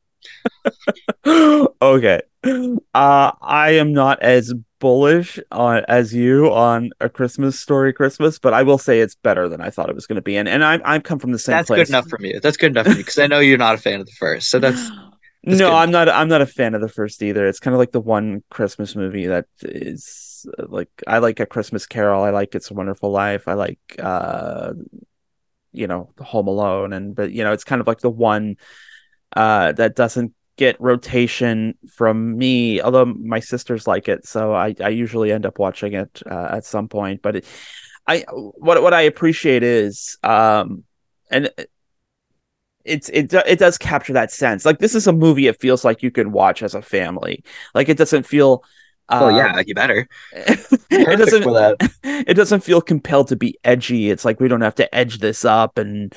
okay. 1.82 2.22
Uh, 2.44 3.32
I 3.42 3.72
am 3.72 3.94
not 3.94 4.22
as 4.22 4.54
bullish 4.80 5.40
on 5.52 5.84
as 5.88 6.14
you 6.14 6.52
on 6.52 6.92
a 7.00 7.10
Christmas 7.10 7.60
story 7.60 7.94
Christmas, 7.94 8.38
but 8.38 8.54
I 8.54 8.64
will 8.64 8.78
say 8.78 9.00
it's 9.00 9.16
better 9.16 9.48
than 9.48 9.62
I 9.62 9.70
thought 9.70 9.90
it 9.90 9.96
was 9.96 10.06
going 10.08 10.18
to 10.18 10.22
be. 10.22 10.36
And 10.38 10.48
and 10.48 10.64
I 10.64 10.80
I've 10.84 11.04
come 11.04 11.20
from 11.20 11.32
the 11.32 11.40
same 11.40 11.54
That's 11.54 11.68
place. 11.68 11.88
good 11.88 11.90
enough 11.90 12.10
for 12.10 12.20
me. 12.20 12.38
That's 12.42 12.58
good 12.58 12.72
enough 12.72 12.86
for 12.86 12.92
me 12.92 12.98
because 12.98 13.18
I 13.18 13.28
know 13.28 13.40
you're 13.40 13.58
not 13.58 13.76
a 13.76 13.78
fan 13.78 14.00
of 14.00 14.06
the 14.06 14.12
first. 14.12 14.50
So 14.50 14.60
that's 14.60 14.92
no, 15.46 15.58
good. 15.58 15.74
I'm 15.74 15.92
not. 15.92 16.10
I'm 16.10 16.28
not 16.28 16.42
a 16.42 16.46
fan 16.46 16.76
of 16.76 16.82
the 16.82 16.90
first 16.90 17.22
either. 17.22 17.48
It's 17.48 17.60
kind 17.60 17.74
of 17.74 17.80
like 17.80 17.92
the 17.92 18.02
one 18.02 18.44
Christmas 18.50 18.96
movie 18.96 19.28
that 19.28 19.46
is 19.62 20.46
uh, 20.58 20.66
like 20.68 20.90
I 21.08 21.20
like 21.20 21.40
a 21.40 21.46
Christmas 21.46 21.86
Carol. 21.86 22.24
I 22.24 22.32
like 22.32 22.56
It's 22.56 22.72
a 22.72 22.74
Wonderful 22.74 23.12
Life. 23.12 23.48
I 23.48 23.54
like 23.54 23.80
uh, 24.00 24.74
you 25.72 25.88
know, 25.88 26.12
Home 26.20 26.48
Alone, 26.48 26.94
and 26.94 27.16
but 27.16 27.32
you 27.32 27.44
know, 27.44 27.54
it's 27.54 27.64
kind 27.64 27.82
of 27.82 27.88
like 27.88 28.00
the 28.00 28.10
one 28.10 28.56
uh 29.36 29.72
that 29.74 29.96
doesn't 29.96 30.34
get 30.58 30.80
rotation 30.80 31.78
from 31.94 32.38
me. 32.38 32.82
Although 32.82 33.06
my 33.06 33.40
sisters 33.40 33.88
like 33.88 34.08
it, 34.08 34.26
so 34.26 34.54
I 34.54 34.76
I 34.82 34.90
usually 34.90 35.32
end 35.32 35.46
up 35.46 35.60
watching 35.60 35.94
it 35.94 36.22
uh, 36.30 36.50
at 36.52 36.66
some 36.66 36.88
point. 36.88 37.22
But 37.22 37.38
it, 37.38 37.46
I 38.08 38.26
what 38.30 38.82
what 38.82 38.94
I 38.94 39.02
appreciate 39.02 39.64
is 39.64 40.18
um 40.24 40.84
and 41.30 41.52
it's 42.86 43.10
it 43.10 43.34
it 43.34 43.60
does 43.60 43.78
capture 43.78 44.14
that 44.14 44.32
sense. 44.32 44.66
Like 44.66 44.80
this 44.80 44.96
is 44.96 45.08
a 45.08 45.14
movie 45.14 45.48
it 45.48 45.60
feels 45.60 45.84
like 45.84 46.04
you 46.04 46.12
can 46.12 46.32
watch 46.32 46.64
as 46.64 46.76
a 46.76 46.82
family. 46.82 47.44
Like 47.74 47.90
it 47.90 47.98
doesn't 47.98 48.24
feel 48.24 48.64
oh 49.10 49.30
um, 49.30 49.36
yeah, 49.36 49.62
you 49.66 49.74
better. 49.74 50.08
it 50.34 51.18
doesn't 51.18 51.44
for 51.44 51.54
that. 51.54 51.92
it 52.04 52.36
doesn't 52.36 52.64
feel 52.64 52.82
compelled 52.82 53.30
to 53.30 53.36
be 53.36 53.58
edgy. 53.64 54.10
It's 54.10 54.24
like 54.24 54.40
we 54.40 54.48
don't 54.48 54.62
have 54.62 54.76
to 54.76 54.96
edge 54.96 55.20
this 55.20 55.44
up 55.44 55.78
and 55.78 56.14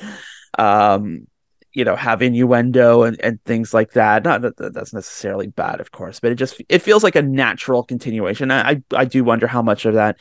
um 0.57 1.27
you 1.73 1.85
know 1.85 1.95
have 1.95 2.21
innuendo 2.21 3.03
and, 3.03 3.19
and 3.21 3.43
things 3.45 3.73
like 3.73 3.93
that. 3.93 4.23
Not 4.23 4.41
that 4.43 4.57
that 4.57 4.73
that's 4.73 4.93
necessarily 4.93 5.47
bad, 5.47 5.81
of 5.81 5.91
course, 5.91 6.19
but 6.19 6.31
it 6.31 6.35
just 6.35 6.61
it 6.69 6.79
feels 6.79 7.03
like 7.03 7.15
a 7.15 7.21
natural 7.21 7.83
continuation. 7.83 8.51
I 8.51 8.69
I, 8.69 8.83
I 8.95 9.05
do 9.05 9.23
wonder 9.23 9.47
how 9.47 9.61
much 9.61 9.85
of 9.85 9.95
that 9.95 10.19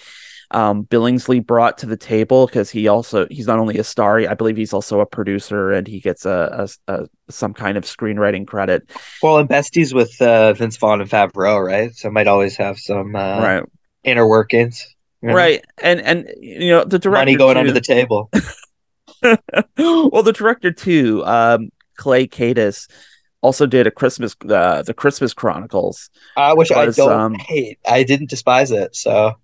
um 0.51 0.85
Billingsley 0.85 1.45
brought 1.45 1.79
to 1.79 1.87
the 1.87 1.97
table 1.97 2.47
because 2.47 2.71
he 2.71 2.89
also 2.89 3.27
he's 3.31 3.47
not 3.47 3.59
only 3.59 3.79
a 3.79 3.85
star, 3.85 4.19
I 4.21 4.35
believe 4.35 4.57
he's 4.57 4.73
also 4.73 5.01
a 5.01 5.07
producer 5.07 5.73
and 5.73 5.87
he 5.87 6.01
gets 6.01 6.25
a, 6.25 6.69
a, 6.89 6.93
a 6.93 7.09
some 7.29 7.53
kind 7.53 7.77
of 7.77 7.85
screenwriting 7.85 8.47
credit. 8.47 8.89
Well, 9.23 9.39
and 9.39 9.49
besties 9.49 9.93
with 9.93 10.21
uh, 10.23 10.55
Vince 10.55 10.77
Vaughn 10.77 11.01
and 11.01 11.11
Favreau, 11.11 11.65
right? 11.65 11.95
So 11.95 12.11
might 12.11 12.29
always 12.29 12.57
have 12.57 12.79
some 12.79 13.15
uh, 13.15 13.41
right. 13.41 13.63
inner 14.05 14.27
workings. 14.27 14.87
you 15.23 15.29
know? 15.29 15.35
Right. 15.35 15.65
And 15.83 16.01
and 16.01 16.33
you 16.41 16.71
know 16.71 16.85
the 16.85 16.99
director 16.99 17.21
Money 17.21 17.37
going 17.37 17.55
too- 17.55 17.61
under 17.61 17.73
the 17.73 17.81
table. 17.81 18.31
well, 19.23 20.23
the 20.23 20.35
director 20.35 20.73
too, 20.73 21.25
um, 21.27 21.71
Clay 21.97 22.27
Kaytis, 22.27 22.89
also 23.41 23.67
did 23.67 23.87
a 23.87 23.91
Christmas, 23.91 24.35
uh, 24.49 24.83
the 24.83 24.95
Christmas 24.95 25.35
Chronicles. 25.35 26.11
Uh, 26.37 26.55
which 26.55 26.73
I 26.73 26.87
don't 26.87 27.13
um, 27.13 27.35
hate. 27.35 27.79
I 27.87 28.03
didn't 28.03 28.31
despise 28.31 28.71
it. 28.71 28.97
So 28.97 29.35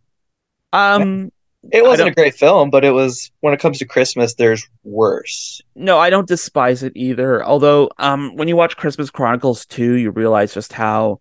Um, 0.74 1.30
it 1.72 1.82
wasn't 1.82 2.10
a 2.10 2.14
great 2.14 2.34
film, 2.34 2.70
but 2.70 2.84
it 2.84 2.90
was 2.90 3.30
when 3.40 3.54
it 3.54 3.60
comes 3.60 3.78
to 3.78 3.86
Christmas, 3.86 4.34
there's 4.34 4.68
worse. 4.82 5.62
no, 5.74 5.98
I 5.98 6.10
don't 6.10 6.28
despise 6.28 6.82
it 6.82 6.92
either. 6.94 7.44
Although, 7.44 7.90
um, 7.98 8.36
when 8.36 8.48
you 8.48 8.56
watch 8.56 8.76
Christmas 8.76 9.10
Chronicles 9.10 9.64
2, 9.66 9.94
you 9.94 10.10
realize 10.10 10.52
just 10.52 10.72
how, 10.72 11.20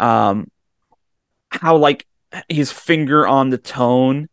um, 0.00 0.50
how 1.50 1.76
like 1.76 2.06
his 2.48 2.72
finger 2.72 3.26
on 3.26 3.50
the 3.50 3.58
tone 3.58 4.28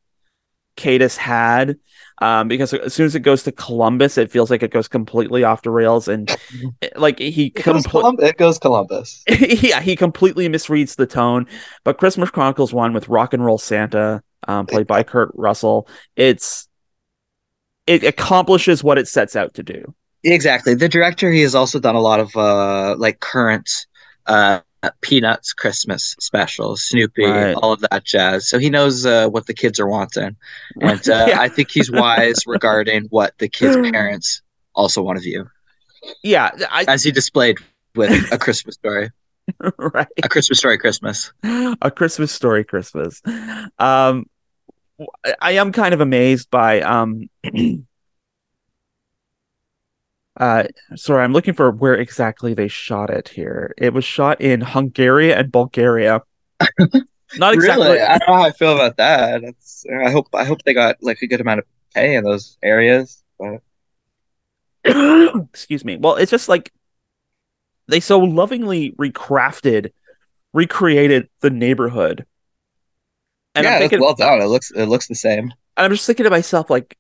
Kaytis 0.80 1.18
had. 1.18 1.78
Um, 2.22 2.50
because 2.50 2.74
as 2.74 2.94
soon 2.94 3.06
as 3.06 3.16
it 3.16 3.22
goes 3.22 3.44
to 3.44 3.52
Columbus, 3.54 4.18
it 4.18 4.30
feels 4.30 4.52
like 4.52 4.62
it 4.62 4.72
goes 4.72 4.90
completely 4.90 5.46
off 5.46 5.62
the 5.62 5.70
rails, 5.70 6.10
and 6.10 6.36
like 6.98 7.18
he 7.18 7.46
It 7.56 7.64
goes, 7.64 7.86
Colum- 7.86 8.18
it 8.20 8.38
goes 8.38 8.60
Columbus. 8.60 9.24
yeah, 9.30 9.80
he 9.80 9.96
completely 9.96 10.50
misreads 10.50 10.98
the 10.98 11.06
tone. 11.06 11.48
But 11.86 11.98
Christmas 11.98 12.30
Chronicles 12.30 12.74
one 12.74 12.92
with 12.92 13.08
Rock 13.08 13.34
and 13.34 13.46
Roll 13.46 13.58
Santa, 13.58 14.22
um, 14.48 14.66
played 14.66 14.88
by 14.88 15.04
Kurt 15.04 15.32
Russell, 15.36 15.88
it's 16.16 16.68
it 17.88 18.04
accomplishes 18.04 18.84
what 18.84 18.98
it 18.98 19.08
sets 19.08 19.36
out 19.36 19.54
to 19.56 19.64
do. 19.64 19.94
Exactly. 20.24 20.76
The 20.76 20.90
director, 20.90 21.32
he 21.32 21.42
has 21.42 21.56
also 21.56 21.80
done 21.80 21.96
a 21.96 22.02
lot 22.02 22.20
of 22.20 22.36
uh 22.36 22.96
like 22.98 23.20
current 23.20 23.70
uh 24.28 24.60
Peanuts 25.02 25.52
Christmas 25.52 26.16
specials, 26.22 26.84
Snoopy, 26.84 27.26
Right. 27.26 27.54
all 27.54 27.74
of 27.74 27.82
that 27.92 28.06
jazz. 28.06 28.48
So 28.48 28.60
he 28.60 28.70
knows 28.70 29.06
uh, 29.06 29.28
what 29.28 29.46
the 29.46 29.54
kids 29.54 29.78
are 29.78 29.88
wanting, 29.90 30.38
and 30.80 31.10
uh, 31.10 31.26
Yeah. 31.30 31.42
I 31.42 31.50
think 31.50 31.70
he's 31.70 31.92
wise 31.92 32.48
regarding 32.48 33.04
what 33.10 33.38
the 33.40 33.50
kids' 33.50 33.76
parents 33.92 34.42
also 34.76 35.02
want 35.02 35.18
to 35.18 35.22
view, 35.24 35.50
Yeah, 36.24 36.52
I, 36.72 36.86
as 36.88 37.04
he 37.04 37.12
displayed 37.12 37.58
with 37.94 38.32
a 38.32 38.38
Christmas 38.38 38.76
story, 38.76 39.10
right. 39.78 40.08
a 40.24 40.30
Christmas 40.30 40.60
story, 40.60 40.78
Christmas. 40.78 41.32
a 41.44 41.92
Christmas 41.92 42.32
story 42.32 42.64
Christmas. 42.64 43.22
Um 43.78 44.26
I 45.42 45.52
am 45.52 45.72
kind 45.72 45.94
of 45.94 46.02
amazed 46.02 46.50
by 46.50 46.82
um 46.82 47.30
uh 50.38 50.64
sorry, 50.96 51.24
I'm 51.24 51.34
looking 51.34 51.54
for 51.54 51.72
where 51.72 51.96
exactly 51.96 52.54
they 52.54 52.68
shot 52.68 53.10
it 53.10 53.30
here. 53.30 53.74
It 53.78 53.94
was 53.94 54.06
shot 54.06 54.42
in 54.42 54.62
Hungary 54.62 55.34
and 55.34 55.52
Bulgaria. 55.52 56.22
Not 57.38 57.54
exactly 57.54 57.88
Really, 57.88 58.02
I 58.02 58.18
don't 58.18 58.28
know 58.28 58.36
how 58.36 58.44
I 58.44 58.52
feel 58.52 58.74
about 58.74 58.98
that. 58.98 59.44
It's, 59.44 59.86
I 60.04 60.12
hope 60.12 60.28
I 60.34 60.44
hope 60.46 60.64
they 60.64 60.74
got 60.74 60.98
like 61.02 61.22
a 61.22 61.28
good 61.28 61.42
amount 61.42 61.60
of 61.60 61.66
pay 61.94 62.16
in 62.16 62.24
those 62.24 62.58
areas. 62.64 63.24
But 63.38 63.62
excuse 65.54 65.86
me. 65.86 65.98
Well, 65.98 66.16
it's 66.16 66.32
just 66.32 66.50
like 66.50 66.72
they 67.90 68.00
so 68.00 68.20
lovingly 68.20 68.92
recrafted, 68.92 69.92
recreated 70.54 71.30
the 71.42 71.50
neighborhood. 71.50 72.26
And 73.56 73.64
yeah, 73.64 73.72
I'm 73.72 73.82
it's 73.82 73.90
thinking, 73.90 74.02
well 74.02 74.16
done. 74.16 74.42
It 74.42 74.46
looks 74.46 74.72
it 74.72 74.86
looks 74.86 75.08
the 75.08 75.16
same. 75.16 75.52
and 75.76 75.86
I'm 75.86 75.92
just 75.92 76.06
thinking 76.06 76.24
to 76.26 76.30
myself, 76.30 76.70
like, 76.70 76.98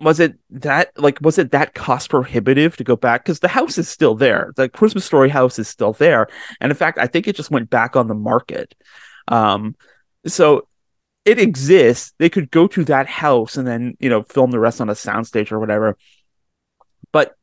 was 0.00 0.20
it 0.20 0.38
that 0.50 0.92
like 0.96 1.18
was 1.20 1.38
it 1.38 1.50
that 1.50 1.74
cost 1.74 2.10
prohibitive 2.10 2.76
to 2.76 2.84
go 2.84 2.96
back? 2.96 3.24
Because 3.24 3.40
the 3.40 3.48
house 3.48 3.78
is 3.78 3.88
still 3.88 4.14
there. 4.14 4.52
The 4.56 4.68
Christmas 4.68 5.04
Story 5.04 5.28
house 5.28 5.58
is 5.58 5.68
still 5.68 5.92
there. 5.92 6.28
And 6.60 6.70
in 6.70 6.76
fact, 6.76 6.98
I 6.98 7.08
think 7.08 7.26
it 7.26 7.36
just 7.36 7.50
went 7.50 7.68
back 7.68 7.96
on 7.96 8.06
the 8.06 8.14
market. 8.14 8.74
Um, 9.26 9.74
so 10.26 10.68
it 11.24 11.38
exists. 11.40 12.14
They 12.18 12.30
could 12.30 12.50
go 12.50 12.66
to 12.68 12.84
that 12.84 13.06
house 13.06 13.56
and 13.56 13.66
then, 13.66 13.96
you 13.98 14.08
know, 14.08 14.22
film 14.22 14.50
the 14.50 14.60
rest 14.60 14.80
on 14.80 14.88
a 14.88 14.94
soundstage 14.94 15.52
or 15.52 15.58
whatever. 15.58 15.98
But 17.12 17.34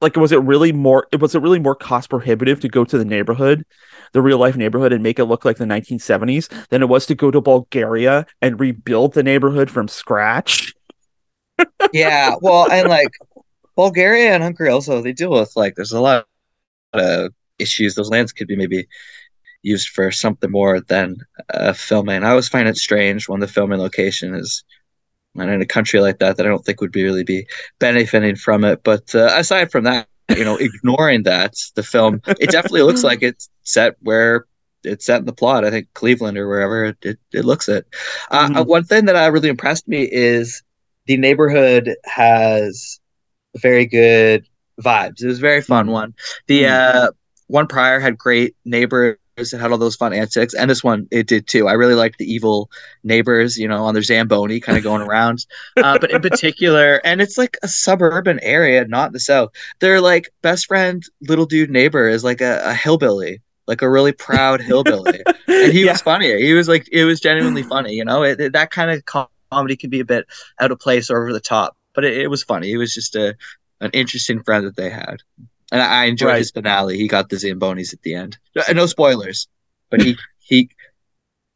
like 0.00 0.16
was 0.16 0.32
it 0.32 0.42
really 0.42 0.72
more 0.72 1.06
was 1.18 1.34
it 1.34 1.42
really 1.42 1.58
more 1.58 1.74
cost 1.74 2.10
prohibitive 2.10 2.60
to 2.60 2.68
go 2.68 2.84
to 2.84 2.98
the 2.98 3.04
neighborhood, 3.04 3.64
the 4.12 4.22
real 4.22 4.38
life 4.38 4.56
neighborhood 4.56 4.92
and 4.92 5.02
make 5.02 5.18
it 5.18 5.24
look 5.24 5.44
like 5.44 5.56
the 5.56 5.64
1970s 5.64 6.48
than 6.68 6.82
it 6.82 6.88
was 6.88 7.06
to 7.06 7.14
go 7.14 7.30
to 7.30 7.40
Bulgaria 7.40 8.26
and 8.42 8.60
rebuild 8.60 9.14
the 9.14 9.22
neighborhood 9.22 9.70
from 9.70 9.88
scratch? 9.88 10.74
yeah, 11.92 12.34
well, 12.40 12.70
and 12.70 12.88
like 12.88 13.12
Bulgaria 13.74 14.32
and 14.32 14.42
Hungary 14.42 14.68
also 14.68 15.00
they 15.00 15.12
deal 15.12 15.30
with 15.30 15.52
like 15.56 15.74
there's 15.76 15.92
a 15.92 16.00
lot 16.00 16.26
of 16.92 17.32
issues. 17.58 17.94
Those 17.94 18.10
lands 18.10 18.32
could 18.32 18.48
be 18.48 18.56
maybe 18.56 18.86
used 19.62 19.88
for 19.88 20.10
something 20.12 20.50
more 20.50 20.80
than 20.80 21.16
uh, 21.52 21.72
filming. 21.72 22.22
I 22.22 22.30
always 22.30 22.48
find 22.48 22.68
it 22.68 22.76
strange 22.76 23.28
when 23.28 23.40
the 23.40 23.48
filming 23.48 23.78
location 23.78 24.34
is 24.34 24.62
not 25.36 25.48
in 25.48 25.62
a 25.62 25.66
country 25.66 26.00
like 26.00 26.18
that 26.18 26.36
that 26.36 26.46
I 26.46 26.48
don't 26.48 26.64
think 26.64 26.80
would 26.80 26.92
be 26.92 27.04
really 27.04 27.24
be 27.24 27.46
benefiting 27.78 28.36
from 28.36 28.64
it. 28.64 28.82
But 28.84 29.14
uh, 29.14 29.30
aside 29.36 29.70
from 29.70 29.84
that, 29.84 30.08
you 30.34 30.44
know, 30.44 30.56
ignoring 30.56 31.24
that, 31.24 31.54
the 31.74 31.82
film 31.82 32.22
it 32.38 32.50
definitely 32.50 32.82
looks 32.82 33.04
like 33.04 33.22
it's 33.22 33.48
set 33.62 33.96
where 34.00 34.46
it's 34.84 35.04
set 35.06 35.20
in 35.20 35.26
the 35.26 35.32
plot. 35.32 35.64
I 35.64 35.70
think 35.70 35.88
Cleveland 35.94 36.38
or 36.38 36.48
wherever 36.48 36.84
it, 36.86 36.96
it, 37.02 37.18
it 37.32 37.44
looks 37.44 37.68
it. 37.68 37.86
Uh, 38.30 38.48
Mhm. 38.48 38.66
one 38.66 38.84
thing 38.84 39.06
that 39.06 39.16
uh, 39.16 39.30
really 39.30 39.48
impressed 39.48 39.88
me 39.88 40.08
is 40.10 40.62
the 41.06 41.16
neighborhood 41.16 41.94
has 42.04 43.00
very 43.60 43.86
good 43.86 44.46
vibes. 44.82 45.22
It 45.22 45.26
was 45.26 45.38
a 45.38 45.42
very 45.42 45.62
fun 45.62 45.86
Mhm. 45.86 45.90
one. 45.90 46.14
The 46.46 46.62
Mhm. 46.62 46.70
uh, 46.70 47.10
one 47.48 47.66
prior 47.66 48.00
had 48.00 48.18
great 48.18 48.54
neighbors. 48.64 49.18
It 49.36 49.52
had 49.52 49.70
all 49.70 49.76
those 49.76 49.96
fun 49.96 50.14
antics, 50.14 50.54
and 50.54 50.70
this 50.70 50.82
one 50.82 51.06
it 51.10 51.26
did 51.26 51.46
too. 51.46 51.68
I 51.68 51.74
really 51.74 51.94
liked 51.94 52.16
the 52.16 52.24
evil 52.24 52.70
neighbors, 53.04 53.58
you 53.58 53.68
know, 53.68 53.84
on 53.84 53.92
their 53.92 54.02
zamboni, 54.02 54.60
kind 54.60 54.78
of 54.78 54.84
going 54.84 55.02
around. 55.06 55.44
Uh, 55.76 55.98
but 55.98 56.10
in 56.10 56.22
particular, 56.22 57.02
and 57.04 57.20
it's 57.20 57.36
like 57.36 57.58
a 57.62 57.68
suburban 57.68 58.40
area, 58.40 58.86
not 58.86 59.12
the 59.12 59.20
south. 59.20 59.50
Their 59.80 60.00
like 60.00 60.30
best 60.40 60.66
friend, 60.66 61.02
little 61.28 61.44
dude 61.44 61.68
neighbor, 61.70 62.08
is 62.08 62.24
like 62.24 62.40
a, 62.40 62.62
a 62.64 62.72
hillbilly, 62.72 63.42
like 63.66 63.82
a 63.82 63.90
really 63.90 64.12
proud 64.12 64.62
hillbilly 64.62 65.20
and 65.48 65.70
he 65.72 65.84
Yeah. 65.84 65.92
was 65.92 66.00
funny. 66.00 66.40
He 66.42 66.54
was 66.54 66.66
like, 66.66 66.88
it 66.90 67.04
was 67.04 67.20
genuinely 67.20 67.62
funny. 67.62 67.92
You 67.92 68.06
know, 68.06 68.22
it, 68.22 68.40
it- 68.40 68.52
that 68.54 68.70
kind 68.70 68.90
of 68.90 69.04
comedy 69.50 69.76
can 69.76 69.90
be 69.90 70.00
a 70.00 70.04
bit 70.04 70.26
out 70.60 70.70
of 70.72 70.78
place 70.80 71.10
or 71.10 71.20
over 71.22 71.34
the 71.34 71.40
top, 71.40 71.76
but 71.94 72.06
it, 72.06 72.16
it 72.16 72.28
was 72.28 72.42
funny. 72.42 72.72
It 72.72 72.78
was 72.78 72.94
just 72.94 73.14
a 73.14 73.36
an 73.82 73.90
interesting 73.92 74.42
friend 74.42 74.66
that 74.66 74.76
they 74.76 74.88
had, 74.88 75.18
and 75.76 75.82
I, 75.82 76.02
I 76.02 76.04
enjoyed 76.06 76.28
Right. 76.28 76.38
his 76.38 76.50
finale. 76.50 76.96
He 76.96 77.06
got 77.08 77.28
the 77.28 77.36
zambonis 77.36 77.92
at 77.92 78.00
the 78.02 78.14
end. 78.14 78.38
No, 78.54 78.62
no 78.72 78.86
spoilers, 78.86 79.46
but 79.90 80.00
he 80.00 80.16
he, 80.38 80.68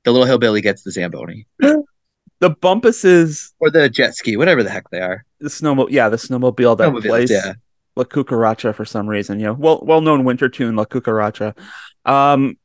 the 0.04 0.10
little 0.12 0.26
hillbilly 0.26 0.60
gets 0.60 0.82
the 0.82 0.90
zamboni 0.90 1.46
The 1.58 2.50
Bumpuses, 2.50 3.52
or 3.60 3.70
the 3.70 3.88
jet 3.88 4.14
ski, 4.14 4.36
whatever 4.36 4.62
the 4.62 4.70
heck 4.70 4.88
they 4.90 5.00
are. 5.00 5.24
the 5.40 5.48
snowmobile, 5.48 5.90
yeah, 5.90 6.08
the 6.08 6.16
snowmobile 6.16 6.76
that 6.78 6.88
Snowmobiles, 6.90 7.06
place. 7.06 7.30
yeah. 7.30 7.52
La 7.96 8.04
Cucaracha 8.04 8.74
for 8.74 8.84
some 8.84 9.08
reason. 9.08 9.40
You 9.40 9.46
know, 9.46 9.52
well 9.54 9.80
well 9.82 10.00
known 10.00 10.24
winter 10.24 10.48
tune 10.48 10.76
La 10.76 10.84
Cucaracha. 10.84 11.56
Um, 12.06 12.56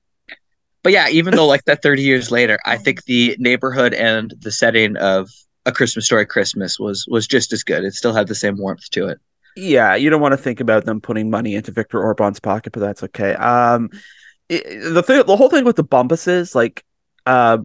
but 0.84 0.94
yeah, 0.94 1.10
even 1.10 1.36
though 1.36 1.48
like 1.48 1.66
that 1.66 1.82
30 1.82 2.04
years 2.04 2.32
later, 2.32 2.58
I 2.66 2.78
think 2.78 3.04
the 3.06 3.36
neighborhood 3.40 3.94
and 3.94 4.34
the 4.40 4.52
setting 4.52 4.96
of 4.98 5.30
A 5.66 5.72
Christmas 5.72 6.06
Story 6.06 6.26
Christmas 6.26 6.80
was 6.80 7.06
was 7.10 7.28
just 7.28 7.52
as 7.54 7.64
good. 7.64 7.84
It 7.84 7.94
still 7.96 8.14
had 8.14 8.28
the 8.28 8.36
same 8.36 8.58
warmth 8.58 8.90
to 8.92 9.08
it. 9.08 9.20
Yeah, 9.56 9.96
you 9.96 10.10
don't 10.10 10.22
want 10.22 10.34
to 10.34 10.38
think 10.38 10.60
about 10.60 10.86
them 10.86 11.00
putting 11.00 11.30
money 11.30 11.56
into 11.56 11.72
Viktor 11.72 12.00
Orbán's 12.00 12.40
pocket, 12.40 12.74
but 12.74 12.82
that's 12.82 13.04
okay. 13.04 13.34
Um, 13.36 13.90
it, 14.50 14.94
the 14.94 15.04
thing, 15.04 15.26
the 15.26 15.38
whole 15.38 15.50
thing 15.50 15.66
with 15.66 15.78
the 15.78 15.84
Bumpuses, 15.84 16.56
like, 16.56 16.84
uh, 17.26 17.60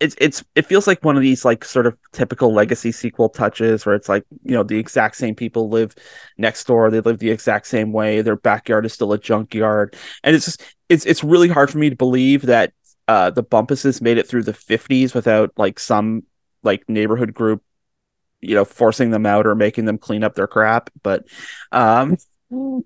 it's 0.00 0.16
it's 0.20 0.44
it 0.54 0.66
feels 0.66 0.86
like 0.86 1.04
one 1.04 1.16
of 1.16 1.22
these 1.22 1.44
like 1.44 1.64
sort 1.64 1.86
of 1.86 1.96
typical 2.12 2.52
legacy 2.54 2.92
sequel 2.92 3.30
touches 3.30 3.86
where 3.86 3.94
it's 3.94 4.08
like 4.08 4.24
you 4.44 4.52
know 4.52 4.62
the 4.64 4.78
exact 4.78 5.16
same 5.16 5.34
people 5.34 5.70
live 5.70 5.94
next 6.38 6.66
door 6.66 6.90
they 6.90 7.00
live 7.00 7.18
the 7.20 7.30
exact 7.30 7.66
same 7.66 7.92
way 7.92 8.22
their 8.22 8.36
backyard 8.36 8.86
is 8.86 8.92
still 8.92 9.12
a 9.12 9.18
junkyard 9.18 9.96
and 10.24 10.36
it's 10.36 10.44
just 10.44 10.62
it's 10.90 11.06
it's 11.06 11.24
really 11.24 11.48
hard 11.48 11.70
for 11.70 11.78
me 11.78 11.90
to 11.90 11.96
believe 11.96 12.42
that 12.42 12.72
uh 13.08 13.30
the 13.30 13.44
bumpuses 13.44 14.02
made 14.02 14.18
it 14.18 14.28
through 14.28 14.42
the 14.42 14.54
50s 14.54 15.14
without 15.14 15.52
like 15.56 15.78
some 15.78 16.24
like 16.62 16.88
neighborhood 16.88 17.34
group 17.34 17.62
you 18.40 18.54
know 18.54 18.64
forcing 18.64 19.10
them 19.10 19.26
out 19.26 19.46
or 19.46 19.54
making 19.54 19.84
them 19.84 19.98
clean 19.98 20.24
up 20.24 20.34
their 20.34 20.46
crap 20.46 20.90
but 21.02 21.24
um 21.72 22.16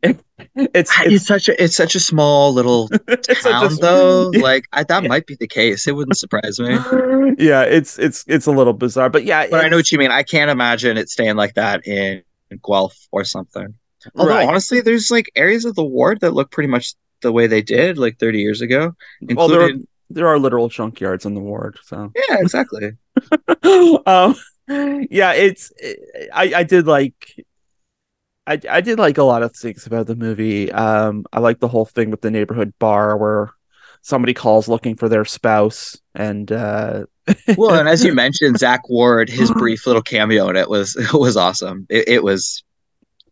it, 0.03 0.21
it's, 0.57 0.75
it's, 0.75 0.93
it's 1.01 1.27
such 1.27 1.49
a 1.49 1.63
it's 1.63 1.77
such 1.77 1.95
a 1.95 2.01
small 2.01 2.53
little 2.53 2.89
town 3.43 3.73
a, 3.73 3.77
though. 3.77 4.31
like 4.35 4.67
I, 4.73 4.85
that 4.85 5.03
yeah. 5.03 5.09
might 5.09 5.27
be 5.27 5.37
the 5.37 5.47
case. 5.47 5.87
It 5.87 5.93
wouldn't 5.93 6.17
surprise 6.17 6.61
me. 6.61 6.79
Yeah 7.39 7.63
it's 7.63 7.99
it's 7.99 8.25
it's 8.29 8.47
a 8.47 8.53
little 8.53 8.75
bizarre 8.75 9.11
but 9.11 9.25
yeah 9.25 9.47
but 9.51 9.65
i 9.65 9.69
know 9.69 9.77
what 9.77 9.91
you 9.91 9.99
mean. 9.99 10.11
I 10.11 10.23
can't 10.23 10.51
imagine 10.51 10.97
it 10.97 11.09
staying 11.09 11.37
like 11.37 11.55
that 11.55 11.87
in, 11.87 12.23
in 12.51 12.61
guelph 12.65 12.97
or 13.11 13.25
something. 13.25 13.75
Although 14.15 14.35
right. 14.35 14.47
honestly 14.49 14.81
there's 14.81 15.11
like 15.11 15.33
areas 15.35 15.65
of 15.65 15.75
the 15.75 15.85
ward 15.85 16.21
that 16.21 16.33
look 16.33 16.51
pretty 16.51 16.69
much 16.69 16.95
the 17.23 17.33
way 17.33 17.47
they 17.47 17.63
did 17.63 17.97
like 17.97 18.19
30 18.19 18.39
years 18.39 18.61
ago 18.61 18.95
including... 19.23 19.37
well 19.37 19.49
there 19.49 19.63
are, 19.63 19.73
there 20.11 20.27
are 20.29 20.39
literal 20.39 20.69
junkyards 20.69 21.25
in 21.25 21.35
the 21.35 21.41
ward 21.41 21.79
so. 21.83 22.13
Yeah 22.29 22.37
exactly. 22.39 22.93
Um 24.07 24.37
yeah 25.11 25.33
it's 25.33 25.73
i 26.33 26.53
i 26.57 26.63
did 26.63 26.87
like 26.87 27.45
I 28.47 28.61
I 28.69 28.81
did 28.81 28.99
like 28.99 29.19
a 29.19 29.23
lot 29.23 29.43
of 29.43 29.55
things 29.55 29.87
about 29.87 30.07
the 30.07 30.17
movie. 30.17 30.71
Um, 30.71 31.25
I 31.33 31.41
like 31.41 31.61
the 31.61 31.69
whole 31.69 31.87
thing 31.87 32.11
with 32.11 32.21
the 32.21 32.31
neighborhood 32.31 32.75
bar 32.79 33.17
where 33.17 33.51
somebody 34.03 34.35
calls 34.35 34.69
looking 34.69 34.97
for 34.97 35.09
their 35.09 35.25
spouse, 35.25 35.99
and 36.15 36.51
uh... 36.53 37.07
well, 37.57 37.75
and 37.75 37.89
as 37.89 38.05
you 38.05 38.15
mentioned, 38.15 38.59
zach 38.59 38.89
Ward, 38.89 39.31
his 39.31 39.51
brief 39.57 39.87
little 39.87 40.03
cameo 40.03 40.49
in 40.49 40.57
it 40.57 40.69
was 40.69 40.97
it 40.97 41.15
was 41.15 41.37
awesome. 41.37 41.87
It, 41.89 42.09
it 42.09 42.23
was 42.23 42.63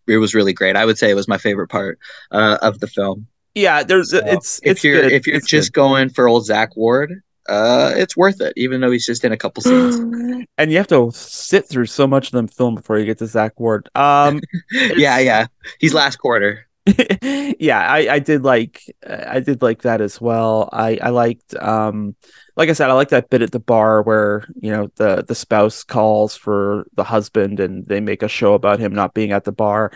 it 0.07 0.17
was 0.17 0.35
really 0.35 0.53
great. 0.53 0.77
I 0.77 0.85
would 0.85 0.99
say 0.99 1.11
it 1.11 1.15
was 1.15 1.29
my 1.29 1.39
favorite 1.39 1.69
part 1.69 1.99
uh, 2.31 2.59
of 2.63 2.81
the 2.81 2.87
film. 2.87 3.27
Yeah, 3.55 3.83
there's 3.83 4.11
so 4.11 4.23
it's 4.25 4.61
if 4.63 4.73
it's 4.73 4.85
you're 4.85 5.03
good. 5.03 5.13
if 5.13 5.27
you're 5.27 5.37
it's 5.37 5.47
just 5.47 5.73
good. 5.73 5.81
going 5.81 6.09
for 6.09 6.27
old 6.27 6.47
zach 6.47 6.75
Ward, 6.75 7.23
uh, 7.49 7.93
it's 7.97 8.17
worth 8.17 8.41
it, 8.41 8.53
even 8.57 8.81
though 8.81 8.91
he's 8.91 9.07
just 9.07 9.25
in 9.25 9.33
a 9.33 9.37
couple 9.37 9.63
scenes. 9.63 10.47
and 10.59 10.71
you 10.71 10.77
have 10.77 10.89
to 10.89 11.11
sit 11.13 11.69
through 11.69 11.87
so 11.87 12.07
much 12.07 12.27
of 12.27 12.33
them 12.33 12.49
film 12.49 12.75
before 12.75 12.99
you 12.99 13.05
get 13.05 13.19
to 13.19 13.27
Zach 13.27 13.59
Ward. 13.59 13.89
Um, 13.95 14.41
yeah, 14.71 15.19
yeah, 15.19 15.47
he's 15.79 15.95
last 15.95 16.17
quarter. 16.17 16.67
yeah, 17.61 17.81
I, 17.81 18.15
I 18.15 18.19
did 18.19 18.43
like 18.43 18.83
I 19.09 19.39
did 19.39 19.63
like 19.63 19.83
that 19.83 20.01
as 20.01 20.21
well. 20.21 20.69
I 20.73 20.99
I 21.01 21.11
liked 21.11 21.55
um 21.55 22.17
like 22.57 22.69
I 22.69 22.73
said, 22.73 22.91
I 22.91 22.95
like 22.95 23.11
that 23.11 23.31
bit 23.31 23.43
at 23.43 23.53
the 23.53 23.61
bar 23.61 24.03
where 24.03 24.45
you 24.61 24.73
know 24.73 24.91
the 24.97 25.25
the 25.27 25.35
spouse 25.35 25.85
calls 25.85 26.35
for 26.37 26.87
the 26.95 27.05
husband 27.05 27.61
and 27.61 27.87
they 27.87 28.01
make 28.01 28.23
a 28.23 28.29
show 28.29 28.55
about 28.55 28.81
him 28.81 28.95
not 28.95 29.15
being 29.15 29.31
at 29.31 29.45
the 29.45 29.53
bar. 29.53 29.93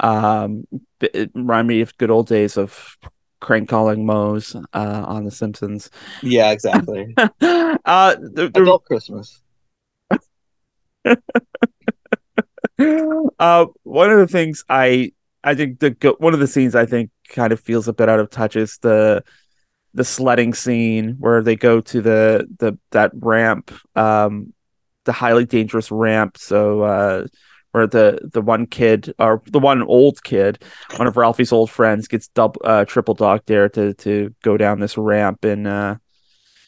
Um, 0.00 0.64
it 1.00 1.30
reminded 1.34 1.68
me 1.68 1.80
of 1.82 1.96
good 1.98 2.10
old 2.10 2.26
days 2.26 2.56
of 2.56 2.96
crank 3.40 3.68
calling 3.68 4.06
Moe's 4.06 4.54
uh, 4.54 5.04
on 5.06 5.24
The 5.24 5.30
Simpsons. 5.30 5.90
Yeah, 6.22 6.50
exactly. 6.50 7.14
uh, 7.18 7.28
the, 7.40 8.50
the... 8.52 8.62
Adult 8.62 8.84
Christmas. 8.84 9.40
uh, 13.38 13.66
one 13.82 14.10
of 14.10 14.18
the 14.18 14.28
things 14.28 14.64
I 14.68 15.12
I 15.44 15.54
think 15.54 15.78
the 15.80 16.16
one 16.18 16.34
of 16.34 16.40
the 16.40 16.46
scenes 16.46 16.74
I 16.74 16.86
think 16.86 17.10
kind 17.28 17.52
of 17.52 17.60
feels 17.60 17.86
a 17.86 17.92
bit 17.92 18.08
out 18.08 18.20
of 18.20 18.30
touch 18.30 18.56
is 18.56 18.78
the 18.78 19.22
the 19.92 20.04
sledding 20.04 20.54
scene 20.54 21.16
where 21.18 21.42
they 21.42 21.54
go 21.54 21.80
to 21.80 22.00
the 22.00 22.48
the 22.58 22.78
that 22.90 23.12
ramp, 23.14 23.70
um, 23.94 24.52
the 25.04 25.12
highly 25.12 25.44
dangerous 25.44 25.90
ramp. 25.90 26.38
So 26.38 26.82
uh, 26.82 27.26
where 27.74 27.88
the 27.88 28.20
the 28.32 28.40
one 28.40 28.66
kid 28.66 29.12
or 29.18 29.42
the 29.46 29.58
one 29.58 29.82
old 29.82 30.22
kid, 30.22 30.62
one 30.94 31.08
of 31.08 31.16
Ralphie's 31.16 31.50
old 31.50 31.70
friends, 31.70 32.06
gets 32.06 32.28
double 32.28 32.60
uh, 32.64 32.84
triple 32.84 33.14
dog 33.14 33.44
dare 33.46 33.68
to 33.70 33.94
to 33.94 34.32
go 34.42 34.56
down 34.56 34.78
this 34.78 34.96
ramp 34.96 35.44
and. 35.44 35.66
Uh, 35.66 35.96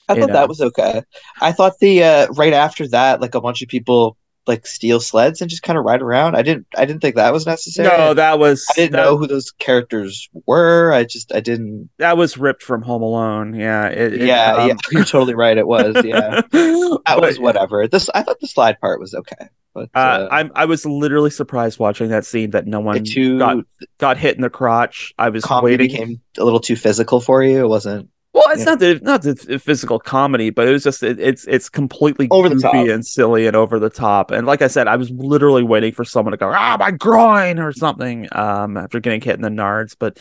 I 0.09 0.15
thought 0.15 0.33
that 0.33 0.49
was 0.49 0.61
okay. 0.61 1.03
I 1.41 1.51
thought 1.51 1.81
the 1.81 2.05
uh, 2.05 2.27
right 2.29 2.53
after 2.53 2.87
that, 2.89 3.21
like 3.21 3.35
a 3.35 3.41
bunch 3.41 3.61
of 3.61 3.69
people 3.69 4.17
like 4.47 4.67
steal 4.67 5.01
sleds 5.01 5.41
and 5.41 5.51
just 5.51 5.63
kind 5.63 5.79
of 5.79 5.85
ride 5.85 6.03
around. 6.03 6.37
I 6.37 6.43
didn't. 6.43 6.67
I 6.77 6.85
didn't 6.85 7.01
think 7.01 7.17
that 7.17 7.33
was 7.33 7.47
necessary. 7.47 7.89
No, 7.89 8.15
that 8.15 8.39
was. 8.39 8.65
I 8.71 8.75
didn't 8.75 8.93
that, 8.93 9.03
know 9.05 9.17
who 9.17 9.27
those 9.27 9.51
characters 9.51 10.29
were. 10.47 10.93
I 10.93 11.05
just. 11.05 11.33
I 11.35 11.41
didn't. 11.41 11.91
That 11.99 12.17
was 12.17 12.39
ripped 12.39 12.63
from 12.63 12.83
Home 12.83 13.03
Alone. 13.03 13.55
Yeah. 13.55 13.89
It, 13.89 14.15
it, 14.15 14.21
yeah. 14.23 14.55
Um... 14.55 14.69
yeah. 14.69 14.75
You're 14.93 15.05
totally 15.05 15.35
right. 15.35 15.57
It 15.57 15.67
was. 15.67 15.97
Yeah. 16.05 16.41
that 16.51 17.01
but, 17.05 17.21
was 17.21 17.39
whatever. 17.39 17.87
This. 17.89 18.09
I 18.15 18.23
thought 18.23 18.41
the 18.41 18.49
slide 18.49 18.81
part 18.81 19.01
was 19.01 19.15
okay. 19.15 19.49
But 19.77 19.91
uh, 19.95 19.99
uh, 19.99 20.29
I'm 20.31 20.51
I 20.55 20.65
was 20.65 20.87
literally 20.87 21.29
surprised 21.29 21.79
watching 21.79 22.09
that 22.09 22.25
scene 22.25 22.51
that 22.53 22.67
no 22.67 22.81
one 22.81 23.05
too, 23.05 23.39
got 23.39 23.59
got 23.99 24.17
hit 24.17 24.35
in 24.35 24.41
the 24.41 24.49
crotch. 24.49 25.13
I 25.19 25.29
was 25.29 25.45
waiting. 25.63 25.89
Became 25.89 26.21
a 26.39 26.45
little 26.45 26.61
too 26.61 26.77
physical 26.77 27.21
for 27.21 27.43
you. 27.43 27.63
It 27.63 27.69
wasn't. 27.69 28.09
Well, 28.33 28.45
it's 28.49 28.65
not 28.65 28.79
the 28.79 28.99
not 29.03 29.21
the 29.21 29.59
physical 29.59 29.99
comedy, 29.99 30.49
but 30.49 30.67
it 30.67 30.73
was 30.73 30.83
just 30.83 31.03
it, 31.03 31.21
it's 31.21 31.47
it's 31.47 31.69
completely 31.69 32.27
over 32.31 32.49
the 32.49 32.59
top 32.59 32.75
and 32.75 33.07
silly 33.07 33.47
and 33.47 33.55
over 33.55 33.79
the 33.79 33.91
top. 33.91 34.31
And 34.31 34.47
like 34.47 34.63
I 34.63 34.69
said, 34.69 34.89
I 34.89 34.97
was 34.97 35.11
literally 35.11 35.63
waiting 35.63 35.93
for 35.93 36.07
someone 36.07 36.33
to 36.33 36.39
go 36.39 36.51
ah 36.51 36.79
my 36.81 36.91
groin 36.91 37.59
or 37.59 37.73
something 37.73 38.29
um 38.33 38.79
after 38.79 38.99
getting 38.99 39.21
hit 39.21 39.37
in 39.37 39.43
the 39.43 39.51
nards. 39.51 39.95
But 39.99 40.19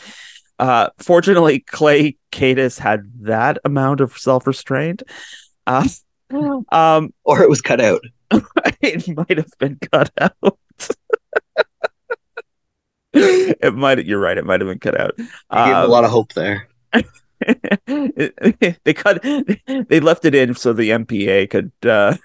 uh 0.58 0.90
fortunately, 0.98 1.60
Clay 1.60 2.18
Kaytis 2.30 2.78
had 2.78 3.10
that 3.22 3.56
amount 3.64 4.02
of 4.02 4.18
self 4.18 4.46
restraint. 4.46 5.02
Uh, 5.66 5.88
um, 6.72 7.14
or 7.24 7.42
it 7.42 7.48
was 7.48 7.62
cut 7.62 7.80
out. 7.80 8.02
it 8.80 9.16
might 9.16 9.36
have 9.36 9.52
been 9.58 9.78
cut 9.92 10.10
out. 10.20 10.58
it 13.12 13.74
might. 13.74 14.04
You're 14.06 14.20
right. 14.20 14.38
It 14.38 14.44
might 14.44 14.60
have 14.60 14.68
been 14.68 14.78
cut 14.78 15.00
out. 15.00 15.14
Um, 15.50 15.68
gave 15.68 15.76
a 15.76 15.86
lot 15.86 16.04
of 16.04 16.10
hope 16.10 16.32
there. 16.32 16.68
they 17.86 18.94
cut. 18.94 19.22
They 19.22 20.00
left 20.00 20.24
it 20.24 20.34
in 20.34 20.54
so 20.54 20.72
the 20.72 20.90
MPA 20.90 21.50
could 21.50 21.72
uh, 21.84 22.16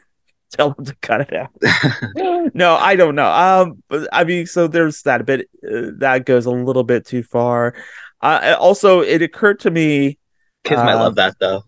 tell 0.52 0.72
them 0.72 0.86
to 0.86 0.95
cut 1.02 1.22
it 1.22 1.34
out. 1.34 2.54
no, 2.54 2.76
I 2.76 2.95
don't 2.95 3.16
know. 3.16 3.30
Um, 3.32 3.84
but 3.89 4.08
I 4.12 4.24
mean, 4.24 4.45
so 4.45 4.68
there's 4.68 5.02
that 5.04 5.26
bit. 5.26 5.49
Uh, 5.64 5.91
that 5.97 6.26
goes 6.26 6.45
a 6.45 6.52
little 6.52 6.84
bit 6.84 7.06
too 7.06 7.24
far. 7.24 7.76
Uh, 8.22 8.56
also, 8.60 9.02
it 9.02 9.22
occurred 9.22 9.60
to 9.62 9.72
me. 9.72 10.18
Kids 10.64 10.78
might 10.78 10.95
love 10.95 11.16
that 11.16 11.39
though. 11.39 11.64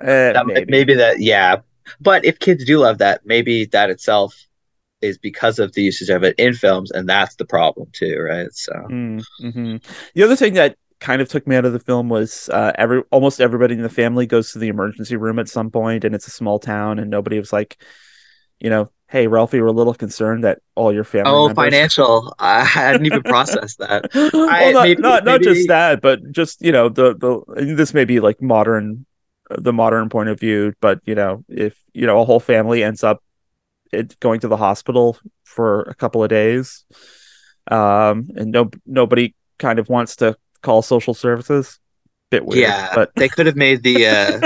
Uh, 0.00 0.32
that, 0.32 0.46
maybe. 0.46 0.70
maybe 0.70 0.94
that, 0.94 1.20
yeah, 1.20 1.56
but 2.00 2.24
if 2.24 2.38
kids 2.38 2.64
do 2.64 2.78
love 2.78 2.98
that, 2.98 3.22
maybe 3.24 3.66
that 3.66 3.90
itself 3.90 4.34
is 5.00 5.18
because 5.18 5.58
of 5.58 5.72
the 5.74 5.82
usage 5.82 6.10
of 6.10 6.24
it 6.24 6.34
in 6.38 6.54
films, 6.54 6.90
and 6.90 7.08
that's 7.08 7.36
the 7.36 7.44
problem 7.44 7.88
too, 7.92 8.18
right? 8.18 8.52
So 8.52 8.72
mm, 8.72 9.22
mm-hmm. 9.40 9.76
the 10.14 10.22
other 10.22 10.36
thing 10.36 10.54
that 10.54 10.76
kind 11.00 11.22
of 11.22 11.28
took 11.28 11.46
me 11.46 11.56
out 11.56 11.64
of 11.64 11.72
the 11.72 11.80
film 11.80 12.08
was 12.08 12.48
uh, 12.52 12.72
every 12.76 13.02
almost 13.10 13.40
everybody 13.40 13.74
in 13.74 13.82
the 13.82 13.88
family 13.88 14.26
goes 14.26 14.52
to 14.52 14.58
the 14.58 14.68
emergency 14.68 15.16
room 15.16 15.38
at 15.38 15.48
some 15.48 15.70
point, 15.70 16.04
and 16.04 16.14
it's 16.14 16.26
a 16.26 16.32
small 16.32 16.58
town, 16.58 16.98
and 16.98 17.10
nobody 17.10 17.38
was 17.38 17.52
like, 17.52 17.80
you 18.58 18.70
know, 18.70 18.90
hey 19.08 19.26
Ralphie, 19.26 19.60
we're 19.60 19.68
a 19.68 19.72
little 19.72 19.94
concerned 19.94 20.44
that 20.44 20.60
all 20.74 20.92
your 20.92 21.04
family. 21.04 21.30
Oh, 21.30 21.46
members... 21.48 21.64
financial! 21.64 22.34
I 22.38 22.64
hadn't 22.64 23.06
even 23.06 23.22
processed 23.22 23.78
that. 23.78 24.10
well, 24.14 24.50
I, 24.50 24.72
not, 24.72 24.82
maybe, 24.82 25.00
not, 25.00 25.24
not 25.24 25.42
just 25.42 25.68
that, 25.68 26.00
but 26.00 26.30
just 26.32 26.62
you 26.62 26.72
know 26.72 26.88
the 26.88 27.14
the 27.14 27.74
this 27.74 27.94
may 27.94 28.04
be 28.04 28.20
like 28.20 28.42
modern 28.42 29.06
the 29.50 29.72
modern 29.72 30.08
point 30.08 30.28
of 30.28 30.38
view 30.38 30.72
but 30.80 31.00
you 31.04 31.14
know 31.14 31.44
if 31.48 31.78
you 31.92 32.06
know 32.06 32.20
a 32.20 32.24
whole 32.24 32.40
family 32.40 32.82
ends 32.82 33.02
up 33.02 33.22
it 33.92 34.18
going 34.20 34.40
to 34.40 34.48
the 34.48 34.56
hospital 34.56 35.18
for 35.44 35.82
a 35.82 35.94
couple 35.94 36.22
of 36.22 36.28
days 36.28 36.84
um 37.70 38.28
and 38.36 38.52
no 38.52 38.70
nobody 38.86 39.34
kind 39.58 39.78
of 39.78 39.88
wants 39.88 40.16
to 40.16 40.36
call 40.62 40.82
social 40.82 41.14
services 41.14 41.78
bit 42.30 42.44
weird 42.44 42.62
yeah 42.62 42.90
but 42.94 43.10
they 43.16 43.28
could 43.28 43.46
have 43.46 43.56
made 43.56 43.82
the 43.82 44.06
uh 44.06 44.40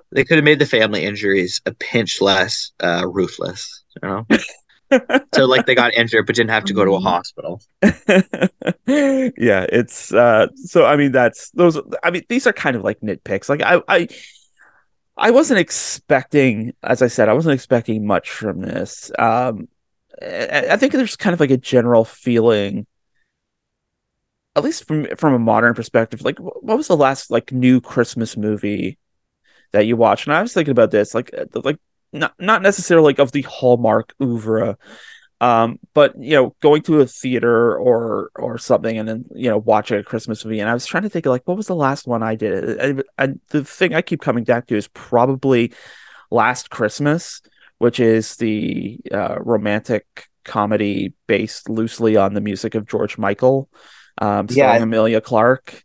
they 0.12 0.24
could 0.24 0.36
have 0.36 0.44
made 0.44 0.58
the 0.58 0.66
family 0.66 1.04
injuries 1.04 1.60
a 1.66 1.72
pinch 1.74 2.20
less 2.20 2.72
uh 2.80 3.06
ruthless 3.08 3.84
you 4.02 4.08
know 4.08 4.26
so 5.34 5.46
like 5.46 5.66
they 5.66 5.74
got 5.74 5.94
injured 5.94 6.26
but 6.26 6.36
didn't 6.36 6.50
have 6.50 6.64
to 6.64 6.74
go 6.74 6.84
to 6.84 6.92
a 6.92 7.00
hospital. 7.00 7.60
Yeah 8.86 9.66
it's 9.68 10.12
uh 10.12 10.48
so 10.54 10.84
i 10.84 10.96
mean 10.96 11.12
that's 11.12 11.50
those 11.50 11.78
i 12.02 12.10
mean 12.10 12.22
these 12.28 12.46
are 12.46 12.52
kind 12.52 12.76
of 12.76 12.82
like 12.82 13.00
nitpicks. 13.00 13.48
Like 13.48 13.62
i 13.62 13.80
i 13.88 14.08
i 15.16 15.30
wasn't 15.30 15.60
expecting 15.60 16.72
as 16.82 17.02
i 17.02 17.06
said 17.06 17.28
i 17.28 17.32
wasn't 17.32 17.54
expecting 17.54 18.06
much 18.06 18.30
from 18.30 18.60
this. 18.60 19.10
Um 19.18 19.68
i, 20.20 20.68
I 20.72 20.76
think 20.76 20.92
there's 20.92 21.16
kind 21.16 21.34
of 21.34 21.40
like 21.40 21.50
a 21.50 21.56
general 21.56 22.04
feeling 22.04 22.86
at 24.56 24.64
least 24.64 24.86
from 24.86 25.06
from 25.16 25.34
a 25.34 25.38
modern 25.38 25.74
perspective, 25.74 26.22
like 26.22 26.38
what 26.38 26.76
was 26.76 26.88
the 26.88 26.96
last 26.96 27.30
like 27.30 27.52
new 27.52 27.80
Christmas 27.80 28.36
movie 28.36 28.98
that 29.72 29.86
you 29.86 29.96
watched? 29.96 30.26
And 30.26 30.34
I 30.36 30.42
was 30.42 30.52
thinking 30.52 30.72
about 30.72 30.90
this, 30.90 31.14
like 31.14 31.30
uh, 31.36 31.46
like 31.64 31.78
not 32.12 32.34
not 32.38 32.62
necessarily 32.62 33.06
like 33.06 33.18
of 33.18 33.32
the 33.32 33.42
Hallmark 33.42 34.14
oeuvre, 34.22 34.76
um, 35.40 35.78
but 35.94 36.14
you 36.18 36.32
know, 36.36 36.54
going 36.60 36.82
to 36.82 37.00
a 37.00 37.06
theater 37.06 37.76
or 37.76 38.30
or 38.36 38.58
something, 38.58 38.96
and 38.98 39.08
then 39.08 39.24
you 39.34 39.50
know, 39.50 39.58
watching 39.58 39.98
a 39.98 40.04
Christmas 40.04 40.44
movie. 40.44 40.60
And 40.60 40.70
I 40.70 40.74
was 40.74 40.86
trying 40.86 41.02
to 41.04 41.08
think 41.08 41.26
like 41.26 41.42
what 41.46 41.56
was 41.56 41.66
the 41.66 41.74
last 41.74 42.06
one 42.06 42.22
I 42.22 42.36
did. 42.36 43.02
And, 43.18 43.40
the 43.50 43.64
thing 43.64 43.94
I 43.94 44.02
keep 44.02 44.20
coming 44.20 44.44
back 44.44 44.66
to 44.68 44.76
is 44.76 44.88
probably 44.88 45.72
Last 46.30 46.70
Christmas, 46.70 47.42
which 47.78 48.00
is 48.00 48.36
the 48.36 48.98
uh, 49.12 49.36
romantic 49.40 50.28
comedy 50.44 51.12
based 51.26 51.68
loosely 51.68 52.16
on 52.16 52.34
the 52.34 52.40
music 52.40 52.74
of 52.74 52.86
George 52.86 53.18
Michael, 53.18 53.68
um, 54.18 54.48
starring 54.48 54.80
Yeah. 54.80 54.82
Emilia 54.82 55.20
Clarke. 55.20 55.84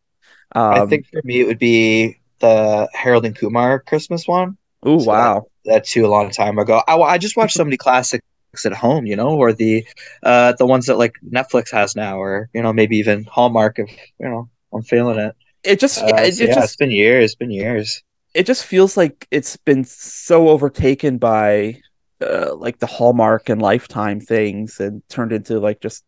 Um, 0.55 0.73
I 0.73 0.85
think 0.85 1.07
for 1.11 1.21
me 1.23 1.41
it 1.41 1.47
would 1.47 1.59
be 1.59 2.19
the 2.39 2.87
Harold 2.93 3.25
and 3.25 3.35
Kumar 3.35 3.79
Christmas 3.79 4.27
one. 4.27 4.57
Ooh, 4.87 4.99
so 4.99 5.05
wow. 5.07 5.47
That 5.67 5.85
too 5.85 6.05
a 6.05 6.09
long 6.09 6.31
time 6.31 6.59
ago. 6.59 6.81
I, 6.87 6.97
I 6.97 7.17
just 7.19 7.37
watched 7.37 7.55
so 7.55 7.63
many 7.65 7.77
classics 7.77 8.23
at 8.65 8.73
home, 8.73 9.05
you 9.05 9.15
know, 9.15 9.29
or 9.37 9.53
the 9.53 9.85
uh 10.23 10.53
the 10.53 10.65
ones 10.65 10.87
that 10.87 10.97
like 10.97 11.13
Netflix 11.29 11.71
has 11.71 11.95
now, 11.95 12.19
or 12.21 12.49
you 12.53 12.61
know 12.63 12.73
maybe 12.73 12.97
even 12.97 13.25
Hallmark 13.25 13.79
if 13.79 13.89
you 14.19 14.29
know 14.29 14.49
I'm 14.73 14.83
feeling 14.83 15.19
it. 15.19 15.35
It 15.63 15.79
just, 15.79 16.01
Uh, 16.01 16.07
yeah, 16.07 16.23
it, 16.23 16.39
so 16.39 16.45
it 16.45 16.47
yeah, 16.47 16.53
just 16.53 16.65
it's 16.65 16.75
been 16.77 16.91
years, 16.91 17.25
it's 17.25 17.35
been 17.35 17.51
years. 17.51 18.03
it 18.33 18.45
just 18.45 18.65
feels 18.65 18.97
like 18.97 19.27
it's 19.31 19.57
been 19.57 19.83
so 19.83 20.49
overtaken 20.49 21.17
by 21.17 21.81
uh, 22.21 22.55
like 22.55 22.79
the 22.79 22.85
Hallmark 22.87 23.49
and 23.49 23.61
Lifetime 23.61 24.19
things 24.19 24.79
and 24.79 25.01
turned 25.09 25.31
into 25.31 25.59
like 25.59 25.81
just 25.81 26.03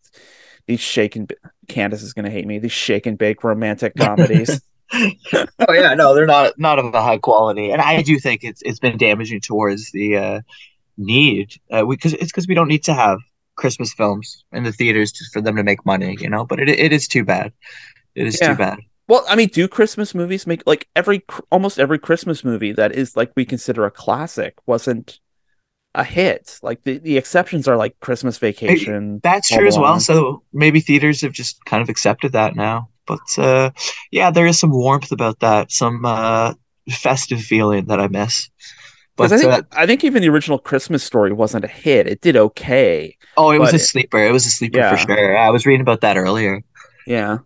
these 0.68 0.80
shaken. 0.80 1.28
Candace 1.68 2.03
is 2.03 2.14
gonna 2.14 2.30
hate 2.32 2.47
me 2.47 2.60
these 2.60 2.72
shake 2.72 3.05
and 3.05 3.18
bake 3.18 3.43
romantic 3.43 3.95
comedies. 3.97 4.62
oh 5.33 5.73
yeah, 5.73 5.93
no, 5.93 6.15
they're 6.15 6.25
not 6.25 6.57
not 6.59 6.79
of 6.79 6.93
a 6.93 7.01
high 7.01 7.17
quality, 7.17 7.71
and 7.71 7.81
I 7.81 8.01
do 8.01 8.19
think 8.19 8.43
it's 8.43 8.61
it's 8.63 8.79
been 8.79 8.97
damaging 8.97 9.41
towards 9.41 9.91
the 9.91 10.17
uh, 10.17 10.41
need 10.97 11.53
uh, 11.71 11.85
because 11.85 12.13
it's 12.13 12.31
because 12.31 12.47
we 12.47 12.55
don't 12.55 12.67
need 12.67 12.83
to 12.85 12.93
have 12.93 13.19
Christmas 13.55 13.93
films 13.93 14.43
in 14.51 14.63
the 14.63 14.71
theaters 14.71 15.11
just 15.11 15.33
for 15.33 15.41
them 15.41 15.55
to 15.57 15.63
make 15.63 15.85
money, 15.85 16.17
you 16.19 16.29
know. 16.29 16.45
But 16.45 16.59
it 16.59 16.69
it 16.69 16.93
is 16.93 17.07
too 17.07 17.23
bad. 17.23 17.53
It 18.15 18.27
is 18.27 18.39
Yeah. 18.41 18.49
too 18.49 18.57
bad. 18.57 18.79
well, 19.07 19.25
I 19.27 19.35
mean, 19.35 19.49
do 19.49 19.67
Christmas 19.67 20.13
movies 20.15 20.47
make 20.47 20.63
like 20.65 20.87
every 20.95 21.23
almost 21.51 21.79
every 21.79 21.99
Christmas 21.99 22.43
movie 22.43 22.71
that 22.73 22.93
is 22.95 23.15
like 23.17 23.31
we 23.35 23.45
consider 23.45 23.85
a 23.85 23.91
classic 23.91 24.55
wasn't 24.65 25.19
a 25.95 26.03
hit. 26.03 26.59
Like 26.61 26.83
the 26.83 26.99
the 26.99 27.17
exceptions 27.17 27.67
are 27.67 27.77
like 27.77 27.99
Christmas 27.99 28.37
Vacation. 28.37 29.19
That's 29.23 29.49
true 29.49 29.67
as 29.67 29.77
well. 29.77 29.99
So 29.99 30.43
maybe 30.53 30.79
theaters 30.79 31.21
have 31.21 31.33
just 31.33 31.63
kind 31.65 31.81
of 31.81 31.89
accepted 31.89 32.33
that 32.33 32.55
now. 32.55 32.89
But 33.10 33.43
uh, 33.43 33.72
yeah, 34.12 34.32
there 34.32 34.45
is 34.45 34.60
some 34.60 34.72
warmth 34.72 35.12
about 35.12 35.39
that, 35.39 35.72
some 35.72 36.05
uh, 36.05 36.53
festive 36.89 37.41
feeling 37.41 37.88
that 37.88 37.99
I 37.99 38.07
miss. 38.07 38.49
But 39.18 39.34
I 39.34 39.38
think 39.38 39.51
uh, 39.51 39.62
I 39.74 39.86
think 39.86 40.05
even 40.05 40.22
the 40.22 40.30
original 40.30 40.60
Christmas 40.60 41.03
story 41.03 41.34
wasn't 41.34 41.66
a 41.66 41.68
hit. 41.68 42.07
It 42.07 42.22
did 42.22 42.38
okay. 42.38 43.18
oh, 43.36 43.51
it 43.51 43.60
was 43.60 43.74
a 43.74 43.80
sleeper. 43.80 44.24
It 44.24 44.32
was 44.32 44.45
a 44.45 44.49
sleeper 44.49 44.80
Yeah. 44.80 44.91
for 44.95 44.97
sure. 44.97 45.38
I 45.38 45.49
was 45.49 45.66
reading 45.66 45.82
about 45.82 46.01
that 46.01 46.16
earlier. 46.16 46.62
Yeah. 47.05 47.39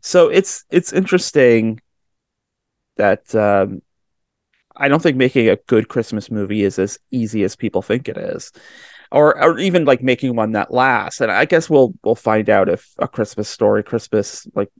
So 0.00 0.28
it's 0.30 0.64
it's 0.70 0.92
interesting 0.92 1.80
that 2.96 3.34
um 3.34 3.82
I 4.74 4.88
don't 4.88 5.02
think 5.02 5.18
making 5.18 5.50
a 5.50 5.56
good 5.56 5.88
Christmas 5.88 6.30
movie 6.30 6.62
is 6.62 6.78
as 6.78 6.98
easy 7.10 7.44
as 7.44 7.56
people 7.56 7.82
think 7.82 8.08
it 8.08 8.16
is. 8.16 8.50
Or 9.10 9.38
or 9.38 9.58
even 9.58 9.84
like 9.84 10.02
making 10.02 10.34
one 10.34 10.52
that 10.52 10.72
lasts. 10.72 11.20
And 11.20 11.30
I 11.30 11.44
guess 11.44 11.68
we'll 11.68 11.92
we'll 12.02 12.14
find 12.14 12.48
out 12.48 12.70
if 12.70 12.90
a 12.98 13.06
Christmas 13.06 13.50
story, 13.50 13.82
Christmas 13.82 14.46
like 14.54 14.70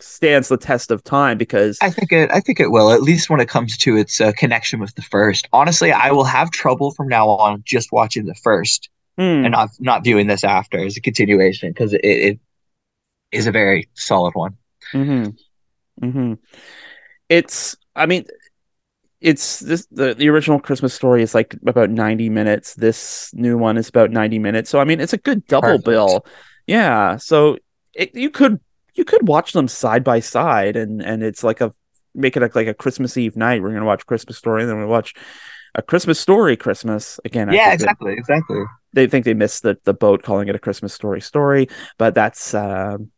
stands 0.00 0.48
the 0.48 0.56
test 0.56 0.90
of 0.90 1.04
time 1.04 1.38
because 1.38 1.78
I 1.80 1.90
think 1.90 2.12
it. 2.12 2.30
I 2.32 2.40
think 2.40 2.60
it 2.60 2.70
will. 2.70 2.90
At 2.90 3.02
least 3.02 3.30
when 3.30 3.40
it 3.40 3.48
comes 3.48 3.76
to 3.78 3.96
its 3.96 4.20
uh, 4.20 4.32
connection 4.36 4.80
with 4.80 4.94
the 4.94 5.02
first. 5.02 5.48
Honestly, 5.52 5.92
I 5.92 6.10
will 6.10 6.24
have 6.24 6.50
trouble 6.50 6.92
from 6.92 7.08
now 7.08 7.28
on 7.28 7.62
just 7.64 7.92
watching 7.92 8.26
the 8.26 8.34
first 8.34 8.88
Hmm, 9.18 9.44
and 9.44 9.52
not 9.52 9.70
not 9.78 10.04
viewing 10.04 10.26
this 10.26 10.42
after 10.42 10.78
as 10.78 10.96
a 10.96 11.00
continuation 11.00 11.70
because 11.70 11.92
it, 11.92 12.00
it 12.02 12.40
is 13.30 13.46
a 13.46 13.52
very 13.52 13.88
solid 13.94 14.34
one. 14.34 14.56
Mm-hmm. 14.94 16.06
Mm-hmm. 16.06 16.34
It's, 17.28 17.76
I 17.94 18.06
mean, 18.06 18.24
it's 19.20 19.60
this 19.60 19.86
the, 19.90 20.14
the 20.14 20.28
original 20.28 20.60
Christmas 20.60 20.94
story 20.94 21.22
is 21.22 21.34
like 21.34 21.54
about 21.66 21.90
90 21.90 22.30
minutes. 22.30 22.74
This 22.74 23.30
new 23.34 23.58
one 23.58 23.76
is 23.76 23.88
about 23.88 24.10
90 24.10 24.38
minutes. 24.38 24.70
So 24.70 24.80
I 24.80 24.84
mean, 24.84 25.00
it's 25.00 25.12
a 25.12 25.18
good 25.18 25.46
double 25.46 25.68
Perfect. 25.68 25.84
bill. 25.84 26.26
Yeah. 26.66 27.16
So 27.18 27.58
it, 27.92 28.14
you 28.14 28.30
could 28.30 28.60
you 28.94 29.04
could 29.04 29.26
watch 29.26 29.52
them 29.52 29.68
side 29.68 30.04
by 30.04 30.20
side 30.20 30.76
and 30.76 31.02
and 31.02 31.22
it's 31.22 31.42
like 31.42 31.60
a 31.60 31.74
make 32.14 32.36
it 32.36 32.40
like, 32.40 32.54
like 32.54 32.66
a 32.66 32.74
Christmas 32.74 33.16
Eve 33.16 33.36
night. 33.36 33.62
We're 33.62 33.72
gonna 33.72 33.84
watch 33.84 34.06
Christmas 34.06 34.36
story 34.36 34.62
and 34.62 34.70
then 34.70 34.78
we 34.78 34.84
watch 34.84 35.14
a 35.74 35.82
Christmas 35.82 36.20
story 36.20 36.56
Christmas 36.56 37.18
again. 37.24 37.48
I 37.48 37.54
yeah, 37.54 37.72
exactly, 37.72 38.12
exactly. 38.12 38.62
they 38.92 39.06
think 39.06 39.24
they 39.24 39.34
missed 39.34 39.62
the 39.62 39.78
the 39.84 39.94
boat 39.94 40.22
calling 40.22 40.48
it 40.48 40.54
a 40.54 40.58
Christmas 40.58 40.92
story 40.92 41.20
story, 41.20 41.68
but 41.98 42.14
that's 42.14 42.54
um 42.54 43.10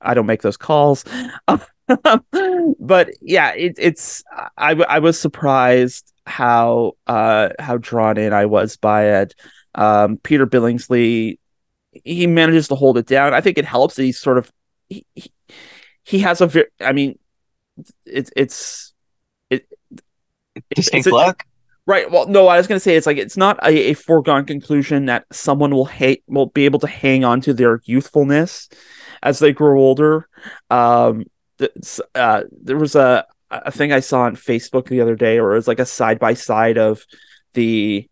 I 0.00 0.14
don't 0.14 0.26
make 0.26 0.42
those 0.42 0.56
calls. 0.56 1.04
but 1.46 3.10
yeah, 3.20 3.52
it, 3.54 3.74
it's 3.78 4.24
I 4.56 4.72
I 4.72 4.98
was 4.98 5.18
surprised 5.20 6.12
how 6.26 6.92
uh 7.06 7.50
how 7.58 7.76
drawn 7.78 8.18
in 8.18 8.32
I 8.32 8.46
was 8.46 8.76
by 8.76 9.20
it. 9.20 9.34
Um 9.74 10.16
Peter 10.18 10.46
Billingsley 10.46 11.38
he 12.04 12.26
manages 12.26 12.68
to 12.68 12.74
hold 12.74 12.98
it 12.98 13.06
down. 13.06 13.34
I 13.34 13.40
think 13.40 13.58
it 13.58 13.64
helps 13.64 13.96
that 13.96 14.04
he's 14.04 14.20
sort 14.20 14.38
of 14.38 14.50
he, 14.90 15.06
he, 15.14 15.32
he 16.04 16.18
has 16.18 16.42
a 16.42 16.46
very 16.46 16.66
I 16.80 16.92
mean 16.92 17.18
it's 18.04 18.30
it's 18.36 18.92
Distinct 20.74 21.06
it's 21.06 21.12
look. 21.12 21.44
Right. 21.86 22.10
Well, 22.10 22.26
no, 22.26 22.46
I 22.46 22.56
was 22.56 22.66
going 22.66 22.76
to 22.76 22.82
say 22.82 22.96
it's 22.96 23.06
like 23.06 23.16
it's 23.16 23.36
not 23.36 23.58
a, 23.64 23.90
a 23.90 23.94
foregone 23.94 24.44
conclusion 24.44 25.06
that 25.06 25.24
someone 25.32 25.74
will 25.74 25.86
hate 25.86 26.22
will 26.28 26.46
be 26.46 26.64
able 26.64 26.78
to 26.80 26.86
hang 26.86 27.24
on 27.24 27.40
to 27.42 27.54
their 27.54 27.80
youthfulness 27.84 28.68
as 29.22 29.38
they 29.38 29.52
grow 29.52 29.80
older. 29.80 30.28
Um, 30.68 31.24
uh, 32.14 32.44
there 32.62 32.76
was 32.76 32.94
a 32.94 33.26
a 33.50 33.72
thing 33.72 33.92
I 33.92 34.00
saw 34.00 34.22
on 34.22 34.36
Facebook 34.36 34.88
the 34.88 35.00
other 35.00 35.16
day, 35.16 35.40
where 35.40 35.52
it 35.52 35.56
was 35.56 35.68
like 35.68 35.80
a 35.80 35.86
side 35.86 36.18
by 36.18 36.34
side 36.34 36.78
of 36.78 37.04
the 37.54 38.08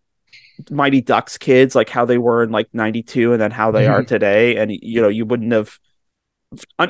Mighty 0.70 1.00
Ducks 1.00 1.38
kids, 1.38 1.76
like 1.76 1.88
how 1.88 2.04
they 2.04 2.18
were 2.18 2.42
in 2.42 2.50
like 2.50 2.68
'92, 2.72 3.32
and 3.32 3.40
then 3.40 3.52
how 3.52 3.70
they 3.70 3.86
are 3.86 4.02
today. 4.02 4.56
And 4.56 4.72
you 4.72 5.00
know, 5.00 5.08
you 5.08 5.24
wouldn't 5.24 5.52
have 5.52 5.78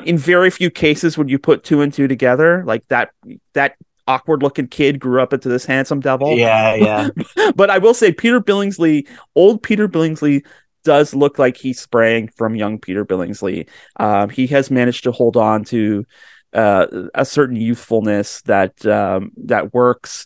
in 0.05 0.17
very 0.17 0.49
few 0.49 0.69
cases 0.69 1.17
would 1.17 1.29
you 1.29 1.39
put 1.39 1.63
two 1.63 1.81
and 1.81 1.93
two 1.93 2.07
together, 2.07 2.63
like 2.65 2.87
that 2.87 3.11
that 3.53 3.75
awkward 4.07 4.41
looking 4.41 4.67
kid 4.67 4.99
grew 4.99 5.21
up 5.21 5.33
into 5.33 5.49
this 5.49 5.65
handsome 5.65 5.99
devil 5.99 6.35
Yeah, 6.35 6.75
yeah. 6.75 7.09
but 7.55 7.69
I 7.69 7.77
will 7.77 7.93
say 7.93 8.11
Peter 8.11 8.41
Billingsley, 8.41 9.07
old 9.35 9.61
Peter 9.61 9.87
Billingsley, 9.87 10.43
does 10.83 11.13
look 11.13 11.37
like 11.37 11.57
he's 11.57 11.79
spraying 11.79 12.29
from 12.29 12.55
young 12.55 12.79
Peter 12.79 13.05
Billingsley. 13.05 13.67
Um, 13.97 14.29
he 14.29 14.47
has 14.47 14.71
managed 14.71 15.03
to 15.03 15.11
hold 15.11 15.37
on 15.37 15.63
to 15.65 16.05
uh, 16.53 16.87
a 17.13 17.25
certain 17.25 17.55
youthfulness 17.55 18.41
that 18.43 18.85
um, 18.85 19.31
that 19.37 19.73
works. 19.73 20.25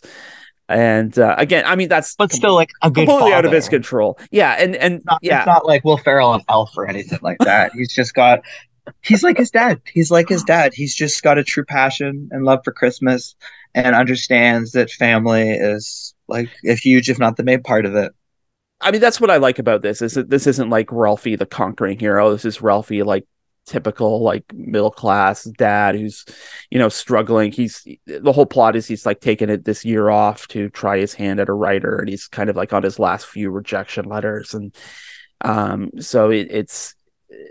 And 0.66 1.18
uh, 1.18 1.34
again, 1.36 1.64
I 1.66 1.76
mean 1.76 1.88
that's 1.88 2.16
but 2.16 2.32
still 2.32 2.54
like 2.54 2.70
a 2.82 2.90
good 2.90 3.06
completely 3.06 3.34
out 3.34 3.44
of 3.44 3.52
his 3.52 3.68
control. 3.68 4.18
Yeah, 4.30 4.52
and 4.52 4.74
and 4.76 5.02
Not, 5.04 5.18
yeah, 5.20 5.40
It's 5.40 5.46
not 5.46 5.66
like 5.66 5.84
Will 5.84 5.98
Ferrell 5.98 6.32
and 6.32 6.42
Elf 6.48 6.70
or 6.76 6.86
anything 6.86 7.18
like 7.22 7.38
that. 7.40 7.72
He's 7.72 7.92
just 7.92 8.14
got. 8.14 8.40
He's 9.02 9.22
like 9.22 9.38
his 9.38 9.50
dad. 9.50 9.80
He's 9.92 10.10
like 10.10 10.28
his 10.28 10.42
dad. 10.42 10.74
He's 10.74 10.94
just 10.94 11.22
got 11.22 11.38
a 11.38 11.44
true 11.44 11.64
passion 11.64 12.28
and 12.30 12.44
love 12.44 12.60
for 12.64 12.72
Christmas, 12.72 13.34
and 13.74 13.94
understands 13.94 14.72
that 14.72 14.90
family 14.90 15.50
is 15.50 16.14
like 16.28 16.48
a 16.66 16.74
huge, 16.74 17.10
if 17.10 17.18
not 17.18 17.36
the 17.36 17.42
main 17.42 17.62
part 17.62 17.86
of 17.86 17.94
it. 17.94 18.12
I 18.80 18.90
mean 18.90 19.00
that's 19.00 19.20
what 19.20 19.30
I 19.30 19.38
like 19.38 19.58
about 19.58 19.82
this 19.82 20.02
is 20.02 20.14
that 20.14 20.28
this 20.28 20.46
isn't 20.46 20.68
like 20.68 20.92
Ralphie 20.92 21.36
the 21.36 21.46
conquering 21.46 21.98
hero. 21.98 22.32
This 22.32 22.44
is 22.44 22.60
Ralphie 22.60 23.02
like 23.02 23.26
typical 23.66 24.22
like 24.22 24.44
middle 24.52 24.90
class 24.90 25.44
dad 25.44 25.94
who's 25.94 26.24
you 26.70 26.78
know 26.78 26.90
struggling 26.90 27.50
he's 27.50 27.86
the 28.06 28.32
whole 28.32 28.44
plot 28.44 28.76
is 28.76 28.86
he's 28.86 29.06
like 29.06 29.20
taking 29.20 29.48
it 29.48 29.64
this 29.64 29.86
year 29.86 30.10
off 30.10 30.46
to 30.48 30.68
try 30.68 30.98
his 30.98 31.14
hand 31.14 31.40
at 31.40 31.48
a 31.48 31.52
writer 31.52 31.96
and 31.96 32.08
he's 32.08 32.28
kind 32.28 32.50
of 32.50 32.56
like 32.56 32.74
on 32.74 32.82
his 32.82 32.98
last 32.98 33.26
few 33.26 33.50
rejection 33.50 34.04
letters 34.04 34.52
and 34.52 34.74
um 35.40 35.90
so 35.98 36.30
it, 36.30 36.48
it's 36.50 36.94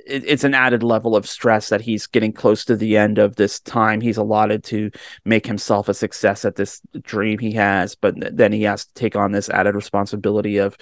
it, 0.05 0.23
it's 0.25 0.43
an 0.43 0.53
added 0.53 0.83
level 0.83 1.15
of 1.15 1.27
stress 1.27 1.69
that 1.69 1.81
he's 1.81 2.07
getting 2.07 2.33
close 2.33 2.65
to 2.65 2.75
the 2.75 2.97
end 2.97 3.17
of 3.17 3.35
this 3.35 3.59
time. 3.59 4.01
He's 4.01 4.17
allotted 4.17 4.63
to 4.65 4.91
make 5.25 5.45
himself 5.45 5.89
a 5.89 5.93
success 5.93 6.45
at 6.45 6.55
this 6.55 6.81
dream 7.01 7.39
he 7.39 7.51
has 7.53 7.95
but 7.95 8.15
then 8.35 8.51
he 8.51 8.63
has 8.63 8.85
to 8.85 8.93
take 8.93 9.15
on 9.15 9.31
this 9.31 9.49
added 9.49 9.75
responsibility 9.75 10.57
of 10.57 10.77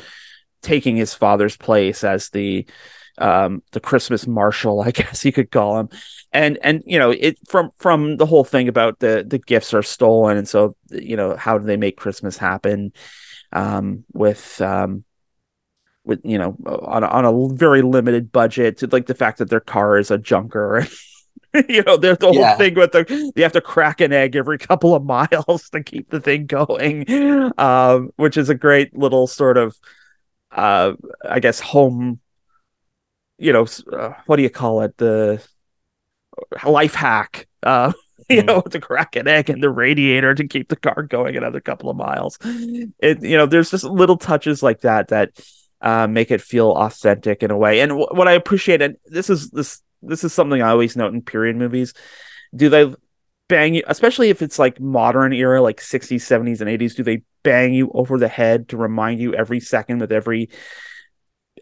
taking 0.62 0.96
his 0.96 1.14
father's 1.14 1.58
place 1.58 2.04
as 2.04 2.30
the 2.30 2.66
um 3.18 3.62
the 3.72 3.80
christmas 3.80 4.26
marshal 4.26 4.82
i 4.82 4.92
guess 4.92 5.26
you 5.26 5.32
could 5.32 5.52
call 5.52 5.80
him. 5.80 5.90
And 6.32 6.58
and 6.64 6.84
you 6.86 6.98
know 6.98 7.12
it 7.12 7.38
from 7.50 7.72
from 7.78 8.18
the 8.18 8.26
whole 8.26 8.44
thing 8.44 8.68
about 8.68 9.00
the 9.00 9.26
the 9.28 9.38
gifts 9.40 9.74
are 9.74 9.84
stolen 9.84 10.38
and 10.38 10.48
so 10.48 10.76
you 10.90 11.18
know 11.18 11.36
how 11.36 11.58
do 11.58 11.66
they 11.66 11.78
make 11.78 11.98
christmas 11.98 12.38
happen 12.38 12.94
um 13.52 14.06
with 14.14 14.62
um 14.62 15.04
with 16.04 16.20
you 16.24 16.38
know 16.38 16.58
on 16.66 17.04
a, 17.04 17.08
on 17.08 17.26
a 17.26 17.54
very 17.56 17.82
limited 17.82 18.32
budget 18.32 18.82
like 18.92 19.06
the 19.06 19.14
fact 19.16 19.38
that 19.38 19.50
their 19.50 19.60
car 19.60 19.98
is 19.98 20.10
a 20.12 20.18
junker 20.18 20.86
you 21.70 21.84
know 21.84 21.98
there's 21.98 22.18
the 22.18 22.28
whole 22.28 22.42
Yeah. 22.42 22.56
thing 22.58 22.76
with 22.76 22.92
the 22.92 23.32
you 23.36 23.44
have 23.44 23.52
to 23.54 23.62
crack 23.62 24.02
an 24.02 24.12
egg 24.14 24.36
every 24.36 24.58
couple 24.58 24.96
of 24.96 25.04
miles 25.06 25.70
to 25.72 25.84
keep 25.84 26.10
the 26.10 26.20
thing 26.20 26.46
going 26.48 27.06
um 27.60 28.10
which 28.16 28.38
is 28.38 28.50
a 28.50 28.56
great 28.56 28.98
little 28.98 29.28
sort 29.28 29.58
of 29.58 29.78
uh 30.52 30.94
i 31.30 31.40
guess 31.40 31.60
home 31.60 32.20
you 33.38 33.54
know 33.54 33.66
uh, 33.94 34.14
what 34.26 34.36
do 34.38 34.44
you 34.44 34.50
call 34.50 34.82
it 34.82 34.96
the 34.98 35.42
life 36.66 36.94
hack 36.96 37.48
uh 37.64 37.92
you 38.30 38.44
Mhm. 38.44 38.48
know 38.48 38.62
to 38.62 38.80
crack 38.80 39.16
an 39.16 39.28
egg 39.28 39.50
in 39.50 39.60
the 39.60 39.70
radiator 39.70 40.34
to 40.34 40.48
keep 40.48 40.70
the 40.70 40.76
car 40.76 41.04
going 41.04 41.36
another 41.36 41.60
couple 41.60 41.90
of 41.90 41.98
miles 41.98 42.38
it 43.00 43.22
you 43.24 43.38
know 43.38 43.46
there's 43.46 43.72
just 43.72 43.84
little 43.84 44.18
touches 44.18 44.64
like 44.64 44.82
that 44.82 45.10
that 45.10 45.32
uh, 45.82 46.08
make 46.08 46.32
it 46.32 46.42
feel 46.42 46.72
authentic 46.72 47.44
in 47.44 47.52
a 47.52 47.58
way. 47.58 47.82
And 47.82 47.90
w- 47.90 48.08
what 48.12 48.28
i 48.28 48.34
appreciate 48.34 48.82
and 48.82 48.98
this 49.06 49.30
is 49.30 49.50
this 49.50 49.82
this 50.02 50.24
is 50.24 50.34
something 50.34 50.62
i 50.62 50.70
always 50.70 50.96
note 50.96 51.14
in 51.14 51.22
period 51.22 51.56
movies 51.56 51.94
do 52.56 52.70
they 52.70 52.94
bang 53.48 53.76
you 53.76 53.84
especially 53.88 54.30
if 54.30 54.42
it's 54.42 54.58
like 54.58 54.80
modern 54.80 55.34
era 55.34 55.62
like 55.62 55.82
60s 55.82 56.22
70s 56.22 56.62
and 56.62 56.70
80s 56.70 56.96
do 56.96 57.04
they 57.04 57.22
bang 57.44 57.74
you 57.74 57.92
over 57.94 58.18
the 58.18 58.28
head 58.28 58.70
to 58.70 58.78
remind 58.78 59.20
you 59.20 59.34
every 59.34 59.60
second 59.60 60.00
with 60.00 60.12
every 60.12 60.50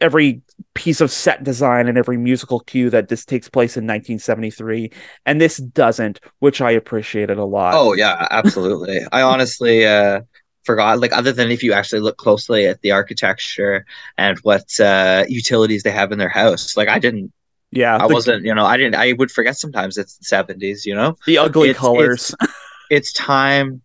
every 0.02 0.42
piece 0.76 1.02
of 1.02 1.12
set 1.12 1.44
design 1.44 1.88
and 1.88 1.98
every 1.98 2.18
musical 2.18 2.60
cue 2.62 2.90
that 2.90 3.10
this 3.10 3.26
takes 3.26 3.50
place 3.50 3.76
in 3.76 3.84
1973 3.86 4.92
and 5.26 5.42
this 5.42 5.58
doesn't 5.58 6.20
which 6.40 6.62
i 6.62 6.72
appreciated 6.72 7.38
a 7.38 7.46
lot. 7.46 7.74
Oh 7.76 7.94
yeah, 7.94 8.28
absolutely. 8.32 9.00
I 9.12 9.24
honestly 9.24 9.86
uh 9.86 10.22
forgot 10.70 11.00
like 11.00 11.14
other 11.20 11.32
than 11.32 11.50
if 11.50 11.62
you 11.64 11.72
actually 11.74 12.02
look 12.08 12.18
closely 12.26 12.62
at 12.72 12.78
the 12.84 12.92
architecture 12.92 13.76
and 14.18 14.38
what 14.48 14.68
uh 14.80 15.24
utilities 15.28 15.82
they 15.84 15.96
have 16.02 16.12
in 16.14 16.20
their 16.20 16.36
house. 16.42 16.78
Like 16.80 16.90
I 16.90 17.00
didn't 17.00 17.34
yeah 17.72 17.96
I 18.04 18.08
the, 18.08 18.14
wasn't, 18.14 18.46
you 18.46 18.54
know, 18.54 18.66
I 18.74 18.78
didn't 18.78 18.96
I 18.96 19.14
would 19.14 19.32
forget 19.32 19.58
sometimes 19.58 19.98
it's 19.98 20.18
the 20.18 20.26
70s, 20.36 20.86
you 20.86 20.96
know. 21.00 21.16
the 21.26 21.38
ugly 21.40 21.70
it's- 21.70 21.82
colors 21.86 22.36
It's 22.98 23.12
time 23.14 23.82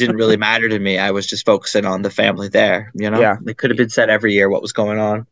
didn't 0.00 0.16
really 0.16 0.36
matter 0.48 0.68
to 0.68 0.78
me. 0.78 0.98
I 0.98 1.10
was 1.10 1.26
just 1.26 1.44
focusing 1.46 1.84
on 1.86 2.02
the 2.02 2.10
family 2.10 2.48
there, 2.48 2.90
you 2.94 3.08
know. 3.10 3.20
Yeah. 3.20 3.36
It 3.46 3.56
could 3.58 3.70
have 3.70 3.76
been 3.76 3.88
said 3.98 4.10
every 4.10 4.32
year 4.32 4.48
what 4.48 4.62
was 4.62 4.72
going 4.72 4.98
on. 4.98 5.26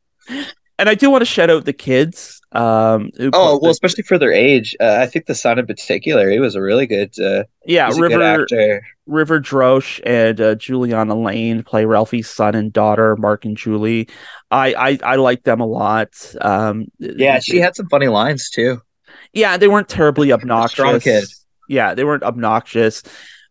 and 0.78 0.88
i 0.88 0.94
do 0.94 1.10
want 1.10 1.22
to 1.22 1.26
shout 1.36 1.50
out 1.50 1.64
the 1.64 1.72
kids 1.72 2.39
um 2.52 3.10
Oh, 3.32 3.58
well, 3.60 3.60
the- 3.60 3.70
especially 3.70 4.02
for 4.04 4.18
their 4.18 4.32
age. 4.32 4.76
Uh, 4.80 4.98
I 5.00 5.06
think 5.06 5.26
the 5.26 5.34
son 5.34 5.58
in 5.58 5.66
particular, 5.66 6.30
he 6.30 6.40
was 6.40 6.54
a 6.54 6.60
really 6.62 6.86
good 6.86 7.18
uh 7.20 7.44
yeah 7.64 7.90
good 7.90 8.00
river 8.00 8.22
actor. 8.22 8.82
River 9.06 9.40
Drosche 9.40 10.00
and 10.04 10.40
uh, 10.40 10.54
Julianna 10.54 11.14
Layne 11.16 11.62
play 11.64 11.84
Ralphie's 11.84 12.28
son 12.28 12.54
and 12.54 12.72
daughter, 12.72 13.16
Mark 13.16 13.44
and 13.44 13.56
Julie. 13.56 14.08
I 14.50 14.74
I, 14.74 14.98
I 15.12 15.16
like 15.16 15.42
them 15.44 15.60
a 15.60 15.66
lot. 15.66 16.10
Um, 16.40 16.86
Yeah, 16.98 17.38
she 17.40 17.58
had 17.58 17.74
some 17.76 17.88
funny 17.88 18.08
lines 18.08 18.50
too. 18.50 18.80
yeah, 19.32 19.56
they 19.56 19.68
weren't 19.68 19.88
terribly 19.88 20.32
obnoxious. 20.32 20.72
Strong 20.72 21.00
kid. 21.00 21.24
Yeah, 21.68 21.94
they 21.94 22.04
weren't 22.04 22.22
obnoxious. 22.24 23.02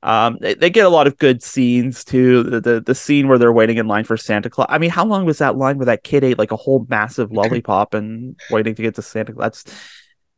Um, 0.02 0.38
they, 0.39 0.54
they 0.54 0.70
get 0.70 0.86
a 0.86 0.89
lot 0.89 1.08
of 1.08 1.18
good 1.18 1.43
scenes 1.43 2.04
too. 2.04 2.43
The, 2.43 2.62
the 2.62 2.82
the 2.82 2.95
scene 2.95 3.28
where 3.28 3.38
they're 3.38 3.52
waiting 3.52 3.78
in 3.78 3.88
line 3.88 4.06
for 4.06 4.16
Santa 4.16 4.50
Claus. 4.50 4.68
I 4.70 4.78
mean, 4.78 4.89
how 4.89 5.06
long 5.06 5.26
was 5.26 5.39
that 5.39 5.58
line 5.58 5.78
where 5.78 5.88
that 5.88 6.04
kid 6.04 6.24
ate 6.24 6.39
like 6.39 6.52
a 6.52 6.56
whole 6.56 6.86
massive 6.89 7.32
lollipop 7.34 7.93
and 7.93 8.38
waiting 8.50 8.76
to 8.76 8.82
get 8.82 8.95
to 8.95 9.02
Santa 9.02 9.34
Claus? 9.34 9.64
That's 9.64 9.80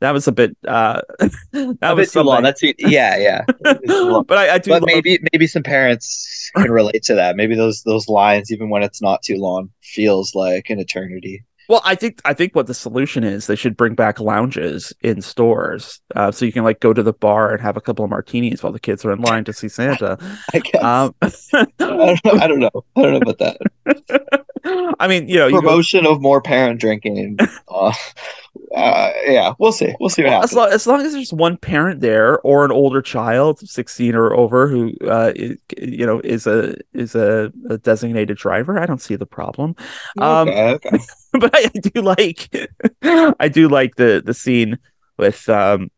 that 0.01 0.11
was 0.11 0.27
a 0.27 0.31
bit. 0.31 0.57
Uh, 0.67 1.01
that 1.51 1.77
a 1.83 1.95
was 1.95 2.07
bit 2.07 2.19
too 2.19 2.23
long. 2.23 2.41
That's 2.41 2.59
too, 2.59 2.73
yeah, 2.79 3.17
yeah. 3.17 3.45
It's 3.65 3.87
too 3.87 4.09
long. 4.09 4.23
but 4.27 4.39
I, 4.39 4.55
I 4.55 4.57
do. 4.57 4.71
but 4.71 4.81
love- 4.81 4.87
maybe 4.87 5.19
maybe 5.31 5.45
some 5.45 5.63
parents 5.63 6.49
can 6.55 6.71
relate 6.71 7.03
to 7.03 7.15
that. 7.15 7.35
Maybe 7.35 7.55
those 7.55 7.83
those 7.83 8.07
lines, 8.09 8.51
even 8.51 8.69
when 8.69 8.81
it's 8.81 9.01
not 9.01 9.21
too 9.21 9.37
long, 9.37 9.69
feels 9.83 10.33
like 10.33 10.71
an 10.71 10.79
eternity. 10.79 11.45
Well, 11.71 11.81
I 11.85 11.95
think 11.95 12.19
I 12.25 12.33
think 12.33 12.53
what 12.53 12.67
the 12.67 12.73
solution 12.73 13.23
is, 13.23 13.47
they 13.47 13.55
should 13.55 13.77
bring 13.77 13.95
back 13.95 14.19
lounges 14.19 14.91
in 14.99 15.21
stores, 15.21 16.01
uh, 16.17 16.29
so 16.29 16.43
you 16.43 16.51
can 16.51 16.65
like 16.65 16.81
go 16.81 16.91
to 16.91 17.01
the 17.01 17.13
bar 17.13 17.53
and 17.53 17.61
have 17.61 17.77
a 17.77 17.81
couple 17.81 18.03
of 18.03 18.11
martinis 18.11 18.61
while 18.61 18.73
the 18.73 18.79
kids 18.79 19.05
are 19.05 19.13
in 19.13 19.21
line 19.21 19.45
to 19.45 19.53
see 19.53 19.69
Santa. 19.69 20.17
I 20.53 20.59
guess. 20.59 20.83
Um, 20.83 21.15
I 21.23 21.65
don't 21.79 22.25
know. 22.25 22.31
I 22.41 22.47
don't 22.47 22.59
know. 22.59 22.71
I 22.97 23.01
don't 23.03 23.13
know 23.13 23.31
about 23.31 23.37
that. 23.37 24.95
I 24.99 25.07
mean, 25.07 25.29
you 25.29 25.37
know, 25.37 25.47
you 25.47 25.53
go, 25.53 25.61
Promotion 25.61 26.05
of 26.05 26.21
more 26.21 26.41
parent 26.41 26.81
drinking. 26.81 27.37
Uh, 27.69 27.93
uh, 28.75 29.11
yeah, 29.25 29.53
we'll 29.57 29.71
see. 29.71 29.95
We'll 30.01 30.09
see 30.09 30.23
what 30.23 30.31
well, 30.31 30.43
as, 30.43 30.51
happens. 30.51 30.57
long, 30.57 30.71
as 30.73 30.87
long 30.87 31.01
as 31.05 31.13
there's 31.13 31.33
one 31.33 31.55
parent 31.55 32.01
there 32.01 32.41
or 32.41 32.65
an 32.65 32.71
older 32.73 33.01
child, 33.01 33.59
sixteen 33.59 34.13
or 34.13 34.33
over, 34.35 34.67
who 34.67 34.91
uh, 35.05 35.31
i- 35.39 35.55
you 35.77 36.05
know 36.05 36.19
is 36.19 36.47
a 36.47 36.75
is 36.93 37.15
a, 37.15 37.49
a 37.69 37.77
designated 37.77 38.35
driver, 38.35 38.77
I 38.77 38.85
don't 38.85 39.01
see 39.01 39.15
the 39.15 39.25
problem. 39.25 39.73
Um, 40.17 40.49
okay, 40.49 40.73
okay. 40.73 40.99
but 41.39 41.51
I, 41.55 41.67
do 41.67 42.01
like 42.01 42.49
I 43.03 43.47
do 43.47 43.67
like 43.69 43.95
the 43.95 44.21
the 44.25 44.33
scene 44.33 44.77
with 45.17 45.47
um 45.49 45.89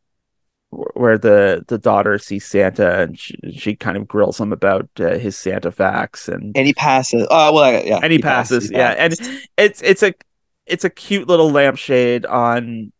where 0.69 1.17
the 1.19 1.63
the 1.67 1.77
daughter 1.77 2.17
sees 2.17 2.45
Santa 2.45 3.01
and 3.01 3.17
she, 3.19 3.35
she 3.55 3.75
kind 3.75 3.95
of 3.95 4.07
grills 4.07 4.39
him 4.39 4.51
about 4.51 4.89
uh, 4.99 5.17
his 5.17 5.37
Santa 5.37 5.71
facts 5.71 6.27
and 6.27 6.55
And 6.57 6.65
he 6.65 6.73
passes. 6.73 7.27
Oh 7.29 7.53
well, 7.53 7.83
yeah. 7.85 7.99
and 8.01 8.11
he 8.11 8.19
passes, 8.19 8.71
yeah 8.71 8.91
and 8.97 9.13
it's 9.57 9.81
it's 9.83 10.01
a 10.03 10.13
it's 10.65 10.83
a 10.83 10.89
cute 10.89 11.27
little 11.27 11.51
lampshade 11.51 12.25
on 12.25 12.91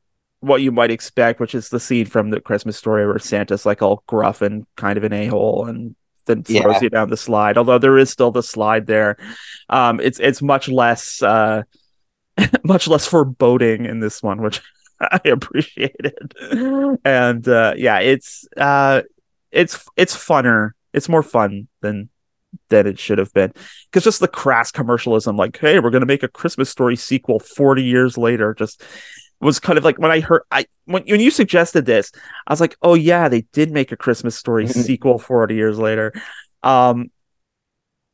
what 0.42 0.62
you 0.62 0.72
might 0.72 0.92
expect 0.92 1.40
which 1.40 1.56
is 1.56 1.70
the 1.70 1.80
scene 1.80 2.06
from 2.06 2.30
the 2.30 2.42
Christmas 2.42 2.78
story 2.78 3.08
where 3.08 3.18
Santa's 3.20 3.66
like 3.66 3.82
all 3.82 4.04
gruff 4.08 4.42
and 4.42 4.66
kind 4.76 4.98
of 4.98 5.04
an 5.06 5.14
a-hole 5.14 5.66
and 5.68 5.96
then 6.26 6.44
throws 6.44 6.76
Yeah. 6.76 6.80
you 6.82 6.90
down 6.90 7.10
the 7.10 7.18
slide 7.18 7.58
although 7.58 7.78
there 7.80 7.98
is 7.98 8.10
still 8.10 8.32
the 8.32 8.44
slide 8.44 8.86
there 8.86 9.18
um 9.70 10.00
it's 10.02 10.20
it's 10.20 10.42
much 10.42 10.68
less 10.68 11.22
uh 11.24 11.64
much 12.64 12.88
less 12.88 13.08
foreboding 13.08 13.86
in 13.86 14.00
this 14.00 14.24
one, 14.24 14.42
which 14.42 14.62
I 15.02 15.22
appreciated. 15.26 16.34
And 17.04 17.48
uh, 17.48 17.74
yeah, 17.78 18.00
it's 18.00 18.48
uh, 18.58 19.02
it's 19.52 19.86
it's 19.96 20.16
funner. 20.16 20.72
It's 20.94 21.10
more 21.10 21.24
fun 21.24 21.68
than 21.82 22.10
than 22.70 22.86
it 22.86 23.00
should 23.00 23.18
have 23.18 23.34
been 23.34 23.52
because 23.86 24.04
just 24.04 24.20
the 24.20 24.28
crass 24.28 24.72
commercialism, 24.72 25.36
like, 25.36 25.58
hey, 25.58 25.80
we're 25.80 25.90
gonna 25.90 26.06
make 26.06 26.24
a 26.24 26.28
Christmas 26.28 26.70
Story 26.70 26.96
sequel 26.96 27.40
forty 27.40 27.84
years 27.84 28.18
later, 28.18 28.54
just 28.54 28.84
was 29.40 29.60
kind 29.60 29.78
of 29.78 29.84
like 29.84 29.98
when 30.00 30.12
I 30.12 30.20
heard 30.20 30.44
I 30.52 30.66
when 30.86 31.04
when 31.04 31.20
you 31.20 31.32
suggested 31.32 31.86
this, 31.86 32.12
I 32.48 32.54
was 32.54 32.62
like, 32.62 32.76
oh 32.82 32.94
yeah, 32.94 33.30
they 33.30 33.42
did 33.54 33.72
make 33.72 33.92
a 33.92 33.98
Christmas 33.98 34.36
Story 34.36 34.68
sequel 34.68 35.20
forty 35.20 35.56
years 35.56 35.78
later. 35.78 36.14
Um, 36.62 37.12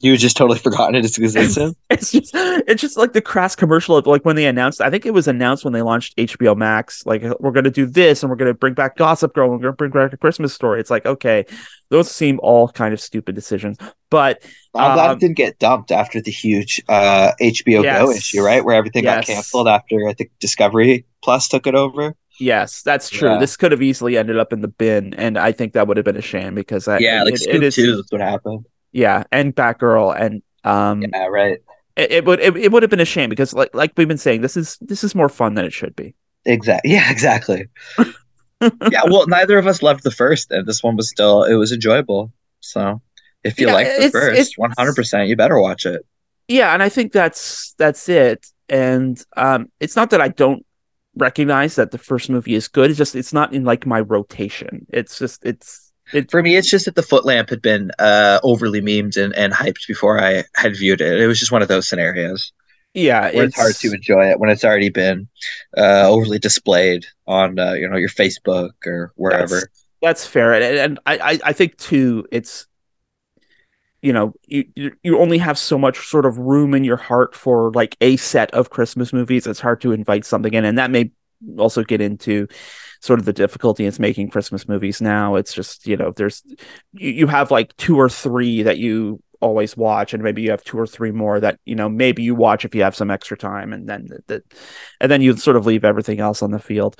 You 0.02 0.16
just 0.18 0.38
totally 0.38 0.60
forgotten 0.68 0.96
its 0.96 1.18
existence. 1.18 1.76
it's 1.90 2.12
just 2.12 2.32
it's 2.34 2.82
just 2.82 2.98
like 2.98 3.14
the 3.14 3.22
crass 3.22 3.56
commercial 3.56 3.98
of 3.98 4.08
like 4.08 4.24
when 4.24 4.36
they 4.36 4.46
announced 4.46 4.80
i 4.80 4.90
think 4.90 5.06
it 5.06 5.14
was 5.14 5.28
announced 5.28 5.64
when 5.66 5.74
they 5.74 5.82
launched 5.82 6.16
hbo 6.18 6.56
max 6.56 7.06
like 7.06 7.22
we're 7.40 7.52
going 7.52 7.64
to 7.64 7.72
do 7.72 7.86
this 7.86 8.22
and 8.24 8.30
we're 8.30 8.36
going 8.36 8.50
to 8.50 8.54
bring 8.54 8.74
back 8.74 8.96
gossip 8.96 9.34
girl 9.34 9.46
and 9.46 9.54
we're 9.54 9.60
going 9.72 9.74
to 9.74 9.76
bring 9.78 9.92
back 9.92 10.14
a 10.14 10.18
christmas 10.18 10.54
story 10.54 10.80
it's 10.80 10.90
like 10.92 11.06
okay 11.06 11.46
those 11.90 12.10
seem 12.10 12.40
all 12.44 12.68
kind 12.70 12.94
of 12.94 13.02
stupid 13.02 13.34
decisions 13.36 13.78
but 14.10 14.42
I'm 14.76 14.94
glad 14.96 15.10
Um, 15.10 15.18
it 15.18 15.20
didn't 15.20 15.38
get 15.38 15.58
dumped 15.60 15.92
after 15.92 16.22
the 16.22 16.32
huge 16.32 16.82
uh, 16.88 17.32
HBO 17.42 17.82
Go 17.84 18.12
issue, 18.12 18.42
right? 18.42 18.64
Where 18.64 18.76
everything 18.76 19.04
Yes. 19.04 19.28
got 19.28 19.34
canceled 19.34 19.68
after 19.68 20.08
I 20.08 20.14
think 20.14 20.32
Discovery 20.40 21.06
Plus 21.24 21.48
took 21.48 21.66
it 21.68 21.76
over. 21.76 22.16
yes 22.40 22.82
that's 22.84 23.10
true 23.10 23.32
Yeah. 23.32 23.38
this 23.40 23.58
could 23.58 23.72
have 23.72 23.82
easily 23.82 24.18
ended 24.18 24.38
up 24.38 24.54
in 24.54 24.62
the 24.62 24.68
bin 24.70 25.14
and 25.16 25.38
i 25.38 25.52
think 25.52 25.74
that 25.74 25.88
would 25.88 25.98
have 25.98 26.06
been 26.06 26.16
a 26.18 26.22
shame 26.22 26.56
because 26.56 26.88
I, 26.88 27.00
Yeah, 27.00 27.24
like 27.24 27.34
it, 27.34 27.42
Scoop 27.42 27.56
it 27.56 27.64
is 27.64 27.76
too. 27.76 28.04
What 28.12 28.22
happened. 28.22 28.66
Yeah 28.92 29.24
and 29.32 29.56
batgirl 29.56 30.16
and 30.20 30.42
um 30.64 31.14
Yeah, 31.14 31.26
right. 31.28 31.60
it, 31.96 32.12
it 32.12 32.26
would 32.26 32.40
it, 32.40 32.56
it 32.58 32.72
would 32.72 32.84
have 32.84 32.90
been 32.90 33.00
a 33.00 33.06
shame 33.06 33.30
because 33.30 33.54
like 33.54 33.74
like 33.76 33.94
we've 33.98 34.08
been 34.08 34.18
saying 34.18 34.42
this 34.42 34.58
is 34.58 34.78
this 34.82 35.04
is 35.04 35.16
more 35.16 35.30
fun 35.30 35.56
than 35.56 35.66
it 35.66 35.74
should 35.74 35.96
be 35.96 36.16
Exactly. 36.46 36.92
Yeah, 36.92 37.12
exactly. 37.12 37.68
yeah. 38.88 39.02
Well, 39.06 39.28
neither 39.28 39.58
of 39.58 39.68
us 39.68 39.82
loved 39.84 40.04
the 40.04 40.12
first, 40.12 40.52
and 40.52 40.66
this 40.68 40.84
one 40.84 40.96
was 40.96 41.10
still 41.10 41.44
it 41.44 41.56
was 41.56 41.72
enjoyable. 41.72 42.32
So 42.62 43.02
if 43.44 43.60
you 43.60 43.68
Yeah, 43.68 43.74
like 43.74 43.96
the 43.96 44.04
first, 44.04 44.58
one 44.58 44.72
hundred 44.78 44.96
percent, 44.96 45.30
you 45.30 45.36
better 45.36 45.60
watch 45.60 45.86
it. 45.86 46.06
yeah 46.48 46.74
and 46.74 46.82
i 46.84 46.90
think 46.90 47.12
that's 47.12 47.74
that's 47.78 48.10
it 48.10 48.46
and 48.70 49.24
um 49.38 49.72
it's 49.80 49.96
not 49.96 50.10
that 50.10 50.22
i 50.22 50.28
don't 50.28 50.66
recognize 51.16 51.76
that 51.76 51.92
the 51.92 51.98
first 51.98 52.30
movie 52.30 52.54
is 52.56 52.68
good 52.68 52.90
it's 52.90 52.98
just 52.98 53.16
it's 53.16 53.34
not 53.34 53.54
in 53.54 53.64
like 53.64 53.86
my 53.86 54.00
rotation 54.00 54.86
it's 54.90 55.18
just 55.20 55.44
it's 55.46 55.89
it 56.14 56.32
For 56.32 56.42
me, 56.42 56.56
it's 56.56 56.70
just 56.70 56.86
that 56.86 56.96
the 56.96 57.04
foot 57.04 57.26
lamp 57.26 57.50
had 57.50 57.62
been 57.62 57.92
uh, 58.00 58.40
overly 58.44 58.82
memed 58.82 59.22
and, 59.22 59.34
and 59.36 59.54
hyped 59.54 59.88
before 59.88 60.22
I 60.22 60.44
had 60.56 60.76
viewed 60.76 61.02
it. 61.02 61.20
It 61.20 61.28
was 61.28 61.40
just 61.40 61.52
one 61.52 61.62
of 61.62 61.68
those 61.68 61.88
scenarios 61.88 62.52
yeah 62.94 63.32
where 63.32 63.46
it's, 63.46 63.56
hard 63.56 63.76
to 63.76 63.92
enjoy 63.94 64.30
it 64.30 64.40
when 64.40 64.50
it's 64.50 64.64
already 64.64 64.90
been 64.90 65.28
uh, 65.78 66.10
overly 66.10 66.40
displayed 66.40 67.06
on 67.28 67.60
uh, 67.60 67.74
you 67.74 67.88
know 67.88 67.98
your 67.98 68.10
Facebook 68.10 68.72
or 68.86 69.14
wherever. 69.16 69.60
That's, 69.60 69.86
that's 70.02 70.26
fair, 70.26 70.54
and, 70.54 70.64
and 70.64 71.00
I, 71.06 71.40
I 71.44 71.54
think 71.54 71.78
too, 71.78 72.26
it's 72.32 72.68
you 74.02 74.14
know 74.14 74.34
you 74.48 74.66
you 75.04 75.20
only 75.20 75.38
have 75.38 75.58
so 75.58 75.78
much 75.78 76.08
sort 76.08 76.26
of 76.26 76.38
room 76.38 76.74
in 76.74 76.84
your 76.84 76.98
heart 76.98 77.36
for 77.36 77.72
like 77.74 77.96
a 78.02 78.18
set 78.18 78.52
of 78.52 78.70
Christmas 78.70 79.14
movies. 79.14 79.46
It's 79.46 79.60
hard 79.60 79.82
to 79.82 79.92
invite 79.92 80.26
something 80.26 80.54
in, 80.54 80.66
and 80.66 80.78
that 80.78 80.92
may 80.92 81.12
also 81.58 81.84
get 81.84 82.02
into 82.02 82.48
sort 83.02 83.20
of 83.20 83.26
the 83.26 83.34
difficulty 83.34 83.86
it's 83.86 84.00
making 84.00 84.30
Christmas 84.30 84.68
movies 84.68 85.02
now. 85.02 85.36
It's 85.36 85.54
just 85.54 85.88
you 85.88 85.98
know 85.98 86.12
there's 86.12 86.44
you, 86.94 87.12
you 87.12 87.28
have 87.28 87.52
like 87.52 87.76
two 87.78 87.98
or 88.00 88.10
three 88.10 88.64
that 88.64 88.78
you 88.78 89.22
always 89.42 89.78
watch, 89.78 90.14
and 90.14 90.24
maybe 90.24 90.42
you 90.42 90.52
have 90.52 90.64
two 90.64 90.78
or 90.78 90.88
three 90.88 91.12
more 91.12 91.40
that 91.40 91.60
you 91.66 91.76
know 91.76 91.90
maybe 91.90 92.24
you 92.24 92.36
watch 92.36 92.66
if 92.66 92.76
you 92.76 92.84
have 92.84 92.96
some 92.96 93.12
extra 93.12 93.38
time, 93.38 93.74
and 93.74 93.88
then 93.88 94.06
the, 94.08 94.20
the 94.28 94.44
and 95.00 95.12
then 95.12 95.22
you 95.22 95.36
sort 95.38 95.58
of 95.58 95.66
leave 95.66 95.86
everything 95.86 96.20
else 96.20 96.42
on 96.42 96.52
the 96.52 96.60
field. 96.60 97.00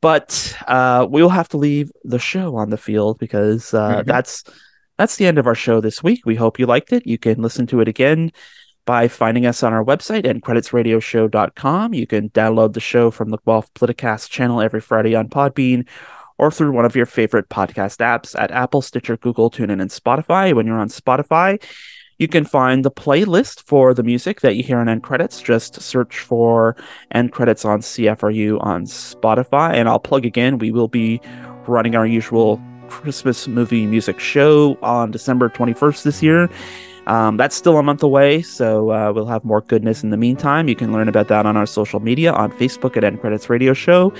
But 0.00 0.56
uh, 0.66 1.06
we'll 1.10 1.28
have 1.28 1.48
to 1.50 1.56
leave 1.56 1.90
the 2.04 2.20
show 2.20 2.56
on 2.56 2.70
the 2.70 2.76
field 2.76 3.18
because 3.18 3.74
uh, 3.74 3.98
mm-hmm. 3.98 4.08
that's 4.08 4.44
that's 4.96 5.16
the 5.16 5.26
end 5.26 5.38
of 5.38 5.46
our 5.46 5.54
show 5.54 5.80
this 5.80 6.02
week. 6.02 6.22
We 6.24 6.36
hope 6.36 6.58
you 6.58 6.66
liked 6.66 6.92
it. 6.92 7.06
You 7.06 7.18
can 7.18 7.42
listen 7.42 7.66
to 7.68 7.80
it 7.80 7.88
again 7.88 8.32
by 8.88 9.06
finding 9.06 9.44
us 9.44 9.62
on 9.62 9.74
our 9.74 9.84
website 9.84 10.24
endcreditsradioshow.com. 10.24 11.92
You 11.92 12.06
can 12.06 12.30
download 12.30 12.72
the 12.72 12.80
show 12.80 13.10
from 13.10 13.28
the 13.28 13.36
Guelph 13.36 13.70
Politicast 13.74 14.30
channel 14.30 14.62
every 14.62 14.80
Friday 14.80 15.14
on 15.14 15.28
Podbean 15.28 15.86
or 16.38 16.50
through 16.50 16.72
one 16.72 16.86
of 16.86 16.96
your 16.96 17.04
favorite 17.04 17.50
podcast 17.50 17.98
apps 17.98 18.34
at 18.40 18.50
Apple, 18.50 18.80
Stitcher, 18.80 19.18
Google, 19.18 19.50
TuneIn, 19.50 19.82
and 19.82 19.90
Spotify. 19.90 20.54
When 20.54 20.66
you're 20.66 20.78
on 20.78 20.88
Spotify, 20.88 21.62
you 22.16 22.28
can 22.28 22.46
find 22.46 22.82
the 22.82 22.90
playlist 22.90 23.62
for 23.64 23.92
the 23.92 24.02
music 24.02 24.40
that 24.40 24.56
you 24.56 24.62
hear 24.62 24.78
on 24.78 24.88
end 24.88 25.02
credits. 25.02 25.42
Just 25.42 25.78
search 25.82 26.20
for 26.20 26.74
end 27.10 27.32
credits 27.32 27.66
on 27.66 27.80
CFRU 27.80 28.56
on 28.64 28.86
Spotify. 28.86 29.74
And 29.74 29.86
I'll 29.86 30.00
plug 30.00 30.24
again, 30.24 30.56
we 30.56 30.70
will 30.70 30.88
be 30.88 31.20
running 31.66 31.94
our 31.94 32.06
usual 32.06 32.58
Christmas 32.88 33.46
movie 33.46 33.84
music 33.84 34.18
show 34.18 34.78
on 34.80 35.10
December 35.10 35.50
21st 35.50 36.04
this 36.04 36.22
year. 36.22 36.48
Um, 37.08 37.38
that's 37.38 37.56
still 37.56 37.78
a 37.78 37.82
month 37.82 38.02
away, 38.02 38.42
so 38.42 38.90
uh, 38.90 39.12
we'll 39.14 39.26
have 39.26 39.42
more 39.42 39.62
goodness 39.62 40.04
in 40.04 40.10
the 40.10 40.18
meantime. 40.18 40.68
You 40.68 40.76
can 40.76 40.92
learn 40.92 41.08
about 41.08 41.28
that 41.28 41.46
on 41.46 41.56
our 41.56 41.64
social 41.64 42.00
media 42.00 42.32
on 42.32 42.52
Facebook 42.52 42.96
at 42.98 43.02
End 43.04 43.20
Credits 43.20 43.48
Radio 43.48 43.72
Show 43.72 44.12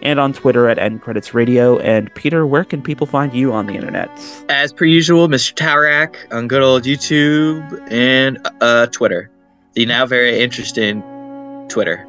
and 0.00 0.20
on 0.20 0.32
Twitter 0.32 0.68
at 0.68 0.78
End 0.78 1.02
Credits 1.02 1.34
Radio. 1.34 1.78
And 1.80 2.14
Peter, 2.14 2.46
where 2.46 2.64
can 2.64 2.82
people 2.82 3.06
find 3.06 3.34
you 3.34 3.52
on 3.52 3.66
the 3.66 3.74
internet? 3.74 4.08
As 4.48 4.72
per 4.72 4.84
usual, 4.84 5.26
Mr. 5.26 5.54
Tarak 5.54 6.16
on 6.32 6.46
good 6.46 6.62
old 6.62 6.84
YouTube 6.84 7.90
and 7.90 8.38
uh, 8.60 8.86
Twitter. 8.86 9.28
The 9.72 9.84
now 9.84 10.06
very 10.06 10.40
interesting 10.40 11.02
Twitter. 11.68 12.06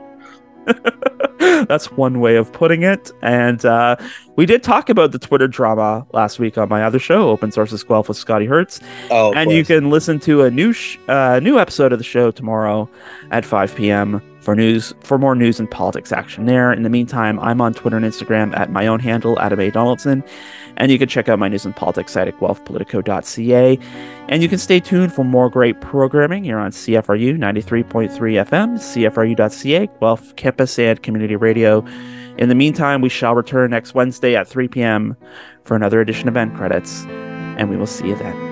That's 1.67 1.91
one 1.91 2.19
way 2.19 2.35
of 2.35 2.51
putting 2.51 2.83
it. 2.83 3.11
And 3.21 3.63
uh, 3.65 3.95
we 4.35 4.45
did 4.45 4.63
talk 4.63 4.89
about 4.89 5.11
the 5.11 5.19
Twitter 5.19 5.47
drama 5.47 6.05
last 6.13 6.39
week 6.39 6.57
on 6.57 6.69
my 6.69 6.83
other 6.83 6.99
show, 6.99 7.29
Open 7.29 7.51
Sources 7.51 7.83
Guelph 7.83 8.07
with 8.07 8.17
Scotty 8.17 8.45
Hertz. 8.45 8.79
Oh, 9.09 9.33
and 9.33 9.47
course. 9.47 9.55
you 9.55 9.65
can 9.65 9.89
listen 9.89 10.19
to 10.21 10.43
a 10.43 10.51
new 10.51 10.73
sh- 10.73 10.97
uh, 11.07 11.39
new 11.41 11.59
episode 11.59 11.93
of 11.93 11.99
the 11.99 12.05
show 12.05 12.31
tomorrow 12.31 12.89
at 13.31 13.45
5 13.45 13.75
p.m. 13.75 14.21
for 14.47 14.55
news 14.55 14.93
for 15.01 15.17
more 15.17 15.35
news 15.35 15.59
and 15.59 15.69
politics 15.69 16.13
action 16.13 16.45
there. 16.45 16.71
In 16.71 16.83
the 16.83 16.89
meantime, 16.89 17.37
I'm 17.41 17.59
on 17.59 17.73
Twitter 17.73 17.97
and 17.97 18.05
Instagram 18.05 18.57
at 18.57 18.71
my 18.71 18.87
own 18.87 19.01
handle, 19.01 19.37
Adam 19.41 19.59
A. 19.59 19.69
Donaldson. 19.69 20.23
And 20.77 20.89
you 20.89 20.97
can 20.97 21.09
check 21.09 21.27
out 21.27 21.37
my 21.37 21.49
news 21.49 21.65
and 21.65 21.75
politics 21.75 22.13
site 22.13 22.29
at 22.29 22.37
guelphpolitico.ca. 22.37 23.77
And 24.29 24.41
you 24.41 24.47
can 24.47 24.57
stay 24.57 24.79
tuned 24.79 25.11
for 25.11 25.25
more 25.25 25.49
great 25.49 25.81
programming 25.81 26.45
here 26.45 26.59
on 26.59 26.71
CFRU 26.71 27.37
93.3 27.37 28.09
FM, 28.09 28.77
CFRU.ca, 28.77 29.89
Guelph 29.99 30.33
Campus 30.37 30.79
and 30.79 31.03
Community 31.03 31.35
Radio. 31.35 31.85
In 32.37 32.47
the 32.47 32.55
meantime, 32.55 33.01
we 33.01 33.09
shall 33.09 33.35
return 33.35 33.71
next 33.71 33.95
Wednesday 33.95 34.37
at 34.37 34.47
3 34.47 34.69
p.m. 34.69 35.17
for 35.65 35.75
another 35.75 35.99
edition 35.99 36.29
of 36.29 36.37
End 36.37 36.55
Credits, 36.55 37.03
and 37.57 37.69
we 37.69 37.75
will 37.75 37.85
see 37.85 38.07
you 38.07 38.15
then. 38.15 38.47